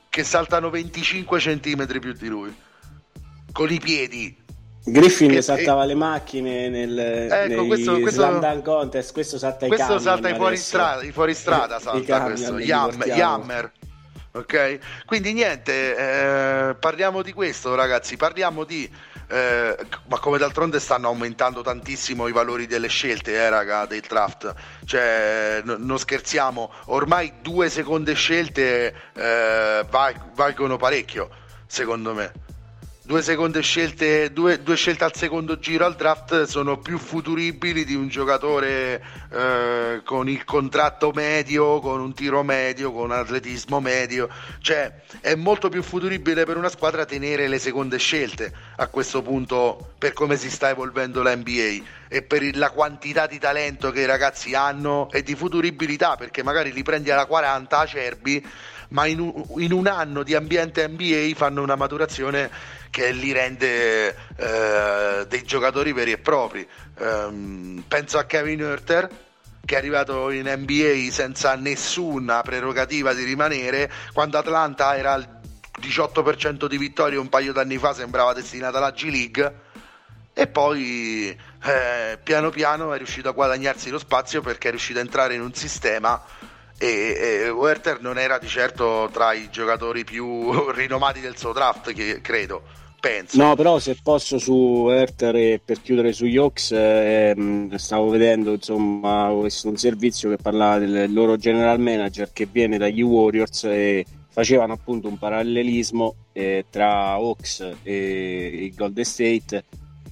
che 0.10 0.24
saltano 0.26 0.70
25 0.70 1.40
cm 1.40 2.00
più 2.00 2.12
di 2.12 2.28
lui 2.28 2.64
con 3.54 3.72
i 3.72 3.80
piedi 3.80 4.44
Griffin 4.86 5.32
che, 5.32 5.42
saltava 5.42 5.84
e... 5.84 5.88
le 5.88 5.96
macchine 5.96 6.70
nel 6.70 6.98
ecco, 6.98 7.66
questo, 7.66 8.00
questo, 8.00 8.62
contest, 8.64 9.14
questo 9.14 9.38
salta 9.40 9.66
i 9.66 9.68
questo 9.68 9.86
camion 9.88 10.04
salta 10.04 10.30
i 10.30 10.36
fuoristrada, 10.36 11.04
i 11.04 11.12
fuoristrada 11.12 11.80
salta 11.80 12.22
questo, 12.22 12.60
Yammer, 12.60 13.72
ok? 14.32 14.80
Quindi 15.06 15.34
niente, 15.34 15.96
eh, 15.96 16.76
parliamo 16.76 17.24
di 17.24 17.34
questo 17.34 17.74
ragazzi, 17.74 18.16
parliamo 18.16 18.64
di 18.64 18.90
eh, 19.28 19.76
ma 20.08 20.20
come 20.20 20.38
d'altronde 20.38 20.80
stanno 20.80 21.08
aumentando 21.08 21.62
tantissimo 21.62 22.28
i 22.28 22.32
valori 22.32 22.68
delle 22.68 22.88
scelte, 22.88 23.34
eh, 23.34 23.50
raga, 23.50 23.88
del 23.88 24.04
draft. 24.08 24.54
Cioè, 24.86 25.64
n- 25.66 25.78
non 25.80 25.98
scherziamo, 25.98 26.72
ormai 26.86 27.34
due 27.42 27.70
seconde 27.70 28.14
scelte 28.14 28.94
eh, 29.14 29.84
val- 29.90 30.32
valgono 30.36 30.78
parecchio, 30.78 31.30
secondo 31.66 32.14
me 32.14 32.32
due 33.06 33.22
seconde 33.22 33.62
scelte, 33.62 34.34
due, 34.34 34.64
due, 34.64 34.76
scelte 34.76 35.04
al 35.04 35.16
secondo 35.16 35.60
giro 35.60 35.86
al 35.86 35.96
draft 35.96 36.44
sono 36.46 36.80
più 36.80 36.98
futuribili 36.98 37.86
di 37.86 37.94
un 37.94 38.08
giocatore 38.08 39.02
eh, 39.32 40.02
con 40.04 40.28
il 40.28 40.44
contratto 40.44 41.12
medio, 41.14 41.80
con 41.82 42.02
un 42.02 42.16
tiro 42.16 42.42
medio, 42.42 42.92
con 42.92 43.04
un 43.04 43.12
atletismo 43.12 43.80
medio. 43.80 44.28
Cioè, 44.60 44.92
è 45.22 45.36
molto 45.36 45.70
più 45.70 45.84
futuribile 45.84 46.46
per 46.46 46.58
una 46.58 46.70
squadra 46.70 47.06
tenere 47.06 47.48
le 47.48 47.60
seconde 47.60 47.98
scelte 47.98 48.52
a 48.78 48.88
questo 48.88 49.22
punto 49.22 49.94
per 50.00 50.14
come 50.14 50.36
si 50.36 50.50
sta 50.50 50.70
evolvendo 50.70 51.22
la 51.22 51.36
NBA 51.36 51.84
e 52.08 52.24
per 52.24 52.58
la 52.58 52.72
quantità 52.72 53.28
di 53.28 53.38
talento 53.38 53.92
che 53.92 54.02
i 54.02 54.06
ragazzi 54.06 54.56
hanno 54.56 55.12
e 55.12 55.22
di 55.22 55.36
futuribilità, 55.36 56.16
perché 56.16 56.42
magari 56.42 56.72
li 56.72 56.82
prendi 56.82 57.12
alla 57.12 57.28
40 57.28 57.78
acerbi 57.78 58.46
ma 58.90 59.06
in 59.08 59.20
un, 59.20 59.44
in 59.58 59.72
un 59.72 59.88
anno 59.88 60.24
di 60.24 60.36
ambiente 60.36 60.88
NBA 60.88 61.32
fanno 61.36 61.62
una 61.62 61.76
maturazione 61.76 62.52
che 62.96 63.12
li 63.12 63.34
rende 63.34 64.16
eh, 64.38 65.26
dei 65.28 65.44
giocatori 65.44 65.92
veri 65.92 66.14
e 66.14 66.18
propri. 66.18 66.66
Um, 66.98 67.84
penso 67.86 68.18
a 68.18 68.24
Kevin 68.24 68.64
Hurter 68.64 69.10
che 69.66 69.76
è 69.76 69.78
arrivato 69.78 70.30
in 70.30 70.48
NBA 70.48 71.12
senza 71.12 71.56
nessuna 71.56 72.42
prerogativa 72.42 73.14
di 73.14 73.26
rimanere, 73.26 73.92
quando 74.14 74.38
Atlanta 74.38 74.96
era 74.96 75.12
al 75.12 75.28
18% 75.82 76.68
di 76.68 76.78
vittorie 76.78 77.20
un 77.20 77.28
paio 77.28 77.52
d'anni 77.52 77.78
fa 77.78 77.94
sembrava 77.94 78.32
destinata 78.32 78.78
alla 78.78 78.92
G 78.92 79.10
League 79.10 79.60
e 80.32 80.48
poi 80.48 81.38
eh, 81.64 82.18
piano 82.24 82.50
piano 82.50 82.94
è 82.94 82.98
riuscito 82.98 83.28
a 83.28 83.34
guadagnarsi 83.34 83.90
lo 83.90 84.00
spazio 84.00 84.40
perché 84.40 84.68
è 84.68 84.72
riuscito 84.72 85.00
a 85.00 85.02
entrare 85.02 85.34
in 85.34 85.42
un 85.42 85.54
sistema 85.54 86.24
e, 86.78 87.44
e 87.46 87.50
Werther 87.50 88.02
non 88.02 88.18
era 88.18 88.38
di 88.38 88.48
certo 88.48 89.10
tra 89.12 89.34
i 89.34 89.50
giocatori 89.50 90.06
più 90.06 90.72
rinomati 90.72 91.20
del 91.20 91.38
suo 91.38 91.52
draft, 91.52 91.92
che, 91.94 92.22
credo. 92.22 92.84
Penso. 93.06 93.38
No, 93.38 93.56
però 93.56 93.78
se 93.78 93.96
posso 94.02 94.40
su 94.40 94.52
Werther 94.52 95.36
e 95.36 95.62
per 95.64 95.80
chiudere 95.80 96.12
sugli 96.12 96.38
Hawks, 96.38 96.72
eh, 96.72 97.36
stavo 97.76 98.10
vedendo 98.10 98.54
insomma 98.54 99.32
questo 99.38 99.70
un 99.70 99.78
servizio 99.78 100.32
che 100.32 100.38
parlava 100.38 100.80
del 100.80 101.14
loro 101.14 101.38
general 101.38 101.80
manager 101.80 102.32
che 102.34 102.48
viene 102.52 102.80
dagli 102.80 103.04
Warriors 103.04 103.66
e 103.66 104.04
facevano 104.28 104.74
appunto 104.74 105.08
un 105.08 105.20
parallelismo 105.20 106.16
eh, 106.34 106.66
tra 106.72 107.12
Hawks 107.12 107.74
e 107.84 108.64
il 108.64 108.74
Golden 108.74 109.06
State 109.06 109.64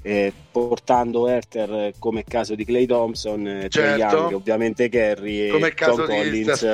eh, 0.04 0.32
portando 0.52 1.28
Herter 1.28 1.94
come 1.98 2.24
caso 2.24 2.54
di 2.54 2.64
Clay 2.64 2.86
Thompson, 2.86 3.48
eh, 3.48 3.70
certo. 3.70 4.18
Young, 4.18 4.34
ovviamente 4.34 4.88
Kerry 4.90 5.50
e 5.50 5.74
John 5.76 6.06
Collins, 6.06 6.68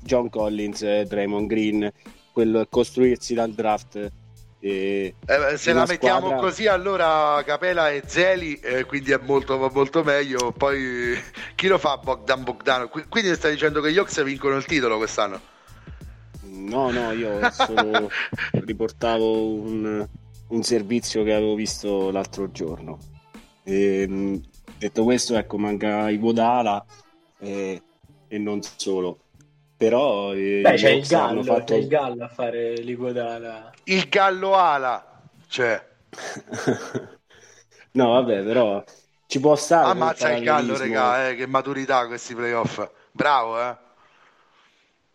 John 0.00 0.30
Collins 0.30 0.82
e 0.82 1.04
Draymond 1.08 1.46
Green, 1.46 1.92
quello 2.32 2.66
costruirsi 2.68 3.34
dal 3.34 3.52
draft. 3.52 4.10
Eh, 4.60 5.14
se 5.54 5.72
la 5.72 5.86
mettiamo 5.86 6.26
squadra... 6.26 6.38
così 6.38 6.66
allora 6.66 7.40
Capela 7.46 7.90
e 7.90 8.02
Zeli 8.04 8.54
eh, 8.54 8.86
quindi 8.86 9.12
è 9.12 9.20
molto, 9.22 9.70
molto 9.72 10.02
meglio 10.02 10.50
poi 10.50 11.16
chi 11.54 11.68
lo 11.68 11.78
fa 11.78 11.96
Bogdan 11.98 12.42
Bogdano 12.42 12.88
quindi 12.88 13.32
stai 13.36 13.52
dicendo 13.52 13.80
che 13.80 13.92
gli 13.92 13.98
Ox 13.98 14.20
vincono 14.24 14.56
il 14.56 14.64
titolo 14.64 14.96
quest'anno 14.96 15.40
no 16.40 16.90
no 16.90 17.12
io 17.12 17.38
solo 17.52 18.10
riportavo 18.50 19.46
un, 19.46 20.08
un 20.48 20.62
servizio 20.62 21.22
che 21.24 21.32
avevo 21.32 21.54
visto 21.54 22.10
l'altro 22.10 22.50
giorno. 22.50 22.98
E, 23.64 24.02
ehm, 24.02 24.42
detto 24.78 25.04
questo, 25.04 25.36
ecco, 25.36 25.58
manca 25.58 26.08
Ivodala 26.10 26.84
e, 27.38 27.82
e 28.28 28.38
non 28.38 28.60
solo. 28.62 29.18
Però 29.78 30.34
eh, 30.34 30.60
Beh, 30.60 30.74
c'è 30.74 30.90
il 30.90 31.06
gallo, 31.06 31.44
fatto... 31.44 31.72
c'è 31.72 31.76
il 31.76 31.86
gallo 31.86 32.24
a 32.24 32.28
fare 32.28 32.74
l'Iguodala. 32.78 33.72
Il 33.84 34.08
gallo 34.08 34.54
ala, 34.56 35.22
cioè. 35.46 35.86
no, 37.92 38.08
vabbè, 38.10 38.42
però 38.42 38.82
ci 39.26 39.38
può 39.38 39.54
stare. 39.54 39.88
Ammazza 39.88 40.32
il 40.32 40.42
gallo, 40.42 40.76
regà, 40.76 41.28
eh, 41.28 41.36
che 41.36 41.46
maturità 41.46 42.08
questi 42.08 42.34
playoff. 42.34 42.90
Bravo, 43.12 43.60
eh. 43.60 43.76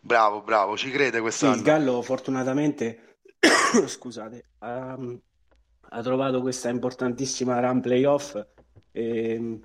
Bravo, 0.00 0.40
bravo, 0.40 0.78
ci 0.78 0.90
crede 0.90 1.20
quest'anno. 1.20 1.52
Sì, 1.52 1.58
il 1.58 1.64
gallo 1.64 2.00
fortunatamente, 2.00 3.18
scusate, 3.86 4.44
ha, 4.60 4.98
ha, 5.90 6.02
trovato 6.02 6.40
questa 6.40 6.70
importantissima 6.70 7.60
run 7.60 7.82
playoff 7.82 8.42
e 8.92 9.60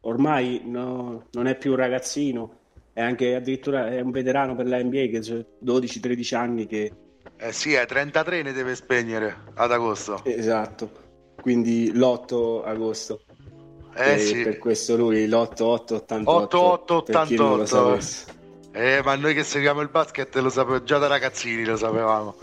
ormai 0.00 0.62
no, 0.64 1.28
non 1.30 1.46
è 1.46 1.56
più 1.56 1.70
un 1.70 1.76
ragazzino, 1.76 2.59
è 2.92 3.00
anche 3.00 3.34
addirittura 3.34 3.88
è 3.88 4.00
un 4.00 4.10
veterano 4.10 4.54
per 4.54 4.66
la 4.66 4.82
NBA 4.82 5.06
che 5.06 5.18
ha 5.18 5.44
12-13 5.64 6.34
anni 6.34 6.66
che... 6.66 6.92
Eh 7.36 7.52
sì, 7.52 7.72
è 7.72 7.86
33 7.86 8.42
ne 8.42 8.52
deve 8.52 8.74
spegnere 8.74 9.34
ad 9.54 9.72
agosto. 9.72 10.22
Esatto, 10.24 10.90
quindi 11.40 11.90
l'8 11.92 12.62
agosto. 12.64 13.22
Eh 13.94 14.18
sì. 14.18 14.42
Per 14.42 14.58
questo 14.58 14.96
lui 14.96 15.26
l'8-8-88. 15.26 16.24
8-8-88. 16.24 18.38
Eh, 18.72 19.00
ma 19.02 19.16
noi 19.16 19.34
che 19.34 19.42
seguiamo 19.42 19.80
il 19.80 19.88
basket 19.88 20.32
lo 20.36 20.48
sapevamo 20.48 20.84
già 20.84 20.98
da 20.98 21.08
ragazzini, 21.08 21.64
lo 21.64 21.76
sapevamo. 21.76 22.36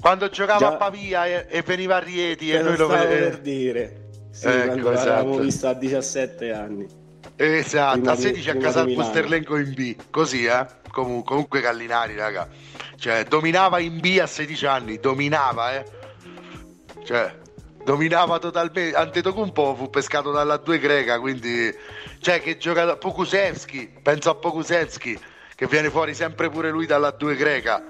Quando 0.00 0.28
giocava 0.28 0.58
già... 0.58 0.74
a 0.74 0.76
Pavia 0.76 1.26
e, 1.26 1.46
e 1.48 1.62
veniva 1.62 1.96
a 1.96 2.00
Rieti 2.00 2.50
e 2.50 2.60
noi 2.60 2.76
lo 2.76 2.88
vedevamo. 2.88 3.30
per 3.30 3.40
dire. 3.40 4.02
Sì, 4.30 4.48
ecco, 4.48 4.66
quando 4.66 4.92
esatto. 4.92 5.08
l'avevamo 5.08 5.38
visto 5.38 5.68
a 5.68 5.74
17 5.74 6.52
anni. 6.52 7.02
Esatto, 7.36 8.10
a 8.10 8.14
16 8.14 8.52
di, 8.52 8.58
a 8.58 8.60
casa 8.60 8.80
al 8.80 8.92
Pusterlenco 8.92 9.56
in 9.56 9.72
B, 9.74 9.96
così 10.10 10.44
eh. 10.44 10.66
Comun- 10.90 11.24
comunque 11.24 11.60
Gallinari, 11.60 12.14
raga. 12.14 12.48
Cioè, 12.96 13.24
dominava 13.24 13.80
in 13.80 13.98
B 13.98 14.18
a 14.20 14.26
16 14.26 14.66
anni, 14.66 14.98
dominava, 14.98 15.74
eh. 15.74 15.84
Cioè, 17.04 17.34
dominava 17.84 18.38
totalmente. 18.38 18.96
Antetokounmpo 18.96 19.74
fu 19.74 19.90
pescato 19.90 20.30
dalla 20.30 20.56
2 20.56 20.78
greca, 20.78 21.18
quindi 21.18 21.74
cioè 22.20 22.40
che 22.40 22.56
gioca 22.56 22.96
Pokusevski, 22.96 23.98
penso 24.02 24.30
a 24.30 24.34
Pokusevski 24.36 25.18
che 25.54 25.66
viene 25.66 25.90
fuori 25.90 26.14
sempre 26.14 26.48
pure 26.48 26.70
lui 26.70 26.86
dalla 26.86 27.10
2 27.10 27.36
greca. 27.36 27.82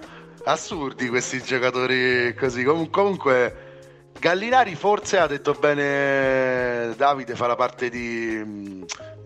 Assurdi 0.45 1.09
questi 1.09 1.42
giocatori 1.42 2.34
così. 2.34 2.64
Com- 2.64 2.90
comunque 2.90 3.72
Gallinari 4.18 4.74
forse 4.74 5.18
ha 5.18 5.26
detto 5.26 5.53
bene 5.55 6.95
Davide 6.97 7.34
fa 7.34 7.47
la 7.47 7.57
parte 7.57 7.88
di 7.88 8.84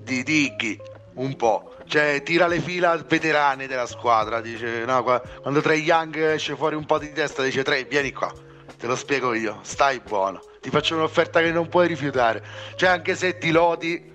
di 0.09 0.23
Diggy 0.23 0.81
un 1.15 1.37
po'. 1.37 1.75
Cioè, 1.87 2.23
tira 2.23 2.47
le 2.47 2.61
fila 2.61 2.97
veterane 2.97 3.67
della 3.67 3.87
squadra. 3.87 4.41
Dice: 4.41 4.85
no, 4.85 5.03
quando 5.03 5.61
Trey 5.61 5.83
Young 5.83 6.17
esce 6.17 6.57
fuori 6.57 6.75
un 6.75 6.87
po' 6.87 6.99
di 6.99 7.13
testa, 7.13 7.43
dice: 7.43 7.63
Trey, 7.63 7.87
vieni 7.87 8.13
qua, 8.13 8.33
te 8.77 8.87
lo 8.87 8.97
spiego 8.97 9.35
io, 9.35 9.59
stai 9.63 10.01
buono 10.01 10.41
ti 10.61 10.71
faccio 10.71 10.97
un'offerta 10.97 11.41
che 11.41 11.51
non 11.51 11.69
puoi 11.69 11.87
rifiutare. 11.87 12.43
Cioè, 12.77 12.89
anche 12.89 13.15
se 13.15 13.39
ti 13.39 13.51
lodi, 13.51 14.13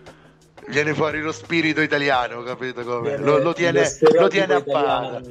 viene 0.67 0.93
fuori 0.93 1.21
lo 1.21 1.31
spirito 1.31 1.81
italiano, 1.81 2.43
capito 2.43 2.83
come? 2.83 3.17
Lo, 3.17 3.37
lo, 3.37 3.53
tiene, 3.53 3.89
lo 4.17 4.27
tiene 4.27 4.53
a 4.53 4.61
bada. 4.61 5.21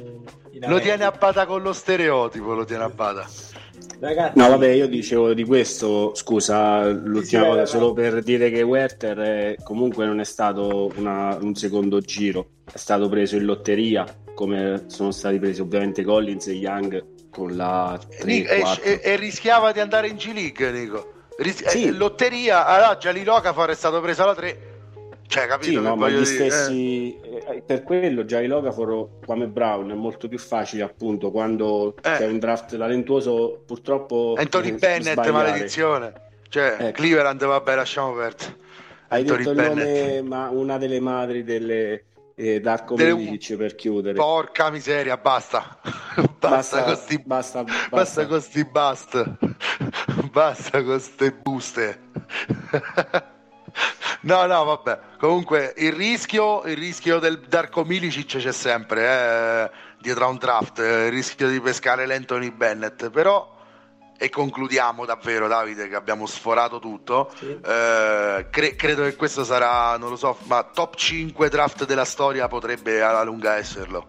Lo 0.65 0.79
tiene 0.79 1.03
a 1.03 1.11
bada 1.11 1.45
con 1.45 1.61
lo 1.61 1.73
stereotipo, 1.73 2.53
lo 2.53 2.65
tiene 2.65 2.83
a 2.83 2.89
bada. 2.89 3.27
Ragazzi, 4.03 4.37
no, 4.37 4.49
vabbè, 4.49 4.67
io 4.67 4.89
dicevo 4.89 5.33
di 5.33 5.45
questo, 5.45 6.13
scusa, 6.13 6.89
l'ultima 6.89 7.45
cosa, 7.45 7.65
solo 7.65 7.93
per 7.93 8.21
dire 8.21 8.51
che 8.51 8.61
Werther 8.61 9.17
è, 9.17 9.55
comunque 9.63 10.05
non 10.05 10.19
è 10.19 10.25
stato 10.25 10.91
una, 10.97 11.37
un 11.39 11.55
secondo 11.55 12.01
giro, 12.01 12.49
è 12.69 12.75
stato 12.77 13.07
preso 13.07 13.37
in 13.37 13.45
lotteria, 13.45 14.05
come 14.35 14.83
sono 14.87 15.11
stati 15.11 15.39
presi 15.39 15.61
ovviamente 15.61 16.03
Collins 16.03 16.47
e 16.47 16.51
Young 16.51 17.29
con 17.29 17.55
la 17.55 17.97
3, 18.19 18.25
Nico, 18.25 18.51
e, 18.51 18.99
e, 19.01 19.15
rischiava 19.15 19.71
di 19.71 19.79
andare 19.79 20.09
in 20.09 20.17
G 20.17 20.33
League 20.33 20.71
Nico. 20.71 21.13
Ris- 21.37 21.65
sì. 21.65 21.85
eh, 21.85 21.91
lotteria 21.91 22.65
allora 22.65 22.97
Gianni 22.97 23.23
Locafor 23.23 23.69
è 23.69 23.75
stato 23.75 24.01
preso 24.01 24.23
alla 24.23 24.35
3 24.35 24.72
cioè 25.27 25.47
capito 25.47 25.79
sì, 25.79 25.79
no, 25.79 25.95
ma 25.95 26.09
gli 26.09 26.13
dire, 26.13 26.25
stessi 26.25 27.19
eh. 27.19 27.55
eh. 27.55 27.61
per 27.61 27.83
quello 27.83 28.25
Gianni 28.25 28.47
Locafor 28.47 29.19
come 29.25 29.47
Brown 29.47 29.91
è 29.91 29.95
molto 29.95 30.27
più 30.27 30.37
facile 30.37 30.83
appunto 30.83 31.31
quando 31.31 31.95
eh. 31.97 32.17
c'è 32.17 32.27
un 32.27 32.39
draft 32.39 32.77
talentuoso 32.77 33.63
purtroppo 33.65 34.35
Anthony 34.37 34.69
eh, 34.69 34.73
Bennett 34.73 35.13
sbagliare. 35.13 35.31
maledizione 35.31 36.13
cioè 36.49 36.75
ecco. 36.79 36.91
Cleveland 36.91 37.43
vabbè 37.43 37.75
lasciamo 37.75 38.13
perdere 38.13 38.55
hai 39.07 39.21
Anthony 39.21 39.43
detto 39.43 39.61
nome 39.61 40.21
ma 40.21 40.49
una 40.49 40.77
delle 40.77 40.99
madri 40.99 41.43
delle 41.43 42.05
eh, 42.35 42.59
Darko 42.59 42.95
Dele... 42.95 43.13
Milicic 43.13 43.57
per 43.57 43.75
chiudere. 43.75 44.15
Porca 44.15 44.71
miseria, 44.71 45.17
basta. 45.17 45.79
basta, 46.39 46.49
basta 46.49 46.83
con 46.83 46.95
sti 46.95 47.23
basta, 47.25 47.63
basta. 47.63 47.89
basta 47.89 48.27
con 48.27 48.41
sti 48.41 48.65
bast. 48.65 49.37
basta 50.31 50.83
con 50.83 50.99
ste 50.99 51.31
buste. 51.31 51.99
no, 54.21 54.45
no, 54.45 54.63
vabbè. 54.63 54.99
Comunque 55.17 55.73
il 55.77 55.93
rischio, 55.93 56.63
il 56.65 56.77
rischio 56.77 57.19
del 57.19 57.39
Darko 57.39 57.83
Milicic 57.83 58.37
c'è 58.37 58.51
sempre, 58.51 59.05
eh, 59.07 59.71
dietro 59.99 60.25
a 60.25 60.27
un 60.27 60.37
draft, 60.37 60.79
eh, 60.79 61.05
il 61.05 61.11
rischio 61.11 61.49
di 61.49 61.59
pescare 61.59 62.05
l'Anthony 62.05 62.51
Bennett, 62.51 63.09
però 63.09 63.51
e 64.15 64.29
concludiamo 64.29 65.05
davvero 65.05 65.47
Davide 65.47 65.89
che 65.89 65.95
abbiamo 65.95 66.27
sforato 66.27 66.79
tutto 66.79 67.31
sì. 67.35 67.49
eh, 67.49 68.47
cre- 68.49 68.75
credo 68.75 69.03
che 69.03 69.15
questo 69.15 69.43
sarà 69.43 69.97
non 69.97 70.11
lo 70.11 70.15
so 70.15 70.37
ma 70.43 70.63
top 70.63 70.95
5 70.95 71.49
draft 71.49 71.85
della 71.85 72.05
storia 72.05 72.47
potrebbe 72.47 73.01
alla 73.01 73.23
lunga 73.23 73.55
esserlo 73.55 74.07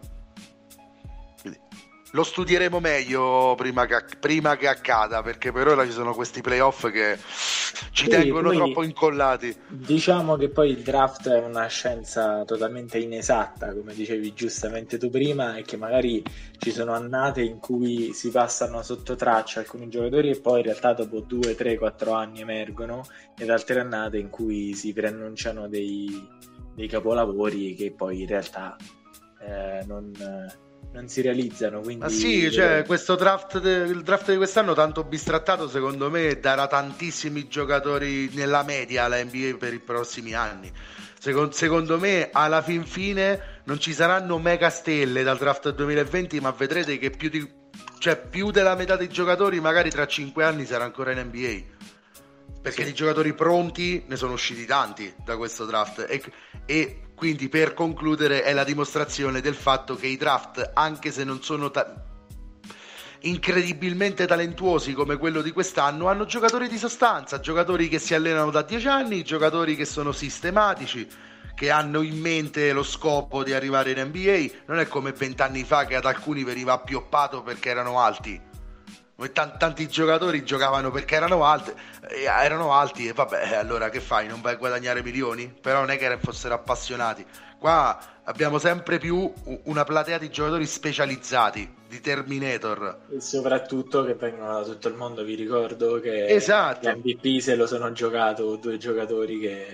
lo 2.14 2.22
studieremo 2.22 2.78
meglio 2.78 3.54
prima 3.56 3.86
che, 3.86 4.04
prima 4.18 4.56
che, 4.56 4.68
accada 4.68 5.22
perché 5.22 5.50
per 5.50 5.66
ora 5.66 5.84
ci 5.84 5.90
sono 5.90 6.14
questi 6.14 6.40
playoff 6.40 6.88
che 6.90 7.18
ci 7.90 8.04
sì, 8.04 8.08
tengono 8.08 8.52
troppo 8.52 8.84
incollati. 8.84 9.54
diciamo 9.68 10.36
che 10.36 10.48
poi 10.48 10.70
il 10.70 10.82
draft 10.82 11.28
è 11.28 11.40
una 11.40 11.66
scienza 11.66 12.44
totalmente 12.44 12.98
inesatta 12.98 13.74
come 13.74 13.94
dicevi 13.94 14.32
giustamente 14.32 14.96
tu 14.96 15.10
prima 15.10 15.56
e 15.56 15.62
che 15.62 15.76
magari 15.76 16.22
ci 16.58 16.70
sono 16.70 16.92
annate 16.92 17.42
in 17.42 17.58
cui 17.58 18.12
si 18.12 18.30
passano 18.30 18.82
sotto 18.82 19.16
traccia 19.16 19.58
alcuni 19.60 19.88
giocatori 19.88 20.30
e 20.30 20.40
poi 20.40 20.60
in 20.60 20.66
realtà 20.66 20.92
dopo 20.92 21.18
2, 21.18 21.56
3, 21.56 21.76
4 21.76 22.12
anni 22.12 22.40
emergono 22.40 23.04
ed 23.36 23.50
altre 23.50 23.80
annate 23.80 24.18
in 24.18 24.30
cui 24.30 24.74
si 24.74 24.92
preannunciano 24.92 25.66
dei, 25.66 26.28
dei 26.74 26.86
capolavori 26.86 27.74
che 27.74 27.90
poi 27.90 28.20
in 28.20 28.28
realtà 28.28 28.76
eh, 29.40 29.84
non 29.86 30.12
non 30.92 31.08
si 31.08 31.20
realizzano. 31.20 31.80
Quindi... 31.80 32.02
Ma 32.04 32.08
sì, 32.08 32.50
cioè, 32.50 32.84
questo 32.86 33.14
draft, 33.16 33.58
de- 33.60 33.84
il 33.84 34.02
draft 34.02 34.30
di 34.30 34.36
quest'anno 34.36 34.74
tanto 34.74 35.04
bistrattato, 35.04 35.68
secondo 35.68 36.10
me, 36.10 36.38
darà 36.40 36.66
tantissimi 36.66 37.48
giocatori 37.48 38.30
nella 38.34 38.62
media 38.62 39.04
alla 39.04 39.22
NBA 39.22 39.56
per 39.58 39.72
i 39.72 39.80
prossimi 39.80 40.34
anni. 40.34 40.70
Secondo, 41.18 41.52
secondo 41.52 41.98
me, 41.98 42.28
alla 42.32 42.62
fin 42.62 42.84
fine, 42.84 43.62
non 43.64 43.78
ci 43.80 43.92
saranno 43.92 44.38
mega 44.38 44.70
stelle 44.70 45.22
dal 45.22 45.38
draft 45.38 45.70
2020, 45.70 46.40
ma 46.40 46.50
vedrete 46.50 46.98
che 46.98 47.10
più, 47.10 47.30
di, 47.30 47.48
cioè, 47.98 48.16
più 48.18 48.50
della 48.50 48.74
metà 48.74 48.96
dei 48.96 49.08
giocatori, 49.08 49.60
magari 49.60 49.90
tra 49.90 50.06
5 50.06 50.44
anni, 50.44 50.66
sarà 50.66 50.84
ancora 50.84 51.12
in 51.12 51.20
NBA 51.26 51.72
perché 52.64 52.82
sì. 52.82 52.88
di 52.88 52.94
giocatori 52.94 53.34
pronti 53.34 54.04
ne 54.06 54.16
sono 54.16 54.32
usciti 54.32 54.64
tanti 54.64 55.12
da 55.22 55.36
questo 55.36 55.66
draft 55.66 56.06
e, 56.08 56.22
e, 56.64 57.03
quindi 57.14 57.48
per 57.48 57.74
concludere 57.74 58.42
è 58.42 58.52
la 58.52 58.64
dimostrazione 58.64 59.40
del 59.40 59.54
fatto 59.54 59.94
che 59.94 60.06
i 60.06 60.16
draft 60.16 60.72
anche 60.74 61.10
se 61.12 61.24
non 61.24 61.42
sono 61.42 61.70
ta- 61.70 61.94
incredibilmente 63.20 64.26
talentuosi 64.26 64.92
come 64.92 65.16
quello 65.16 65.40
di 65.40 65.52
quest'anno 65.52 66.08
hanno 66.08 66.26
giocatori 66.26 66.68
di 66.68 66.76
sostanza 66.76 67.40
giocatori 67.40 67.88
che 67.88 67.98
si 67.98 68.14
allenano 68.14 68.50
da 68.50 68.62
10 68.62 68.86
anni 68.88 69.22
giocatori 69.22 69.76
che 69.76 69.84
sono 69.84 70.12
sistematici 70.12 71.08
che 71.54 71.70
hanno 71.70 72.02
in 72.02 72.18
mente 72.18 72.72
lo 72.72 72.82
scopo 72.82 73.44
di 73.44 73.52
arrivare 73.52 73.92
in 73.92 74.08
NBA 74.08 74.64
non 74.66 74.80
è 74.80 74.88
come 74.88 75.12
vent'anni 75.12 75.64
fa 75.64 75.86
che 75.86 75.96
ad 75.96 76.04
alcuni 76.04 76.44
veniva 76.44 76.72
appioppato 76.72 77.42
perché 77.42 77.70
erano 77.70 78.00
alti 78.00 78.52
Tanti, 79.16 79.58
tanti 79.58 79.88
giocatori 79.88 80.44
giocavano 80.44 80.90
perché 80.90 81.14
erano 81.14 81.44
alti, 81.44 81.72
erano 82.24 82.72
alti 82.72 83.06
e 83.06 83.12
vabbè, 83.12 83.54
allora 83.54 83.88
che 83.88 84.00
fai? 84.00 84.26
Non 84.26 84.40
vai 84.40 84.54
a 84.54 84.56
guadagnare 84.56 85.04
milioni? 85.04 85.54
Però 85.60 85.78
non 85.78 85.90
è 85.90 85.98
che 85.98 86.18
fossero 86.20 86.54
appassionati. 86.54 87.24
Qua 87.56 87.96
abbiamo 88.24 88.58
sempre 88.58 88.98
più 88.98 89.32
una 89.64 89.84
platea 89.84 90.18
di 90.18 90.30
giocatori 90.30 90.66
specializzati, 90.66 91.72
di 91.88 92.00
Terminator. 92.00 93.06
E 93.10 93.20
soprattutto 93.20 94.04
che 94.04 94.14
vengono 94.14 94.52
da 94.60 94.64
tutto 94.64 94.88
il 94.88 94.94
mondo, 94.94 95.22
vi 95.22 95.36
ricordo 95.36 96.00
che 96.00 96.26
esatto. 96.26 96.90
l'MVP 96.90 97.40
se 97.40 97.54
lo 97.54 97.66
sono 97.68 97.92
giocato 97.92 98.56
due 98.56 98.78
giocatori 98.78 99.38
che, 99.38 99.72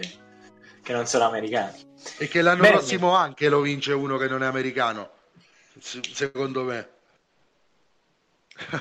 che 0.82 0.92
non 0.92 1.06
sono 1.06 1.24
americani. 1.24 1.78
E 2.18 2.28
che 2.28 2.42
l'anno 2.42 2.62
Bene. 2.62 2.76
prossimo 2.76 3.14
anche 3.14 3.48
lo 3.48 3.60
vince 3.60 3.94
uno 3.94 4.18
che 4.18 4.28
non 4.28 4.42
è 4.42 4.46
americano, 4.46 5.10
secondo 5.78 6.62
me. 6.64 6.98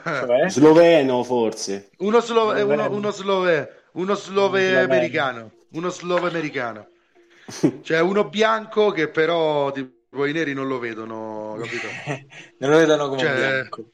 Cioè? 0.04 0.50
Sloveno 0.50 1.24
forse. 1.24 1.90
Uno, 2.00 2.20
slo- 2.20 2.56
eh, 2.56 2.62
uno, 2.62 2.90
uno, 2.92 3.12
slove, 3.12 3.84
uno 3.94 4.16
slove 4.16 4.80
americano. 4.80 5.52
Uno 5.72 5.90
slove 5.90 6.28
americano. 6.28 6.88
cioè 7.82 8.00
uno 8.00 8.28
bianco 8.28 8.92
che 8.92 9.10
però 9.10 9.72
tipo, 9.72 10.26
i 10.26 10.34
neri 10.34 10.54
non 10.54 10.68
lo 10.68 10.80
vedono, 10.80 11.58
capito? 11.60 11.88
non 12.60 12.72
lo 12.72 12.78
vedono 12.78 13.08
come 13.08 13.22
cioè, 13.22 13.36
bianco. 13.36 13.86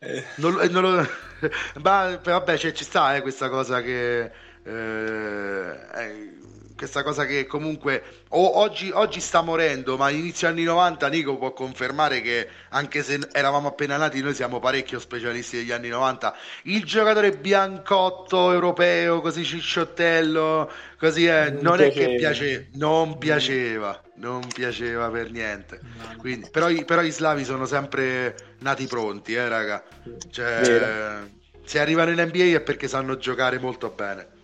Eh. 0.00 0.24
Non, 0.36 0.54
non 0.70 0.82
lo... 0.82 1.08
Ma 1.82 2.18
vabbè, 2.22 2.56
cioè, 2.56 2.72
ci 2.72 2.84
sta 2.84 3.16
eh, 3.16 3.22
questa 3.22 3.48
cosa 3.48 3.80
che... 3.80 4.30
Eh, 4.68 6.36
questa 6.78 7.02
cosa 7.02 7.26
che 7.26 7.44
comunque 7.46 8.04
o, 8.28 8.58
oggi, 8.58 8.90
oggi, 8.92 9.20
sta 9.20 9.40
morendo, 9.40 9.96
ma 9.96 10.10
inizio 10.10 10.46
anni 10.46 10.62
90 10.62 11.08
Nico 11.08 11.36
può 11.36 11.52
confermare 11.52 12.20
che 12.20 12.48
anche 12.68 13.02
se 13.02 13.18
eravamo 13.32 13.68
appena 13.68 13.96
nati, 13.96 14.20
noi 14.20 14.32
siamo 14.32 14.60
parecchio 14.60 15.00
specialisti 15.00 15.56
degli 15.56 15.72
anni 15.72 15.88
90. 15.88 16.36
Il 16.64 16.84
giocatore 16.84 17.32
biancotto 17.32 18.52
europeo, 18.52 19.20
così 19.20 19.44
cicciottello, 19.44 20.70
così 20.98 21.26
è, 21.26 21.50
non, 21.50 21.62
non 21.62 21.80
è 21.80 21.90
che 21.90 22.14
piace, 22.14 22.68
non 22.74 23.18
piaceva, 23.18 24.00
non 24.16 24.46
piaceva 24.46 25.10
per 25.10 25.32
niente. 25.32 25.80
Quindi, 26.18 26.48
però, 26.48 26.68
però, 26.84 27.02
i 27.02 27.10
slavi 27.10 27.44
sono 27.44 27.66
sempre 27.66 28.36
nati 28.60 28.86
pronti, 28.86 29.34
eh, 29.34 29.48
raga. 29.48 29.82
Cioè, 30.30 31.22
se 31.64 31.80
arrivano 31.80 32.12
in 32.12 32.20
NBA 32.20 32.56
è 32.56 32.60
perché 32.60 32.86
sanno 32.86 33.16
giocare 33.16 33.58
molto 33.58 33.88
bene. 33.88 34.36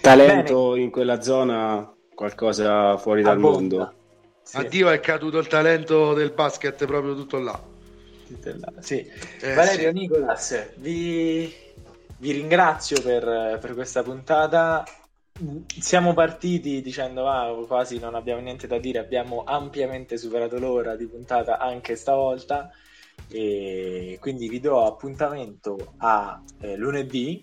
Talento 0.00 0.70
Bene. 0.70 0.82
in 0.82 0.90
quella 0.90 1.20
zona, 1.20 1.92
qualcosa 2.14 2.96
fuori 2.96 3.22
dal 3.22 3.38
mondo. 3.38 3.94
Sì. 4.42 4.56
Addio 4.56 4.90
è 4.90 5.00
caduto 5.00 5.38
il 5.38 5.46
talento 5.46 6.14
del 6.14 6.32
basket 6.32 6.84
proprio 6.84 7.14
tutto 7.14 7.38
là. 7.38 7.60
Sì. 8.80 9.06
Eh, 9.40 9.54
Valerio 9.54 9.92
sì. 9.92 9.98
Nicolas, 9.98 10.74
vi, 10.76 11.52
vi 12.18 12.32
ringrazio 12.32 13.00
per, 13.02 13.58
per, 13.60 13.74
questa 13.74 14.02
puntata. 14.02 14.84
Siamo 15.80 16.12
partiti 16.12 16.82
dicendo 16.82 17.28
ah, 17.28 17.54
quasi 17.66 17.98
non 17.98 18.14
abbiamo 18.14 18.40
niente 18.40 18.66
da 18.66 18.78
dire, 18.78 18.98
abbiamo 18.98 19.44
ampiamente 19.44 20.16
superato 20.16 20.58
l'ora 20.58 20.94
di 20.96 21.06
puntata 21.06 21.58
anche 21.58 21.96
stavolta 21.96 22.70
e 23.28 24.18
quindi 24.20 24.48
vi 24.48 24.60
do 24.60 24.84
appuntamento 24.84 25.94
a 25.98 26.42
eh, 26.60 26.76
lunedì 26.76 27.42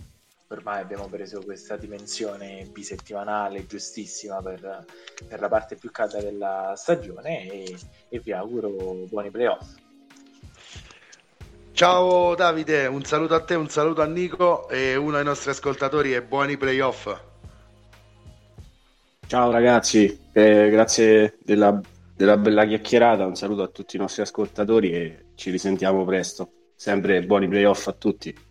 ormai 0.51 0.81
abbiamo 0.81 1.07
preso 1.07 1.41
questa 1.43 1.77
dimensione 1.77 2.67
bisettimanale 2.71 3.67
giustissima 3.67 4.41
per, 4.41 4.85
per 5.27 5.39
la 5.39 5.47
parte 5.47 5.75
più 5.75 5.91
calda 5.91 6.19
della 6.19 6.73
stagione 6.75 7.47
e, 7.47 7.77
e 8.09 8.19
vi 8.19 8.31
auguro 8.31 8.69
buoni 9.07 9.29
playoff. 9.29 9.75
Ciao 11.71 12.35
Davide, 12.35 12.87
un 12.87 13.03
saluto 13.03 13.35
a 13.35 13.43
te, 13.43 13.53
un 13.53 13.69
saluto 13.69 14.01
a 14.01 14.05
Nico 14.05 14.67
e 14.69 14.95
uno 14.95 15.15
dei 15.15 15.23
nostri 15.23 15.51
ascoltatori 15.51 16.13
e 16.13 16.23
buoni 16.23 16.57
playoff. 16.57 17.21
Ciao 19.27 19.51
ragazzi, 19.51 20.19
eh, 20.33 20.69
grazie 20.71 21.37
della, 21.43 21.79
della 22.15 22.37
bella 22.37 22.65
chiacchierata, 22.65 23.25
un 23.25 23.35
saluto 23.35 23.61
a 23.61 23.67
tutti 23.67 23.97
i 23.97 23.99
nostri 23.99 24.23
ascoltatori 24.23 24.91
e 24.91 25.25
ci 25.35 25.51
risentiamo 25.51 26.03
presto. 26.03 26.51
Sempre 26.75 27.21
buoni 27.21 27.47
playoff 27.47 27.87
a 27.87 27.93
tutti. 27.93 28.47